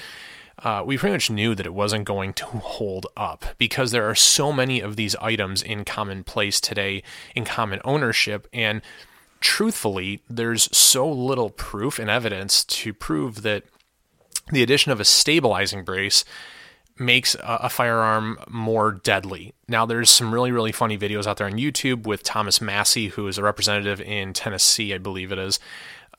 Uh, 0.61 0.83
we 0.85 0.97
pretty 0.97 1.13
much 1.13 1.31
knew 1.31 1.55
that 1.55 1.65
it 1.65 1.73
wasn't 1.73 2.03
going 2.03 2.33
to 2.33 2.45
hold 2.45 3.07
up 3.15 3.45
because 3.57 3.91
there 3.91 4.07
are 4.07 4.15
so 4.15 4.51
many 4.51 4.81
of 4.81 4.95
these 4.95 5.15
items 5.15 5.63
in 5.63 5.85
common 5.85 6.23
place 6.23 6.59
today 6.59 7.01
in 7.33 7.45
common 7.45 7.79
ownership 7.85 8.45
and 8.51 8.81
truthfully, 9.39 10.21
there's 10.29 10.75
so 10.75 11.09
little 11.09 11.49
proof 11.49 11.99
and 11.99 12.09
evidence 12.09 12.63
to 12.65 12.93
prove 12.93 13.41
that 13.43 13.63
the 14.51 14.63
addition 14.63 14.91
of 14.91 14.99
a 14.99 15.05
stabilizing 15.05 15.83
brace 15.83 16.25
makes 16.97 17.35
a, 17.35 17.59
a, 17.63 17.69
firearm 17.69 18.37
more 18.49 18.91
deadly. 18.91 19.53
Now, 19.67 19.85
there's 19.85 20.09
some 20.09 20.33
really, 20.33 20.51
really 20.51 20.73
funny 20.73 20.97
videos 20.97 21.27
out 21.27 21.37
there 21.37 21.47
on 21.47 21.53
YouTube 21.53 22.05
with 22.05 22.23
Thomas 22.23 22.59
Massie, 22.59 23.09
who 23.09 23.27
is 23.27 23.37
a 23.37 23.43
representative 23.43 24.01
in 24.01 24.33
Tennessee, 24.33 24.93
I 24.93 24.97
believe 24.97 25.31
it 25.31 25.39
is, 25.39 25.59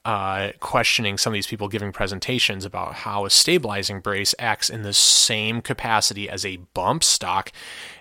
uh, 0.04 0.52
questioning 0.61 1.18
some 1.18 1.33
of 1.33 1.35
these 1.35 1.46
people 1.46 1.68
giving 1.68 1.92
presentations 1.92 2.64
about 2.64 2.94
how 2.94 3.26
a 3.26 3.30
stabilizing 3.30 4.00
brace 4.00 4.35
acts 4.38 4.70
in 4.70 4.83
the 4.83 4.94
same 4.94 5.61
capacity 5.61 6.28
as 6.28 6.46
a 6.46 6.56
bump 6.72 7.04
stock 7.04 7.52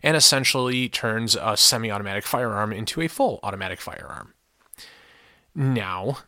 and 0.01 0.15
essentially 0.15 0.87
turns 0.87 1.35
a 1.35 1.57
semi 1.57 1.91
automatic 1.91 2.25
firearm 2.25 2.71
into 2.71 3.01
a 3.01 3.09
full 3.09 3.39
automatic 3.43 3.81
firearm. 3.81 4.33
Now, 5.59 6.19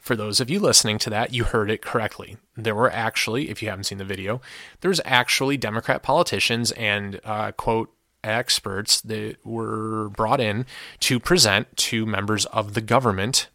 for 0.00 0.16
those 0.16 0.40
of 0.40 0.50
you 0.50 0.58
listening 0.58 0.98
to 0.98 1.10
that, 1.10 1.32
you 1.32 1.44
heard 1.44 1.70
it 1.70 1.82
correctly. 1.82 2.36
There 2.56 2.74
were 2.74 2.90
actually, 2.90 3.48
if 3.48 3.62
you 3.62 3.68
haven't 3.68 3.84
seen 3.84 3.98
the 3.98 4.04
video, 4.04 4.40
there's 4.80 5.00
actually 5.04 5.56
Democrat 5.56 6.02
politicians 6.02 6.72
and 6.72 7.20
uh, 7.22 7.52
quote 7.52 7.92
experts 8.24 9.00
that 9.02 9.36
were 9.44 10.08
brought 10.08 10.40
in 10.40 10.66
to 10.98 11.20
present 11.20 11.76
to 11.76 12.04
members 12.04 12.44
of 12.46 12.74
the 12.74 12.80
government 12.80 13.46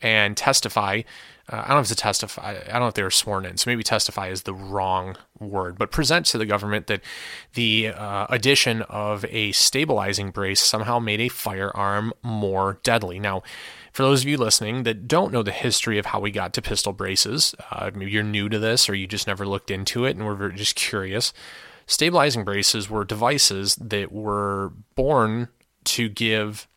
and 0.00 0.36
testify 0.36 1.02
uh, 1.50 1.62
I 1.64 1.68
don't 1.68 1.76
know 1.76 1.80
if 1.80 1.88
to 1.88 1.94
testify. 1.94 2.60
I 2.66 2.72
don't 2.72 2.80
know 2.80 2.88
if 2.88 2.94
they 2.94 3.02
were 3.02 3.10
sworn 3.10 3.46
in, 3.46 3.56
so 3.56 3.70
maybe 3.70 3.82
testify 3.82 4.28
is 4.28 4.42
the 4.42 4.54
wrong 4.54 5.16
word, 5.38 5.78
but 5.78 5.90
present 5.90 6.26
to 6.26 6.38
the 6.38 6.46
government 6.46 6.88
that 6.88 7.00
the 7.54 7.88
uh, 7.88 8.26
addition 8.28 8.82
of 8.82 9.24
a 9.26 9.52
stabilizing 9.52 10.30
brace 10.30 10.60
somehow 10.60 10.98
made 10.98 11.20
a 11.20 11.28
firearm 11.28 12.12
more 12.22 12.80
deadly. 12.82 13.18
Now, 13.18 13.42
for 13.92 14.02
those 14.02 14.22
of 14.22 14.28
you 14.28 14.36
listening 14.36 14.82
that 14.82 15.08
don't 15.08 15.32
know 15.32 15.42
the 15.42 15.52
history 15.52 15.98
of 15.98 16.06
how 16.06 16.20
we 16.20 16.30
got 16.30 16.52
to 16.54 16.62
pistol 16.62 16.92
braces, 16.92 17.54
uh, 17.70 17.90
maybe 17.94 18.10
you're 18.10 18.22
new 18.22 18.48
to 18.48 18.58
this 18.58 18.88
or 18.88 18.94
you 18.94 19.06
just 19.06 19.26
never 19.26 19.46
looked 19.46 19.70
into 19.70 20.04
it 20.04 20.16
and 20.16 20.24
were 20.24 20.50
just 20.50 20.76
curious. 20.76 21.32
Stabilizing 21.86 22.44
braces 22.44 22.90
were 22.90 23.04
devices 23.04 23.74
that 23.76 24.12
were 24.12 24.72
born 24.94 25.48
to 25.84 26.08
give 26.10 26.68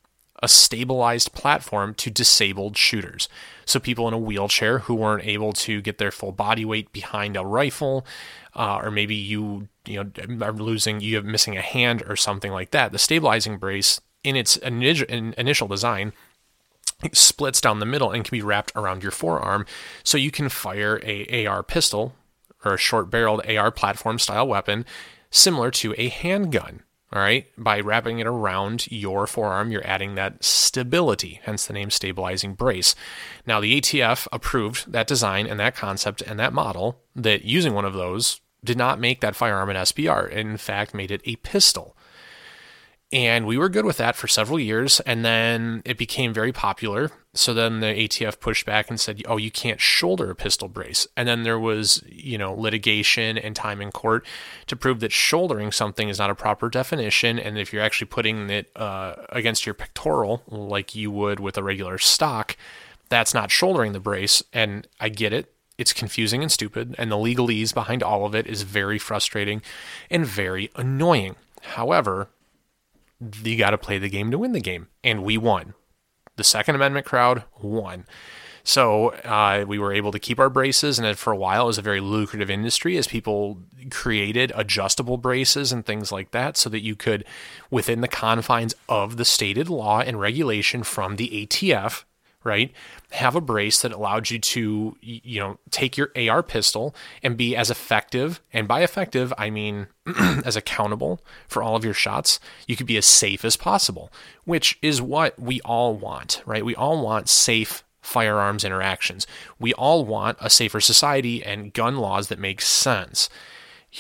a 0.42 0.48
stabilized 0.48 1.34
platform 1.34 1.94
to 1.96 2.10
disabled 2.10 2.76
shooters. 2.76 3.30
So 3.66 3.80
people 3.80 4.08
in 4.08 4.14
a 4.14 4.18
wheelchair 4.18 4.80
who 4.80 4.96
weren't 4.96 5.26
able 5.26 5.54
to 5.54 5.82
get 5.82 5.98
their 5.98 6.12
full 6.12 6.32
body 6.32 6.66
weight 6.66 6.92
behind 6.92 7.38
a 7.38 7.46
rifle, 7.46 8.06
uh, 8.56 8.80
or 8.84 8.92
maybe 8.92 9.16
you 9.16 9.68
you 9.86 10.04
know 10.04 10.46
are 10.46 10.52
losing 10.52 11.00
you 11.00 11.16
have 11.16 11.26
missing 11.26 11.58
a 11.58 11.62
hand 11.62 12.04
or 12.08 12.16
something 12.16 12.52
like 12.52 12.72
that. 12.72 12.92
The 12.92 13.00
stabilizing 13.00 13.58
brace 13.58 14.02
in 14.24 14.36
its 14.36 14.58
initial 14.58 15.68
design 15.68 16.14
splits 17.14 17.62
down 17.62 17.80
the 17.80 17.86
middle 17.86 18.12
and 18.12 18.24
can 18.24 18.36
be 18.36 18.44
wrapped 18.44 18.72
around 18.76 19.04
your 19.04 19.12
forearm, 19.12 19.66
so 20.04 20.18
you 20.18 20.32
can 20.32 20.50
fire 20.50 21.00
a 21.04 21.46
AR 21.46 21.64
pistol 21.64 22.14
or 22.64 22.74
a 22.74 22.78
short 22.78 23.10
barreled 23.10 23.46
AR 23.48 23.72
platform 23.72 24.20
style 24.20 24.48
weapon 24.48 24.86
similar 25.32 25.72
to 25.72 25.96
a 25.98 26.10
handgun. 26.10 26.82
All 27.14 27.22
right, 27.22 27.46
by 27.58 27.82
wrapping 27.82 28.20
it 28.20 28.28
around 28.28 28.90
your 28.90 29.28
forearm, 29.28 29.70
you're 29.70 29.86
adding 29.86 30.16
that 30.16 30.44
stability, 30.44 31.42
hence 31.44 31.68
the 31.68 31.74
name 31.74 31.90
stabilizing 31.90 32.54
brace. 32.54 32.96
Now, 33.46 33.60
the 33.60 33.82
ATF 33.82 34.28
approved 34.32 34.94
that 34.94 35.08
design 35.08 35.46
and 35.46 35.60
that 35.60 35.76
concept 35.76 36.22
and 36.22 36.40
that 36.40 36.54
model 36.54 37.02
that 37.14 37.44
using 37.44 37.74
one 37.74 37.84
of 37.84 37.94
those 37.94 38.40
did 38.64 38.78
not 38.78 39.00
make 39.00 39.20
that 39.20 39.36
firearm 39.36 39.70
an 39.70 39.76
SBR. 39.76 40.30
In 40.30 40.56
fact, 40.56 40.94
made 40.94 41.12
it 41.12 41.22
a 41.26 41.36
pistol. 41.38 41.98
And 43.14 43.46
we 43.46 43.58
were 43.58 43.68
good 43.68 43.84
with 43.84 43.98
that 43.98 44.16
for 44.16 44.28
several 44.28 44.58
years. 44.58 45.02
And 45.02 45.26
then 45.26 45.82
it 45.84 45.98
became 45.98 46.34
very 46.34 46.54
popular. 46.54 47.12
So 47.34 47.54
then 47.54 47.82
the 47.82 47.88
ATF 47.88 48.40
pushed 48.40 48.66
back 48.66 48.90
and 48.90 49.00
said, 49.00 49.22
oh, 49.26 49.38
you 49.38 49.52
can't 49.52 49.82
shoulder 49.82 50.32
a 50.32 50.36
pistol 50.36 50.70
brace. 50.70 51.08
And 51.18 51.28
then 51.28 51.44
there 51.44 51.60
was, 51.60 52.02
you 52.10 52.38
know, 52.38 52.54
litigation 52.54 53.38
and 53.38 53.54
time 53.56 53.82
in 53.82 53.92
court 53.92 54.26
to 54.68 54.76
prove 54.78 55.02
that 55.02 55.12
shouldering 55.12 55.72
something 55.74 56.08
is 56.08 56.20
not 56.20 56.30
a 56.30 56.36
proper 56.36 56.70
definition. 56.70 57.38
And 57.38 57.58
if 57.58 57.74
you're 57.74 57.84
actually 57.84 58.08
putting 58.08 58.50
it 58.50 58.72
uh, 58.78 59.16
against 59.30 59.66
your 59.66 59.76
pectoral, 59.76 60.44
like 60.48 60.96
you 60.96 61.12
would 61.12 61.40
with 61.42 61.58
a 61.58 61.64
regular 61.64 61.98
stock, 61.98 62.56
that's 63.10 63.34
not 63.34 63.52
shouldering 63.52 63.92
the 63.92 64.00
brace. 64.00 64.42
And 64.54 64.88
I 65.02 65.10
get 65.10 65.34
it. 65.34 65.54
It's 65.78 65.94
confusing 65.94 66.42
and 66.42 66.52
stupid. 66.52 66.96
And 66.98 67.12
the 67.12 67.18
legalese 67.18 67.74
behind 67.74 68.04
all 68.04 68.26
of 68.26 68.36
it 68.36 68.48
is 68.48 68.62
very 68.62 69.00
frustrating 69.00 69.62
and 70.10 70.26
very 70.26 70.70
annoying. 70.76 71.36
However, 71.62 72.30
you 73.44 73.58
got 73.58 73.72
to 73.72 73.78
play 73.78 73.98
the 73.98 74.10
game 74.10 74.32
to 74.32 74.38
win 74.38 74.52
the 74.52 74.60
game. 74.60 74.88
And 75.04 75.24
we 75.24 75.38
won. 75.38 75.74
The 76.38 76.44
Second 76.44 76.76
Amendment 76.76 77.06
crowd 77.06 77.44
won. 77.62 78.06
So 78.64 79.10
uh, 79.10 79.66
we 79.68 79.80
were 79.80 79.94
able 79.94 80.12
to 80.12 80.20
keep 80.20 80.40
our 80.40 80.50
braces, 80.50 81.00
and 81.00 81.18
for 81.18 81.34
a 81.34 81.38
while 81.38 81.64
it 81.64 81.68
was 81.68 81.78
a 81.78 81.84
very 81.84 82.00
lucrative 82.00 82.50
industry 82.50 82.96
as 82.98 83.08
people 83.08 83.60
created 83.90 84.52
adjustable 84.56 85.18
braces 85.18 85.72
and 85.72 85.86
things 85.86 86.12
like 86.12 86.32
that, 86.32 86.58
so 86.58 86.70
that 86.70 86.82
you 86.82 86.96
could, 86.96 87.26
within 87.70 88.02
the 88.02 88.08
confines 88.08 88.76
of 88.88 89.18
the 89.18 89.26
stated 89.26 89.68
law 89.68 90.02
and 90.02 90.20
regulation 90.20 90.84
from 90.84 91.16
the 91.16 91.48
ATF, 91.48 92.04
right, 92.44 92.72
have 93.12 93.36
a 93.36 93.42
brace 93.42 93.82
that 93.82 93.92
allowed 93.92 94.30
you 94.30 94.40
to, 94.40 94.98
you 95.02 95.40
know, 95.40 95.60
take 95.70 95.98
your 95.98 96.12
AR 96.16 96.42
pistol 96.44 96.96
and 97.22 97.38
be 97.38 97.56
as 97.56 97.70
effective, 97.70 98.42
and 98.52 98.68
by 98.68 98.82
effective 98.82 99.34
I 99.38 99.50
mean 99.50 99.88
as 100.46 100.56
accountable 100.56 101.22
for 101.48 101.62
all 101.62 101.76
of 101.76 101.86
your 101.86 101.94
shots. 101.94 102.40
You 102.68 102.76
could 102.76 102.88
be 102.88 102.98
as 102.98 103.06
safe 103.06 103.46
as 103.46 103.56
possible, 103.56 104.12
which 104.46 104.78
is 104.82 105.02
what 105.02 105.40
we 105.40 105.62
all 105.62 105.96
want, 105.96 106.42
right? 106.46 106.66
We 106.66 106.76
all 106.76 107.04
want 107.04 107.30
safe 107.30 107.84
firearms 108.02 108.64
interactions. 108.64 109.28
We 109.60 109.74
all 109.74 110.06
want 110.06 110.38
a 110.42 110.50
safer 110.50 110.82
society 110.82 111.44
and 111.44 111.74
gun 111.74 111.98
laws 111.98 112.28
that 112.28 112.40
make 112.40 112.62
sense. 112.62 113.30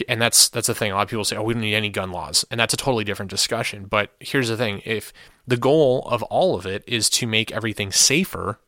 And 0.07 0.21
that's 0.21 0.47
that's 0.47 0.67
the 0.67 0.75
thing. 0.75 0.91
A 0.91 0.95
lot 0.95 1.03
of 1.03 1.09
people 1.09 1.25
say, 1.25 1.35
"Oh, 1.35 1.43
we 1.43 1.53
don't 1.53 1.61
need 1.61 1.75
any 1.75 1.89
gun 1.89 2.11
laws," 2.11 2.45
and 2.49 2.57
that's 2.57 2.73
a 2.73 2.77
totally 2.77 3.03
different 3.03 3.29
discussion. 3.29 3.85
But 3.85 4.11
here's 4.21 4.47
the 4.47 4.55
thing: 4.55 4.81
if 4.85 5.11
the 5.47 5.57
goal 5.57 6.07
of 6.09 6.23
all 6.23 6.55
of 6.55 6.65
it 6.65 6.83
is 6.87 7.09
to 7.11 7.27
make 7.27 7.51
everything 7.51 7.91
safer, 7.91 8.59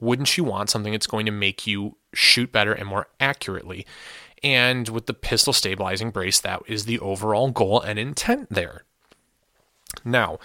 wouldn't 0.00 0.36
you 0.36 0.44
want 0.44 0.70
something 0.70 0.92
that's 0.92 1.06
going 1.06 1.26
to 1.26 1.32
make 1.32 1.66
you 1.66 1.96
shoot 2.14 2.52
better 2.52 2.72
and 2.72 2.88
more 2.88 3.08
accurately? 3.20 3.86
And 4.42 4.88
with 4.88 5.06
the 5.06 5.14
pistol 5.14 5.52
stabilizing 5.52 6.10
brace, 6.10 6.40
that 6.40 6.62
is 6.66 6.84
the 6.84 7.00
overall 7.00 7.50
goal 7.50 7.80
and 7.80 7.98
intent 7.98 8.48
there. 8.50 8.84
Now, 10.04 10.38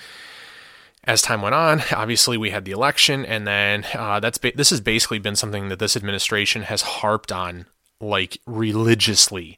as 1.04 1.22
time 1.22 1.41
went 1.41 1.56
on, 1.56 1.84
obviously 1.91 2.38
we 2.38 2.49
had 2.49 2.66
the 2.66 2.72
election, 2.72 3.26
and 3.26 3.45
then 3.45 3.86
uh, 3.93 4.20
that's 4.20 4.38
ba- 4.38 4.54
this 4.56 4.70
has 4.70 4.82
basically 4.82 5.20
been 5.20 5.36
something 5.36 5.70
that 5.70 5.80
this 5.80 5.95
administration 5.95 6.64
has 6.64 6.82
harped 6.82 7.32
on 7.32 7.66
like 7.99 8.39
religiously. 8.45 9.58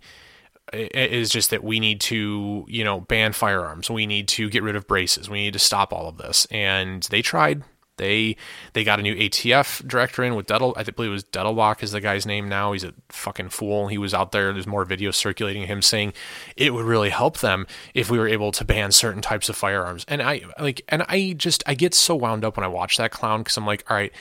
Is 0.76 1.30
just 1.30 1.50
that 1.52 1.64
we 1.64 1.80
need 1.80 2.02
to, 2.02 2.66
you 2.68 2.84
know, 2.84 3.02
ban 3.02 3.34
firearms. 3.34 3.90
We 3.90 4.06
need 4.06 4.28
to 4.30 4.50
get 4.50 4.64
rid 4.64 4.76
of 4.76 4.88
braces. 4.88 5.30
We 5.30 5.44
need 5.44 5.54
to 5.54 5.60
stop 5.60 5.94
all 5.94 6.08
of 6.08 6.18
this. 6.18 6.46
And 6.52 7.04
they 7.04 7.22
tried. 7.22 7.64
They 7.98 8.36
they 8.74 8.84
got 8.84 9.00
a 9.00 9.04
new 9.04 9.16
ATF 9.16 9.88
director 9.88 10.24
in 10.24 10.36
with 10.36 10.48
Dettel. 10.48 10.74
I 10.76 10.84
believe 10.84 11.12
it 11.12 11.14
was 11.14 11.24
Dettelbach 11.24 11.82
is 11.82 11.92
the 11.92 12.02
guy's 12.02 12.26
name 12.26 12.50
now. 12.50 12.74
He's 12.74 12.84
a 12.84 12.94
fucking 13.10 13.50
fool. 13.50 13.88
He 13.88 13.98
was 13.98 14.14
out 14.14 14.32
there. 14.32 14.52
There's 14.52 14.68
more 14.68 14.86
videos 14.86 15.16
circulating 15.16 15.66
him 15.66 15.82
saying 15.82 16.14
it 16.58 16.74
would 16.74 16.86
really 16.86 17.10
help 17.10 17.40
them 17.40 17.66
if 17.94 18.12
we 18.12 18.20
were 18.20 18.28
able 18.28 18.52
to 18.54 18.66
ban 18.66 18.92
certain 18.92 19.22
types 19.22 19.48
of 19.48 19.56
firearms. 19.56 20.06
And 20.10 20.22
I 20.22 20.42
like 20.60 20.82
and 20.90 21.04
I 21.08 21.34
just 21.38 21.64
I 21.66 21.74
get 21.74 21.94
so 21.94 22.16
wound 22.16 22.44
up 22.44 22.58
when 22.58 22.66
I 22.66 22.70
watch 22.70 22.98
that 22.98 23.12
clown 23.12 23.42
because 23.42 23.56
I'm 23.56 23.66
like, 23.66 23.90
all 23.90 23.96
right, 23.96 24.12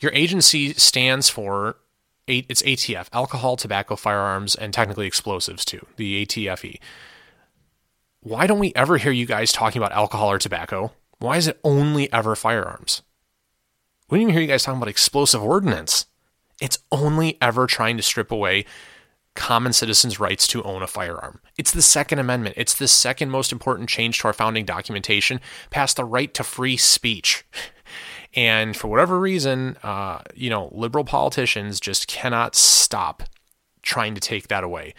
your 0.00 0.12
agency 0.12 0.72
stands 0.72 1.28
for 1.28 1.76
it's 2.26 2.62
ATF, 2.62 3.08
alcohol, 3.12 3.56
tobacco, 3.56 3.96
firearms, 3.96 4.54
and 4.54 4.72
technically 4.72 5.06
explosives 5.06 5.64
too. 5.64 5.86
The 5.96 6.24
ATFE. 6.24 6.78
Why 8.20 8.46
don't 8.46 8.58
we 8.58 8.72
ever 8.74 8.96
hear 8.96 9.12
you 9.12 9.26
guys 9.26 9.52
talking 9.52 9.80
about 9.80 9.92
alcohol 9.92 10.30
or 10.30 10.38
tobacco? 10.38 10.92
Why 11.18 11.36
is 11.36 11.46
it 11.46 11.60
only 11.62 12.10
ever 12.12 12.34
firearms? 12.34 13.02
We 14.08 14.18
didn't 14.18 14.30
even 14.30 14.34
hear 14.34 14.42
you 14.42 14.48
guys 14.48 14.62
talking 14.62 14.78
about 14.78 14.88
explosive 14.88 15.42
ordnance. 15.42 16.06
It's 16.60 16.78
only 16.90 17.36
ever 17.42 17.66
trying 17.66 17.96
to 17.98 18.02
strip 18.02 18.30
away 18.30 18.64
common 19.34 19.72
citizens' 19.72 20.20
rights 20.20 20.46
to 20.46 20.62
own 20.62 20.82
a 20.82 20.86
firearm. 20.86 21.40
It's 21.58 21.72
the 21.72 21.82
Second 21.82 22.18
Amendment. 22.20 22.54
It's 22.56 22.74
the 22.74 22.88
second 22.88 23.30
most 23.30 23.52
important 23.52 23.88
change 23.88 24.18
to 24.20 24.28
our 24.28 24.32
founding 24.32 24.64
documentation, 24.64 25.40
past 25.70 25.96
the 25.96 26.04
right 26.04 26.32
to 26.34 26.44
free 26.44 26.76
speech. 26.76 27.44
And 28.36 28.76
for 28.76 28.88
whatever 28.88 29.20
reason, 29.20 29.76
uh, 29.82 30.20
you 30.34 30.50
know, 30.50 30.68
liberal 30.72 31.04
politicians 31.04 31.78
just 31.80 32.08
cannot 32.08 32.54
stop 32.54 33.22
trying 33.82 34.14
to 34.14 34.20
take 34.20 34.48
that 34.48 34.64
away. 34.64 34.94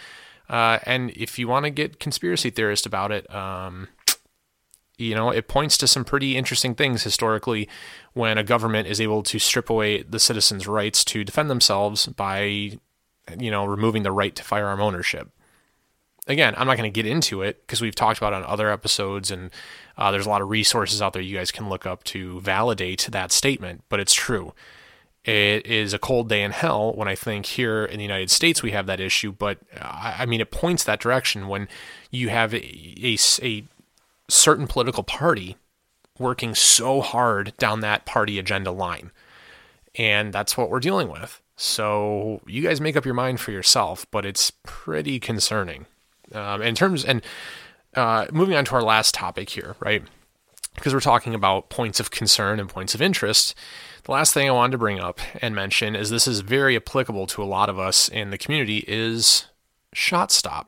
Uh, 0.50 0.80
and 0.84 1.12
if 1.12 1.40
you 1.40 1.48
want 1.48 1.66
to 1.66 1.70
get 1.70 2.00
conspiracy 2.00 2.50
theorist 2.50 2.86
about 2.86 3.12
it, 3.12 3.34
um, 3.34 3.88
you 4.98 5.16
know, 5.16 5.30
it 5.32 5.48
points 5.48 5.78
to 5.80 5.88
some 5.88 6.06
pretty 6.06 6.38
interesting 6.38 6.76
things 6.76 7.04
historically 7.04 7.68
when 8.14 8.38
a 8.38 8.44
government 8.44 8.88
is 8.88 9.02
able 9.02 9.24
to 9.24 9.40
strip 9.40 9.70
away 9.70 10.04
the 10.04 10.20
citizens' 10.20 10.68
rights 10.68 11.04
to 11.04 11.24
defend 11.24 11.50
themselves 11.50 12.08
by, 12.08 12.44
you 13.38 13.52
know, 13.52 13.66
removing 13.66 14.04
the 14.04 14.12
right 14.12 14.36
to 14.36 14.44
firearm 14.44 14.80
ownership. 14.80 15.30
Again, 16.28 16.56
I'm 16.58 16.66
not 16.66 16.78
going 16.78 16.92
to 16.92 17.04
get 17.04 17.10
into 17.10 17.44
it 17.44 17.62
because 17.62 17.82
we've 17.82 17.94
talked 17.94 18.18
about 18.18 18.34
it 18.34 18.38
on 18.38 18.46
other 18.46 18.72
episodes, 18.72 19.30
and 19.30 19.52
uh, 19.98 20.12
there's 20.12 20.26
a 20.26 20.30
lot 20.30 20.42
of 20.42 20.50
resources 20.50 21.02
out 21.02 21.14
there 21.14 21.22
you 21.22 21.38
guys 21.38 21.52
can 21.52 21.70
look 21.70 21.86
up 21.86 22.04
to 22.06 22.40
validate 22.42 23.08
that 23.12 23.32
statement, 23.32 23.84
but 23.90 24.00
it's 24.00 24.14
true. 24.14 24.54
It 25.24 25.66
is 25.66 25.94
a 25.94 26.00
cold 26.00 26.30
day 26.30 26.44
in 26.44 26.52
hell 26.52 26.94
when 26.94 27.08
I 27.08 27.16
think 27.16 27.48
here 27.48 27.84
in 27.84 27.98
the 27.98 28.04
United 28.04 28.30
States 28.30 28.62
we 28.62 28.72
have 28.72 28.86
that 28.86 29.00
issue, 29.00 29.32
but 29.32 29.60
I 29.80 30.26
mean, 30.26 30.40
it 30.40 30.52
points 30.52 30.84
that 30.84 31.00
direction 31.00 31.48
when 31.48 31.68
you 32.12 32.30
have 32.30 32.54
a, 32.54 32.64
a, 33.04 33.18
a 33.42 33.64
certain 34.28 34.68
political 34.68 35.04
party 35.04 35.58
working 36.20 36.56
so 36.56 37.02
hard 37.02 37.54
down 37.58 37.80
that 37.82 38.06
party 38.06 38.38
agenda 38.40 38.72
line. 38.72 39.12
And 39.96 40.34
that's 40.34 40.58
what 40.58 40.70
we're 40.70 40.80
dealing 40.80 41.10
with. 41.10 41.42
So 41.56 42.42
you 42.46 42.62
guys 42.62 42.82
make 42.82 42.96
up 42.96 43.06
your 43.06 43.14
mind 43.14 43.40
for 43.40 43.52
yourself, 43.52 44.06
but 44.12 44.26
it's 44.26 44.52
pretty 44.64 45.20
concerning. 45.20 45.86
Um, 46.34 46.62
in 46.62 46.76
terms, 46.76 47.06
and 47.06 47.22
uh, 47.96 48.28
moving 48.32 48.56
on 48.56 48.66
to 48.66 48.76
our 48.76 48.84
last 48.84 49.14
topic 49.14 49.50
here, 49.50 49.76
right? 49.80 50.04
Because 50.76 50.94
we're 50.94 51.00
talking 51.00 51.34
about 51.34 51.70
points 51.70 52.00
of 52.00 52.12
concern 52.12 52.60
and 52.60 52.70
points 52.70 52.96
of 52.96 53.02
interest. 53.02 53.56
The 54.04 54.12
last 54.12 54.34
thing 54.34 54.48
I 54.48 54.52
wanted 54.52 54.74
to 54.74 54.78
bring 54.78 55.00
up 55.00 55.20
and 55.42 55.56
mention 55.56 55.96
is 55.96 56.10
this 56.10 56.28
is 56.28 56.42
very 56.42 56.76
applicable 56.76 57.28
to 57.28 57.44
a 57.44 57.46
lot 57.46 57.70
of 57.70 57.80
us 57.80 58.08
in 58.10 58.30
the 58.30 58.38
community 58.38 58.84
is 58.88 59.46
ShotStop 59.96 60.68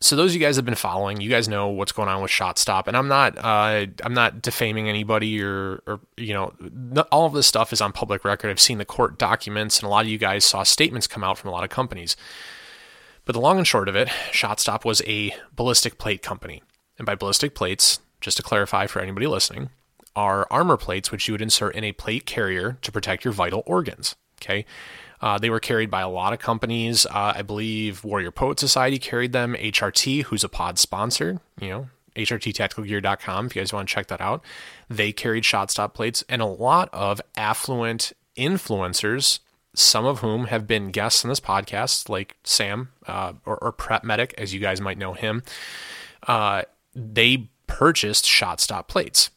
so 0.00 0.14
those 0.14 0.32
of 0.32 0.34
you 0.34 0.46
guys 0.46 0.56
have 0.56 0.64
been 0.64 0.74
following, 0.74 1.20
you 1.20 1.30
guys 1.30 1.48
know 1.48 1.68
what's 1.68 1.92
going 1.92 2.08
on 2.08 2.20
with 2.20 2.30
ShotStop, 2.30 2.86
and 2.86 2.96
I'm 2.96 3.08
not 3.08 3.36
uh, 3.38 3.86
I'm 4.04 4.12
not 4.12 4.42
defaming 4.42 4.88
anybody 4.88 5.42
or, 5.42 5.82
or 5.86 6.00
you 6.18 6.34
know 6.34 6.52
all 7.10 7.26
of 7.26 7.32
this 7.32 7.46
stuff 7.46 7.72
is 7.72 7.80
on 7.80 7.92
public 7.92 8.24
record. 8.24 8.50
I've 8.50 8.60
seen 8.60 8.78
the 8.78 8.84
court 8.84 9.18
documents, 9.18 9.78
and 9.78 9.86
a 9.86 9.90
lot 9.90 10.04
of 10.04 10.10
you 10.10 10.18
guys 10.18 10.44
saw 10.44 10.64
statements 10.64 11.06
come 11.06 11.24
out 11.24 11.38
from 11.38 11.48
a 11.48 11.52
lot 11.52 11.64
of 11.64 11.70
companies. 11.70 12.16
But 13.26 13.32
the 13.32 13.40
long 13.40 13.58
and 13.58 13.66
short 13.66 13.88
of 13.88 13.96
it, 13.96 14.08
ShotStop 14.30 14.84
was 14.84 15.02
a 15.06 15.34
ballistic 15.54 15.98
plate 15.98 16.22
company, 16.22 16.62
and 16.96 17.04
by 17.04 17.16
ballistic 17.16 17.54
plates, 17.54 18.00
just 18.20 18.38
to 18.38 18.42
clarify 18.42 18.86
for 18.86 19.00
anybody 19.00 19.26
listening, 19.26 19.68
are 20.14 20.46
armor 20.50 20.78
plates 20.78 21.12
which 21.12 21.28
you 21.28 21.34
would 21.34 21.42
insert 21.42 21.74
in 21.74 21.84
a 21.84 21.92
plate 21.92 22.24
carrier 22.24 22.78
to 22.80 22.90
protect 22.90 23.24
your 23.24 23.32
vital 23.34 23.62
organs. 23.66 24.16
Okay. 24.40 24.64
Uh, 25.20 25.38
they 25.38 25.50
were 25.50 25.60
carried 25.60 25.90
by 25.90 26.02
a 26.02 26.08
lot 26.08 26.32
of 26.32 26.38
companies. 26.38 27.04
Uh, 27.06 27.32
I 27.34 27.42
believe 27.42 28.04
Warrior 28.04 28.30
Poet 28.30 28.60
Society 28.60 28.98
carried 28.98 29.32
them. 29.32 29.54
HRT, 29.54 30.24
who's 30.24 30.44
a 30.44 30.48
pod 30.48 30.78
sponsor, 30.78 31.40
you 31.60 31.68
know, 31.68 31.88
HRTtacticalgear.com, 32.14 33.46
if 33.46 33.56
you 33.56 33.62
guys 33.62 33.72
want 33.72 33.88
to 33.88 33.94
check 33.94 34.06
that 34.08 34.20
out. 34.20 34.42
They 34.88 35.12
carried 35.12 35.44
ShotStop 35.44 35.94
plates, 35.94 36.22
and 36.28 36.42
a 36.42 36.46
lot 36.46 36.90
of 36.92 37.20
affluent 37.36 38.12
influencers, 38.36 39.40
some 39.76 40.06
of 40.06 40.20
whom 40.20 40.46
have 40.46 40.66
been 40.66 40.90
guests 40.90 41.24
on 41.24 41.28
this 41.28 41.38
podcast, 41.38 42.08
like 42.08 42.36
Sam 42.42 42.88
uh, 43.06 43.34
or, 43.44 43.58
or, 43.58 43.72
Prep 43.72 44.02
Medic, 44.02 44.34
as 44.38 44.54
you 44.54 44.58
guys 44.58 44.80
might 44.80 44.96
know 44.96 45.12
him. 45.12 45.42
Uh, 46.26 46.62
they 46.94 47.50
purchased 47.66 48.24
ShotStop 48.24 48.88
plates. 48.88 49.30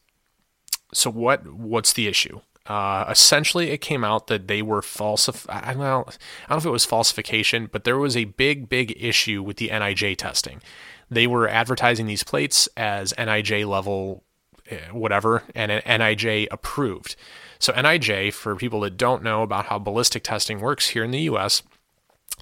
So 0.93 1.11
what 1.11 1.45
what's 1.53 1.93
the 1.93 2.07
issue? 2.07 2.39
Uh, 2.65 3.05
essentially, 3.09 3.71
it 3.71 3.79
came 3.79 4.03
out 4.03 4.27
that 4.27 4.47
they 4.47 4.61
were 4.61 4.81
falsified. 4.81 5.63
I 5.63 5.73
don't, 5.73 5.81
know, 5.81 6.05
I 6.07 6.49
don't 6.49 6.51
know 6.51 6.57
if 6.57 6.65
it 6.65 6.69
was 6.69 6.85
falsification, 6.85 7.67
but 7.71 7.83
there 7.83 7.97
was 7.97 8.15
a 8.15 8.25
big, 8.25 8.69
big 8.69 8.93
issue 8.95 9.41
with 9.43 9.57
the 9.57 9.69
NIJ 9.69 10.17
testing. 10.17 10.61
They 11.09 11.25
were 11.25 11.49
advertising 11.49 12.05
these 12.05 12.23
plates 12.23 12.69
as 12.77 13.11
NIJ 13.17 13.67
level, 13.67 14.23
eh, 14.69 14.77
whatever, 14.91 15.43
and 15.55 15.71
NIJ 15.71 16.47
approved. 16.51 17.15
So, 17.59 17.73
NIJ, 17.73 18.33
for 18.33 18.55
people 18.55 18.79
that 18.81 18.97
don't 18.97 19.23
know 19.23 19.43
about 19.43 19.65
how 19.65 19.79
ballistic 19.79 20.23
testing 20.23 20.59
works 20.61 20.89
here 20.89 21.03
in 21.03 21.11
the 21.11 21.19
US, 21.21 21.61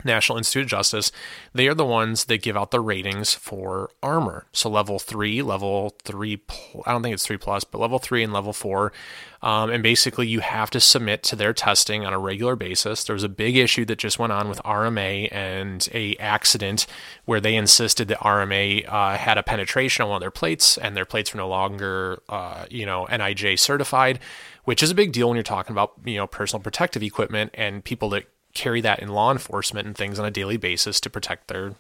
National 0.03 0.38
Institute 0.38 0.63
of 0.63 0.70
Justice, 0.70 1.11
they 1.53 1.68
are 1.68 1.74
the 1.74 1.86
ones 1.86 2.26
that 2.26 2.41
give 2.41 2.55
out 2.55 2.72
the 2.72 2.80
ratings 2.80 3.34
for 3.34 3.89
armor. 4.03 4.45
So 4.51 4.70
level 4.70 4.99
three, 4.99 5.41
level 5.41 5.95
three, 6.03 6.39
I 6.86 6.91
don't 6.91 7.01
think 7.01 7.13
it's 7.13 7.26
three 7.26 7.38
plus, 7.38 7.63
but 7.63 7.80
level 7.80 7.99
three 7.99 8.24
and 8.24 8.34
level 8.34 8.53
four. 8.53 8.93
Um, 9.41 9.70
and 9.70 9.84
basically, 9.84 10.28
you 10.28 10.39
have 10.39 10.72
to 10.72 10.80
submit 10.80 11.22
to 11.24 11.36
their 11.36 11.53
testing 11.53 12.05
on 12.05 12.13
a 12.13 12.18
regular 12.18 12.55
basis. 12.55 13.03
There 13.03 13.13
was 13.13 13.24
a 13.24 13.30
big 13.30 13.55
issue 13.55 13.86
that 13.86 13.99
just 13.99 14.18
went 14.18 14.34
on 14.34 14.49
with 14.49 14.61
RMA 14.63 15.30
and 15.32 15.88
a 15.93 16.15
accident 16.15 16.88
where 17.26 17.39
they 17.39 17.55
insisted 17.55 18.07
that 18.07 18.20
RMA 18.20 18.91
uh, 18.91 19.15
had 19.15 19.38
a 19.38 19.43
penetration 19.43 20.03
on 20.03 20.09
one 20.09 20.18
of 20.18 20.22
their 20.22 20.32
plates, 20.32 20.78
and 20.78 20.97
their 20.97 21.05
plates 21.05 21.34
were 21.34 21.38
no 21.38 21.47
longer, 21.47 22.20
uh, 22.30 22.65
you 22.72 22.86
know, 22.86 23.05
NIJ 23.11 23.59
certified, 23.59 24.20
which 24.68 24.84
is 24.84 24.91
a 24.91 24.95
big 24.95 25.13
deal 25.13 25.30
when 25.30 25.38
you're 25.38 25.43
talking 25.43 25.72
about 25.72 25.93
you 26.03 26.18
know 26.18 26.28
personal 26.28 26.61
protective 26.61 27.01
equipment 27.01 27.51
and 27.53 27.86
people 27.86 28.09
that 28.09 28.26
carry 28.53 28.82
that 28.82 28.99
in 28.99 29.07
law 29.07 29.32
enforcement 29.32 29.88
and 29.88 29.95
things 29.95 30.20
on 30.20 30.26
a 30.26 30.32
daily 30.32 30.57
basis 30.57 30.99
to 30.99 31.09
protect 31.09 31.47
their 31.47 31.76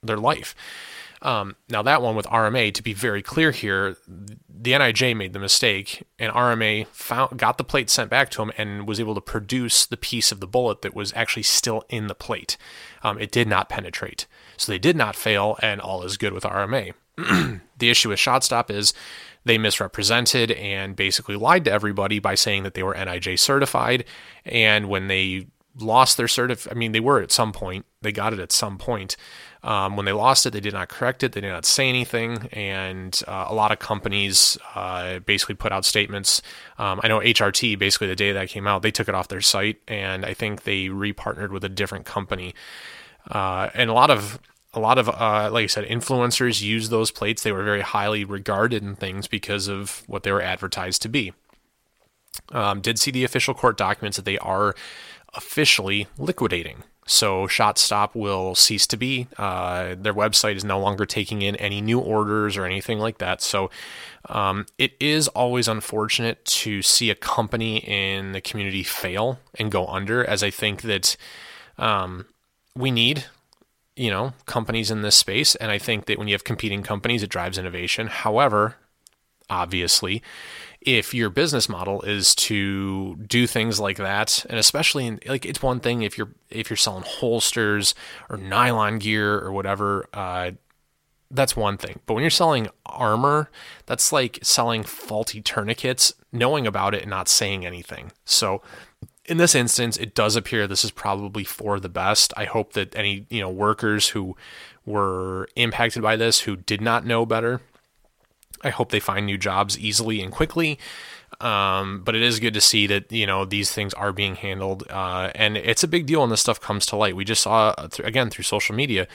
their 0.00 0.16
life. 0.16 0.54
Um, 1.22 1.56
now 1.68 1.82
that 1.82 2.02
one 2.02 2.14
with 2.14 2.26
RMA, 2.26 2.72
to 2.74 2.82
be 2.82 2.92
very 2.92 3.22
clear 3.22 3.50
here, 3.50 3.96
the 4.06 4.72
NIJ 4.72 5.16
made 5.16 5.32
the 5.32 5.38
mistake, 5.38 6.04
and 6.18 6.32
RMA 6.32 6.86
found 6.88 7.38
got 7.38 7.58
the 7.58 7.64
plate 7.64 7.90
sent 7.90 8.10
back 8.10 8.30
to 8.30 8.42
him 8.42 8.52
and 8.56 8.86
was 8.86 9.00
able 9.00 9.14
to 9.14 9.20
produce 9.20 9.86
the 9.86 9.96
piece 9.96 10.30
of 10.30 10.40
the 10.40 10.46
bullet 10.46 10.82
that 10.82 10.94
was 10.94 11.12
actually 11.14 11.42
still 11.42 11.84
in 11.88 12.06
the 12.06 12.14
plate. 12.14 12.56
Um, 13.02 13.18
it 13.18 13.32
did 13.32 13.48
not 13.48 13.68
penetrate, 13.68 14.26
so 14.56 14.70
they 14.70 14.78
did 14.78 14.96
not 14.96 15.16
fail, 15.16 15.58
and 15.62 15.80
all 15.80 16.04
is 16.04 16.16
good 16.16 16.32
with 16.32 16.44
RMA. 16.44 16.94
the 17.78 17.90
issue 17.90 18.10
with 18.10 18.18
ShotStop 18.18 18.70
is 18.70 18.92
they 19.44 19.58
misrepresented 19.58 20.52
and 20.52 20.94
basically 20.94 21.36
lied 21.36 21.64
to 21.64 21.72
everybody 21.72 22.18
by 22.18 22.34
saying 22.34 22.62
that 22.62 22.74
they 22.74 22.82
were 22.82 22.94
NIJ 22.94 23.38
certified, 23.38 24.04
and 24.44 24.88
when 24.88 25.08
they 25.08 25.48
lost 25.80 26.16
their 26.16 26.26
certif 26.26 26.66
I 26.70 26.74
mean, 26.74 26.92
they 26.92 27.00
were 27.00 27.20
at 27.20 27.32
some 27.32 27.52
point. 27.52 27.86
They 28.00 28.12
got 28.12 28.32
it 28.32 28.38
at 28.38 28.52
some 28.52 28.78
point. 28.78 29.16
Um, 29.64 29.96
when 29.96 30.06
they 30.06 30.12
lost 30.12 30.46
it, 30.46 30.52
they 30.52 30.60
did 30.60 30.72
not 30.72 30.88
correct 30.88 31.24
it. 31.24 31.32
They 31.32 31.40
did 31.40 31.50
not 31.50 31.64
say 31.64 31.88
anything, 31.88 32.48
and 32.52 33.20
uh, 33.26 33.46
a 33.48 33.54
lot 33.54 33.72
of 33.72 33.80
companies 33.80 34.56
uh, 34.76 35.18
basically 35.20 35.56
put 35.56 35.72
out 35.72 35.84
statements. 35.84 36.40
Um, 36.78 37.00
I 37.02 37.08
know 37.08 37.18
HRT 37.18 37.76
basically 37.76 38.06
the 38.06 38.14
day 38.14 38.30
that 38.30 38.48
came 38.48 38.68
out, 38.68 38.82
they 38.82 38.92
took 38.92 39.08
it 39.08 39.16
off 39.16 39.26
their 39.26 39.40
site, 39.40 39.80
and 39.88 40.24
I 40.24 40.32
think 40.32 40.62
they 40.62 40.86
repartnered 40.86 41.50
with 41.50 41.64
a 41.64 41.68
different 41.68 42.06
company. 42.06 42.54
Uh, 43.28 43.70
and 43.74 43.90
a 43.90 43.94
lot 43.94 44.10
of 44.10 44.38
a 44.74 44.80
lot 44.80 44.98
of 44.98 45.08
uh, 45.08 45.50
like 45.52 45.64
I 45.64 45.66
said, 45.66 45.84
influencers 45.86 46.62
use 46.62 46.90
those 46.90 47.10
plates. 47.10 47.42
They 47.42 47.52
were 47.52 47.64
very 47.64 47.80
highly 47.80 48.24
regarded 48.24 48.84
in 48.84 48.94
things 48.94 49.26
because 49.26 49.66
of 49.66 50.04
what 50.06 50.22
they 50.22 50.30
were 50.30 50.42
advertised 50.42 51.02
to 51.02 51.08
be. 51.08 51.32
Um, 52.52 52.80
did 52.80 53.00
see 53.00 53.10
the 53.10 53.24
official 53.24 53.54
court 53.54 53.76
documents 53.76 54.16
that 54.16 54.24
they 54.24 54.38
are 54.38 54.76
officially 55.34 56.06
liquidating. 56.16 56.84
So 57.08 57.46
ShotStop 57.46 58.14
will 58.14 58.54
cease 58.54 58.86
to 58.88 58.96
be. 58.96 59.26
Uh, 59.38 59.96
their 59.98 60.14
website 60.14 60.56
is 60.56 60.64
no 60.64 60.78
longer 60.78 61.06
taking 61.06 61.40
in 61.40 61.56
any 61.56 61.80
new 61.80 61.98
orders 61.98 62.56
or 62.56 62.66
anything 62.66 62.98
like 62.98 63.16
that. 63.18 63.40
So 63.40 63.70
um, 64.28 64.66
it 64.76 64.92
is 65.00 65.26
always 65.28 65.68
unfortunate 65.68 66.44
to 66.44 66.82
see 66.82 67.08
a 67.08 67.14
company 67.14 67.78
in 67.78 68.32
the 68.32 68.42
community 68.42 68.82
fail 68.82 69.40
and 69.58 69.72
go 69.72 69.86
under, 69.86 70.22
as 70.22 70.42
I 70.42 70.50
think 70.50 70.82
that 70.82 71.16
um, 71.78 72.26
we 72.76 72.90
need 72.90 73.24
you 73.96 74.10
know 74.10 74.32
companies 74.46 74.92
in 74.92 75.02
this 75.02 75.16
space 75.16 75.56
and 75.56 75.72
i 75.72 75.76
think 75.78 76.06
that 76.06 76.18
when 76.18 76.28
you 76.28 76.34
have 76.34 76.44
competing 76.44 76.84
companies 76.84 77.20
it 77.24 77.28
drives 77.28 77.58
innovation 77.58 78.06
however 78.06 78.76
obviously 79.50 80.22
if 80.80 81.12
your 81.12 81.30
business 81.30 81.68
model 81.68 82.02
is 82.02 82.34
to 82.34 83.16
do 83.16 83.46
things 83.46 83.80
like 83.80 83.96
that 83.96 84.46
and 84.48 84.58
especially 84.58 85.06
in 85.06 85.20
like 85.26 85.44
it's 85.44 85.62
one 85.62 85.80
thing 85.80 86.02
if 86.02 86.16
you're 86.16 86.30
if 86.50 86.70
you're 86.70 86.76
selling 86.76 87.02
holsters 87.04 87.94
or 88.28 88.36
nylon 88.36 88.98
gear 88.98 89.38
or 89.40 89.52
whatever 89.52 90.06
uh, 90.12 90.50
that's 91.30 91.54
one 91.54 91.76
thing. 91.76 92.00
But 92.06 92.14
when 92.14 92.22
you're 92.22 92.30
selling 92.30 92.68
armor 92.86 93.50
that's 93.86 94.12
like 94.12 94.38
selling 94.42 94.82
faulty 94.82 95.42
tourniquets 95.42 96.12
knowing 96.32 96.66
about 96.66 96.94
it 96.94 97.02
and 97.02 97.10
not 97.10 97.28
saying 97.28 97.66
anything. 97.66 98.12
So 98.24 98.62
in 99.24 99.36
this 99.36 99.54
instance 99.54 99.96
it 99.96 100.14
does 100.14 100.36
appear 100.36 100.66
this 100.66 100.84
is 100.84 100.90
probably 100.92 101.44
for 101.44 101.80
the 101.80 101.88
best. 101.88 102.32
I 102.36 102.44
hope 102.44 102.74
that 102.74 102.94
any 102.94 103.26
you 103.30 103.40
know 103.40 103.50
workers 103.50 104.08
who 104.10 104.36
were 104.86 105.48
impacted 105.56 106.02
by 106.02 106.16
this 106.16 106.40
who 106.40 106.56
did 106.56 106.80
not 106.80 107.04
know 107.04 107.26
better 107.26 107.60
I 108.62 108.70
hope 108.70 108.90
they 108.90 109.00
find 109.00 109.26
new 109.26 109.38
jobs 109.38 109.78
easily 109.78 110.20
and 110.20 110.32
quickly. 110.32 110.78
Um, 111.40 112.02
but 112.04 112.16
it 112.16 112.22
is 112.22 112.40
good 112.40 112.54
to 112.54 112.60
see 112.60 112.86
that 112.88 113.12
you 113.12 113.26
know 113.26 113.44
these 113.44 113.70
things 113.70 113.94
are 113.94 114.12
being 114.12 114.34
handled, 114.34 114.84
uh, 114.90 115.30
and 115.34 115.56
it's 115.56 115.84
a 115.84 115.88
big 115.88 116.06
deal 116.06 116.22
when 116.22 116.30
this 116.30 116.40
stuff 116.40 116.60
comes 116.60 116.84
to 116.86 116.96
light. 116.96 117.14
We 117.14 117.24
just 117.24 117.42
saw 117.42 117.74
again 118.02 118.30
through 118.30 118.44
social 118.44 118.74
media, 118.74 119.06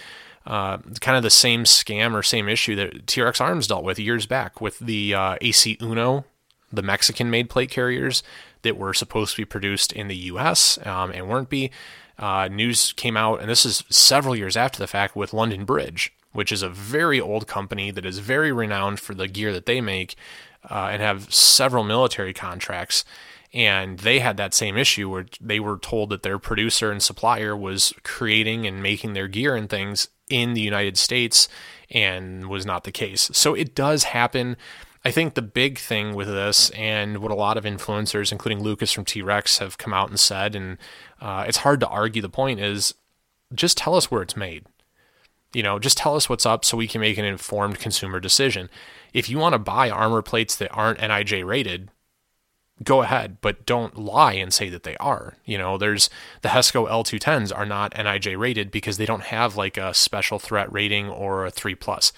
uh, 0.45 0.77
kind 1.01 1.17
of 1.17 1.23
the 1.23 1.29
same 1.29 1.63
scam 1.65 2.13
or 2.13 2.23
same 2.23 2.47
issue 2.47 2.75
that 2.75 3.07
T.Rex 3.07 3.41
Arms 3.41 3.67
dealt 3.67 3.83
with 3.83 3.99
years 3.99 4.25
back 4.25 4.61
with 4.61 4.79
the 4.79 5.13
uh, 5.13 5.35
AC 5.41 5.77
Uno, 5.81 6.23
the 6.71 6.83
Mexican-made 6.83 7.49
plate 7.49 7.71
carriers 7.71 8.23
that 8.61 8.77
were 8.77 8.93
supposed 8.93 9.35
to 9.35 9.41
be 9.41 9.45
produced 9.45 9.91
in 9.91 10.07
the 10.07 10.15
U.S. 10.15 10.79
Um, 10.85 11.11
and 11.11 11.27
weren't 11.27 11.49
be. 11.49 11.71
Uh, 12.17 12.47
news 12.47 12.93
came 12.93 13.17
out, 13.17 13.41
and 13.41 13.49
this 13.49 13.65
is 13.65 13.83
several 13.89 14.35
years 14.35 14.55
after 14.55 14.77
the 14.77 14.87
fact 14.87 15.15
with 15.15 15.33
London 15.33 15.65
Bridge 15.65 16.13
which 16.33 16.51
is 16.51 16.61
a 16.61 16.69
very 16.69 17.21
old 17.21 17.47
company 17.47 17.91
that 17.91 18.05
is 18.05 18.19
very 18.19 18.51
renowned 18.51 18.99
for 18.99 19.13
the 19.15 19.27
gear 19.27 19.53
that 19.53 19.65
they 19.65 19.79
make 19.79 20.15
uh, 20.69 20.89
and 20.91 21.01
have 21.01 21.33
several 21.33 21.83
military 21.83 22.33
contracts. 22.33 23.05
And 23.53 23.99
they 23.99 24.19
had 24.19 24.37
that 24.37 24.53
same 24.53 24.77
issue 24.77 25.09
where 25.09 25.27
they 25.39 25.59
were 25.59 25.77
told 25.77 26.09
that 26.09 26.23
their 26.23 26.39
producer 26.39 26.91
and 26.91 27.01
supplier 27.01 27.55
was 27.55 27.93
creating 28.03 28.65
and 28.65 28.81
making 28.81 29.13
their 29.13 29.27
gear 29.27 29.55
and 29.55 29.69
things 29.69 30.07
in 30.29 30.55
the 30.55 30.61
United 30.61 30.97
States 30.97 31.47
and 31.91 32.49
was 32.49 32.65
not 32.65 32.83
the 32.83 32.91
case. 32.91 33.29
So 33.33 33.53
it 33.53 33.75
does 33.75 34.05
happen. 34.05 34.57
I 35.05 35.11
think 35.11 35.35
the 35.35 35.41
big 35.43 35.77
thing 35.77 36.15
with 36.15 36.27
this, 36.27 36.71
and 36.71 37.19
what 37.19 37.31
a 37.31 37.35
lot 37.35 37.57
of 37.57 37.65
influencers, 37.65 38.31
including 38.31 38.63
Lucas 38.63 38.91
from 38.91 39.05
T 39.05 39.21
Rex, 39.21 39.59
have 39.59 39.77
come 39.77 39.93
out 39.93 40.09
and 40.09 40.19
said, 40.19 40.55
and 40.55 40.77
uh, 41.21 41.45
it's 41.47 41.57
hard 41.57 41.79
to 41.81 41.87
argue 41.87 42.21
the 42.21 42.29
point, 42.29 42.59
is 42.59 42.95
just 43.53 43.77
tell 43.77 43.95
us 43.95 44.09
where 44.09 44.23
it's 44.23 44.37
made. 44.37 44.65
You 45.53 45.63
know, 45.63 45.79
just 45.79 45.97
tell 45.97 46.15
us 46.15 46.27
what's 46.27 46.45
up 46.45 46.65
so 46.65 46.77
we 46.77 46.87
can 46.87 47.01
make 47.01 47.17
an 47.17 47.25
informed 47.25 47.79
consumer 47.79 48.19
decision. 48.19 48.69
If 49.13 49.29
you 49.29 49.37
want 49.37 49.53
to 49.53 49.59
buy 49.59 49.89
armor 49.89 50.21
plates 50.21 50.55
that 50.55 50.71
aren't 50.71 50.99
NIJ 50.99 51.45
rated, 51.45 51.89
go 52.83 53.03
ahead, 53.03 53.37
but 53.39 53.65
don't 53.65 53.97
lie 53.97 54.33
and 54.33 54.53
say 54.53 54.69
that 54.69 54.83
they 54.83 54.97
are. 54.97 55.37
You 55.45 55.57
know, 55.57 55.77
there's 55.77 56.09
the 56.41 56.49
Hesco 56.49 56.89
L210s 56.89 57.55
are 57.55 57.65
not 57.65 57.93
NIJ 57.93 58.37
rated 58.37 58.71
because 58.71 58.97
they 58.97 59.05
don't 59.05 59.23
have 59.23 59.55
like 59.55 59.77
a 59.77 59.93
special 59.93 60.39
threat 60.39 60.71
rating 60.73 61.09
or 61.09 61.45
a 61.45 61.51
3 61.51 61.75
plus. 61.75 62.11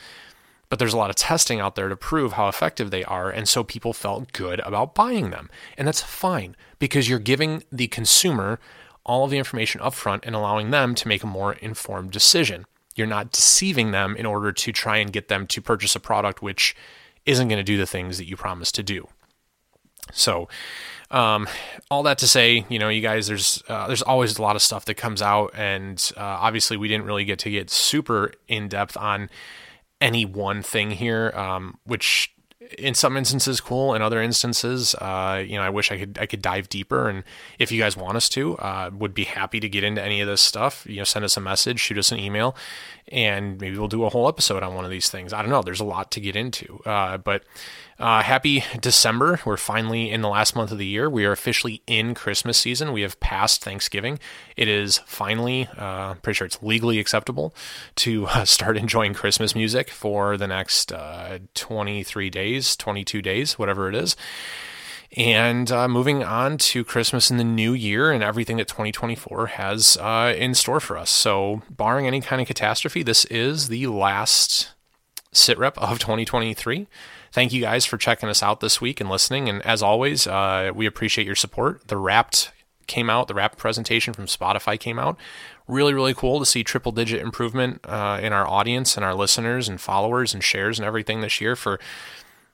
But 0.70 0.80
there's 0.80 0.94
a 0.94 0.98
lot 0.98 1.10
of 1.10 1.16
testing 1.16 1.60
out 1.60 1.76
there 1.76 1.90
to 1.90 1.96
prove 1.96 2.34
how 2.34 2.48
effective 2.48 2.90
they 2.90 3.04
are, 3.04 3.30
and 3.30 3.48
so 3.48 3.64
people 3.64 3.94
felt 3.94 4.32
good 4.32 4.60
about 4.62 4.96
buying 4.96 5.30
them. 5.30 5.50
And 5.78 5.88
that's 5.88 6.02
fine 6.02 6.56
because 6.80 7.08
you're 7.08 7.20
giving 7.20 7.64
the 7.72 7.88
consumer 7.88 8.60
all 9.06 9.26
of 9.26 9.32
the 9.32 9.38
information 9.38 9.82
up 9.82 9.94
front 9.94 10.26
and 10.26 10.36
allowing 10.36 10.72
them 10.72 10.96
to 10.96 11.08
make 11.08 11.24
a 11.24 11.28
more 11.28 11.54
informed 11.54 12.12
decision. 12.12 12.66
You're 12.96 13.08
not 13.08 13.32
deceiving 13.32 13.92
them 13.92 14.16
in 14.16 14.26
order 14.26 14.52
to 14.52 14.72
try 14.72 14.98
and 14.98 15.12
get 15.12 15.28
them 15.28 15.48
to 15.48 15.62
purchase 15.62 15.96
a 15.96 16.00
product 16.00 16.42
which 16.42 16.76
isn't 17.26 17.48
going 17.48 17.58
to 17.58 17.64
do 17.64 17.78
the 17.78 17.86
things 17.86 18.18
that 18.18 18.28
you 18.28 18.38
promised 18.38 18.76
to 18.76 18.84
do. 18.84 19.08
So, 20.12 20.48
um, 21.12 21.48
all 21.90 22.04
that 22.04 22.18
to 22.20 22.28
say, 22.28 22.66
you 22.70 22.80
know, 22.80 22.90
you 22.90 23.02
guys, 23.02 23.28
there's 23.28 23.64
uh, 23.68 23.88
there's 23.88 24.02
always 24.02 24.38
a 24.38 24.42
lot 24.42 24.56
of 24.56 24.62
stuff 24.62 24.86
that 24.86 24.96
comes 24.96 25.22
out, 25.22 25.52
and 25.56 26.12
uh, 26.18 26.22
obviously 26.22 26.78
we 26.78 26.88
didn't 26.88 27.06
really 27.06 27.26
get 27.26 27.40
to 27.40 27.50
get 27.50 27.70
super 27.70 28.32
in 28.48 28.68
depth 28.68 28.98
on 28.98 29.30
any 30.02 30.26
one 30.26 30.62
thing 30.62 30.92
here, 30.92 31.32
um, 31.36 31.80
which 31.86 32.35
in 32.78 32.94
some 32.94 33.18
instances 33.18 33.62
cool. 33.62 33.94
In 33.94 34.02
other 34.02 34.22
instances 34.22 34.96
uh, 34.96 35.44
you 35.46 35.56
know 35.56 35.64
i 35.64 35.70
wish 35.70 35.92
i 35.92 35.98
could 35.98 36.18
i 36.20 36.26
could 36.26 36.42
dive 36.42 36.70
deeper. 36.70 37.10
And 37.10 37.24
if 37.60 37.72
you 37.72 37.80
guys 37.80 37.98
want 37.98 38.18
us 38.18 38.30
to 38.30 38.58
uh, 38.58 38.92
would 38.94 39.14
be 39.14 39.26
happy 39.26 39.60
to 39.60 39.70
get 39.70 39.84
into 39.84 40.02
any 40.02 40.22
of 40.22 40.28
this 40.28 40.42
stuff. 40.42 40.86
You 40.88 40.98
know 40.98 41.04
send 41.04 41.26
us 41.26 41.38
a 41.38 41.42
message 41.42 41.80
shoot 41.80 41.98
us 41.98 42.12
an 42.12 42.20
email 42.20 42.56
and 43.10 43.60
maybe 43.62 43.78
we'll 43.78 43.88
do 43.88 44.04
a 44.04 44.10
whole 44.10 44.28
episode 44.28 44.64
on 44.64 44.74
one 44.74 44.84
of 44.84 44.92
these 44.92 45.10
things. 45.10 45.32
I 45.32 45.42
don't 45.42 45.52
know. 45.52 45.62
There's 45.62 45.80
a 45.80 45.86
lot 45.86 46.12
to 46.12 46.20
get 46.20 46.36
into. 46.36 46.80
Uh, 46.86 47.18
but 47.18 47.44
uh, 47.98 48.22
happy 48.22 48.64
December. 48.82 49.40
We're 49.46 49.56
finally 49.56 50.12
in 50.12 50.22
the 50.22 50.28
last 50.28 50.56
month 50.56 50.72
of 50.72 50.78
the 50.78 50.86
year. 50.86 51.10
We 51.10 51.26
are 51.26 51.32
officially 51.32 51.82
in 51.88 52.14
Christmas 52.14 52.58
season. 52.58 52.92
We 52.92 53.02
have 53.04 53.20
passed 53.22 53.64
Thanksgiving. 53.64 54.20
It 54.58 54.68
is 54.68 54.98
finally, 55.06 55.70
uh, 55.78 56.16
pretty 56.16 56.36
sure 56.36 56.46
it's 56.48 56.62
legally 56.62 57.00
acceptable 57.00 57.56
to 57.98 58.28
uh, 58.28 58.46
start 58.46 58.76
enjoying 58.76 59.14
Christmas 59.14 59.56
music 59.56 59.90
for 59.90 60.36
the 60.36 60.48
next 60.48 60.92
uh, 60.92 61.40
23 61.54 62.30
days, 62.30 62.76
22 62.76 63.22
days, 63.22 63.58
whatever 63.58 63.88
it 63.88 63.96
is. 63.96 64.16
And 65.16 65.72
uh, 65.72 65.88
moving 65.88 66.24
on 66.24 66.58
to 66.58 66.84
Christmas 66.84 67.32
in 67.32 67.38
the 67.38 67.46
new 67.46 67.72
year 67.72 68.12
and 68.12 68.22
everything 68.22 68.58
that 68.58 68.68
2024 68.68 69.48
has 69.48 69.96
uh, 70.02 70.34
in 70.36 70.54
store 70.54 70.82
for 70.82 70.98
us. 70.98 71.10
So, 71.10 71.62
barring 71.70 72.08
any 72.08 72.20
kind 72.20 72.42
of 72.42 72.48
catastrophe, 72.48 73.04
this 73.04 73.24
is 73.26 73.70
the 73.70 73.88
last 73.88 74.72
sit 75.32 75.58
rep 75.58 75.78
of 75.78 76.00
2023 76.00 76.88
thank 77.36 77.52
you 77.52 77.60
guys 77.60 77.86
for 77.86 77.98
checking 77.98 78.30
us 78.30 78.42
out 78.42 78.62
this 78.62 78.80
week 78.80 79.02
and 79.02 79.10
listening. 79.10 79.50
And 79.50 79.62
as 79.66 79.84
always, 79.84 80.26
uh, 80.26 80.72
we 80.74 80.86
appreciate 80.86 81.28
your 81.28 81.36
support. 81.36 81.90
The 81.90 81.98
Wrapped 81.98 82.54
came 82.88 83.10
out, 83.10 83.28
the 83.28 83.34
Wrapped 83.34 83.58
presentation 83.58 84.14
from 84.14 84.26
Spotify 84.26 84.80
came 84.80 84.98
out. 84.98 85.18
Really, 85.68 85.94
really 85.94 86.14
cool 86.14 86.40
to 86.40 86.46
see 86.46 86.64
triple 86.64 86.94
digit 86.94 87.22
improvement 87.22 87.82
uh, 87.84 88.20
in 88.24 88.32
our 88.32 88.48
audience 88.48 88.96
and 88.96 89.04
our 89.04 89.14
listeners 89.14 89.68
and 89.68 89.82
followers 89.82 90.34
and 90.34 90.42
shares 90.42 90.80
and 90.80 90.86
everything 90.86 91.20
this 91.20 91.42
year 91.42 91.58
for 91.58 91.78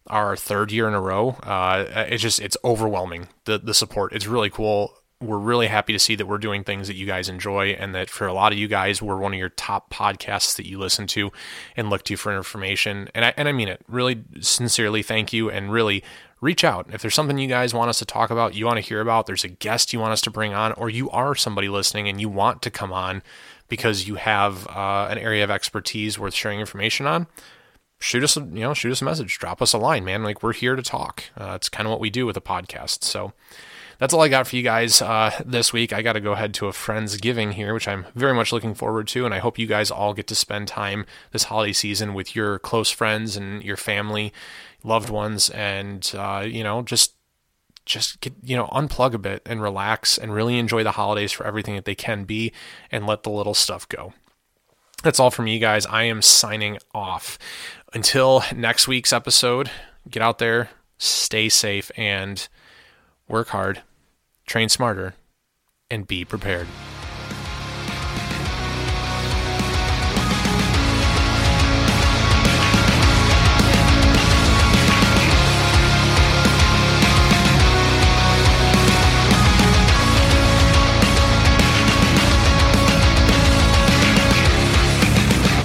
our 0.08 0.36
third 0.36 0.72
year 0.72 0.88
in 0.88 0.96
a 0.96 1.02
row. 1.02 1.38
Uh, 1.44 1.86
it's 2.10 2.24
just 2.24 2.42
it's 2.42 2.58
overwhelming 2.64 3.28
the 3.46 3.60
the 3.60 3.76
support. 3.76 4.14
It's 4.14 4.26
really 4.26 4.50
cool 4.50 4.96
we're 5.22 5.38
really 5.38 5.68
happy 5.68 5.94
to 5.94 6.00
see 6.00 6.16
that 6.16 6.26
we're 6.26 6.38
doing 6.38 6.64
things 6.64 6.88
that 6.88 6.96
you 6.96 7.06
guys 7.06 7.30
enjoy 7.30 7.70
and 7.70 7.94
that 7.96 8.10
for 8.10 8.28
a 8.28 8.34
lot 8.34 8.52
of 8.52 8.58
you 8.58 8.68
guys 8.68 9.02
we're 9.02 9.18
one 9.18 9.34
of 9.34 9.40
your 9.40 9.50
top 9.50 9.92
podcasts 9.92 10.56
that 10.56 10.68
you 10.68 10.78
listen 10.78 11.08
to 11.08 11.32
and 11.76 11.90
look 11.90 12.04
to 12.04 12.18
for 12.18 12.36
information 12.36 13.10
and 13.14 13.26
I, 13.26 13.34
and 13.38 13.48
I 13.48 13.52
mean 13.52 13.68
it 13.68 13.82
really 13.88 14.24
sincerely 14.40 15.04
thank 15.04 15.32
you 15.32 15.50
and 15.50 15.72
really 15.72 16.04
reach 16.42 16.64
out 16.64 16.92
if 16.94 17.02
there's 17.02 17.14
something 17.14 17.38
you 17.38 17.48
guys 17.48 17.74
want 17.74 17.90
us 17.90 18.00
to 18.00 18.06
talk 18.06 18.30
about 18.30 18.56
you 18.56 18.66
want 18.66 18.78
to 18.78 18.82
hear 18.82 19.02
about 19.02 19.28
there's 19.28 19.44
a 19.44 19.50
guest 19.50 19.94
you 19.94 20.00
want 20.00 20.14
us 20.14 20.22
to 20.22 20.32
bring 20.32 20.54
on 20.54 20.72
or 20.74 20.90
you 20.90 21.10
are 21.12 21.36
somebody 21.36 21.70
listening 21.70 22.08
and 22.08 22.20
you 22.20 22.30
want 22.30 22.62
to 22.62 22.72
come 22.72 22.92
on 22.92 23.22
because 23.70 24.08
you 24.08 24.16
have 24.16 24.68
uh, 24.68 25.08
an 25.10 25.18
area 25.18 25.44
of 25.44 25.52
expertise 25.52 26.20
worth 26.20 26.34
sharing 26.34 26.60
information 26.60 27.06
on 27.06 27.28
shoot 28.02 28.24
us, 28.24 28.36
a, 28.36 28.42
you 28.42 28.62
know, 28.62 28.74
shoot 28.74 28.92
us 28.92 29.02
a 29.02 29.06
message, 29.06 29.38
drop 29.38 29.62
us 29.62 29.74
a 29.74 29.78
line, 29.78 30.04
man. 30.04 30.24
Like 30.24 30.44
we're 30.44 30.54
here 30.54 30.76
to 30.76 30.82
talk. 30.82 31.24
Uh, 31.38 31.54
it's 31.56 31.70
kind 31.70 31.88
of 31.88 31.92
what 31.92 32.00
we 32.00 32.10
do 32.10 32.26
with 32.26 32.36
a 32.36 32.42
podcast. 32.42 33.04
So 33.04 33.32
that's 34.02 34.16
all 34.16 34.22
I 34.22 34.30
got 34.30 34.48
for 34.48 34.56
you 34.56 34.64
guys 34.64 35.00
uh, 35.00 35.30
this 35.46 35.72
week. 35.72 35.94
I 35.94 36.02
got 36.02 36.14
to 36.14 36.20
go 36.20 36.32
ahead 36.32 36.56
to 36.56 36.66
a 36.66 36.74
friend's 36.74 37.18
giving 37.18 37.52
here, 37.52 37.72
which 37.72 37.88
I'm 37.88 38.08
very 38.16 38.34
much 38.34 38.52
looking 38.52 38.74
forward 38.74 39.08
to, 39.10 39.26
and 39.26 39.34
I 39.34 39.38
hope 39.38 39.60
you 39.60 39.68
guys 39.68 39.92
all 39.92 40.16
get 40.16 40.26
to 40.30 40.36
spend 40.36 40.68
time 40.68 41.06
this 41.32 41.44
holiday 41.44 41.72
season 41.72 42.16
with 42.16 42.36
your 42.36 42.58
close 42.58 42.90
friends 42.90 43.38
and 43.38 43.64
your 43.64 43.78
family, 43.78 44.34
loved 44.84 45.12
ones, 45.12 45.52
and 45.52 46.12
uh, 46.18 46.44
you 46.44 46.64
know 46.64 46.82
just 46.82 47.14
just 47.86 48.20
get 48.22 48.34
you 48.42 48.58
know 48.58 48.66
unplug 48.70 49.14
a 49.14 49.20
bit 49.20 49.44
and 49.46 49.62
relax 49.62 50.18
and 50.18 50.34
really 50.34 50.58
enjoy 50.58 50.84
the 50.84 50.94
holidays 50.94 51.32
for 51.32 51.46
everything 51.46 51.76
that 51.76 51.86
they 51.86 51.94
can 51.94 52.24
be 52.24 52.52
and 52.92 53.06
let 53.06 53.22
the 53.22 53.30
little 53.30 53.54
stuff 53.54 53.88
go. 53.88 54.14
That's 55.04 55.20
all 55.20 55.30
from 55.30 55.46
you 55.46 55.60
guys. 55.60 55.86
I 55.86 56.04
am 56.04 56.24
signing 56.24 56.80
off. 56.92 57.38
Until 57.94 58.44
next 58.56 58.88
week's 58.88 59.14
episode 59.14 59.70
get 60.10 60.24
out 60.24 60.40
there 60.40 60.70
stay 60.98 61.48
safe 61.50 61.92
and 61.96 62.48
work 63.28 63.50
hard 63.50 63.84
train 64.46 64.70
smarter 64.70 65.14
and 65.90 66.08
be 66.08 66.26
prepared 66.26 66.68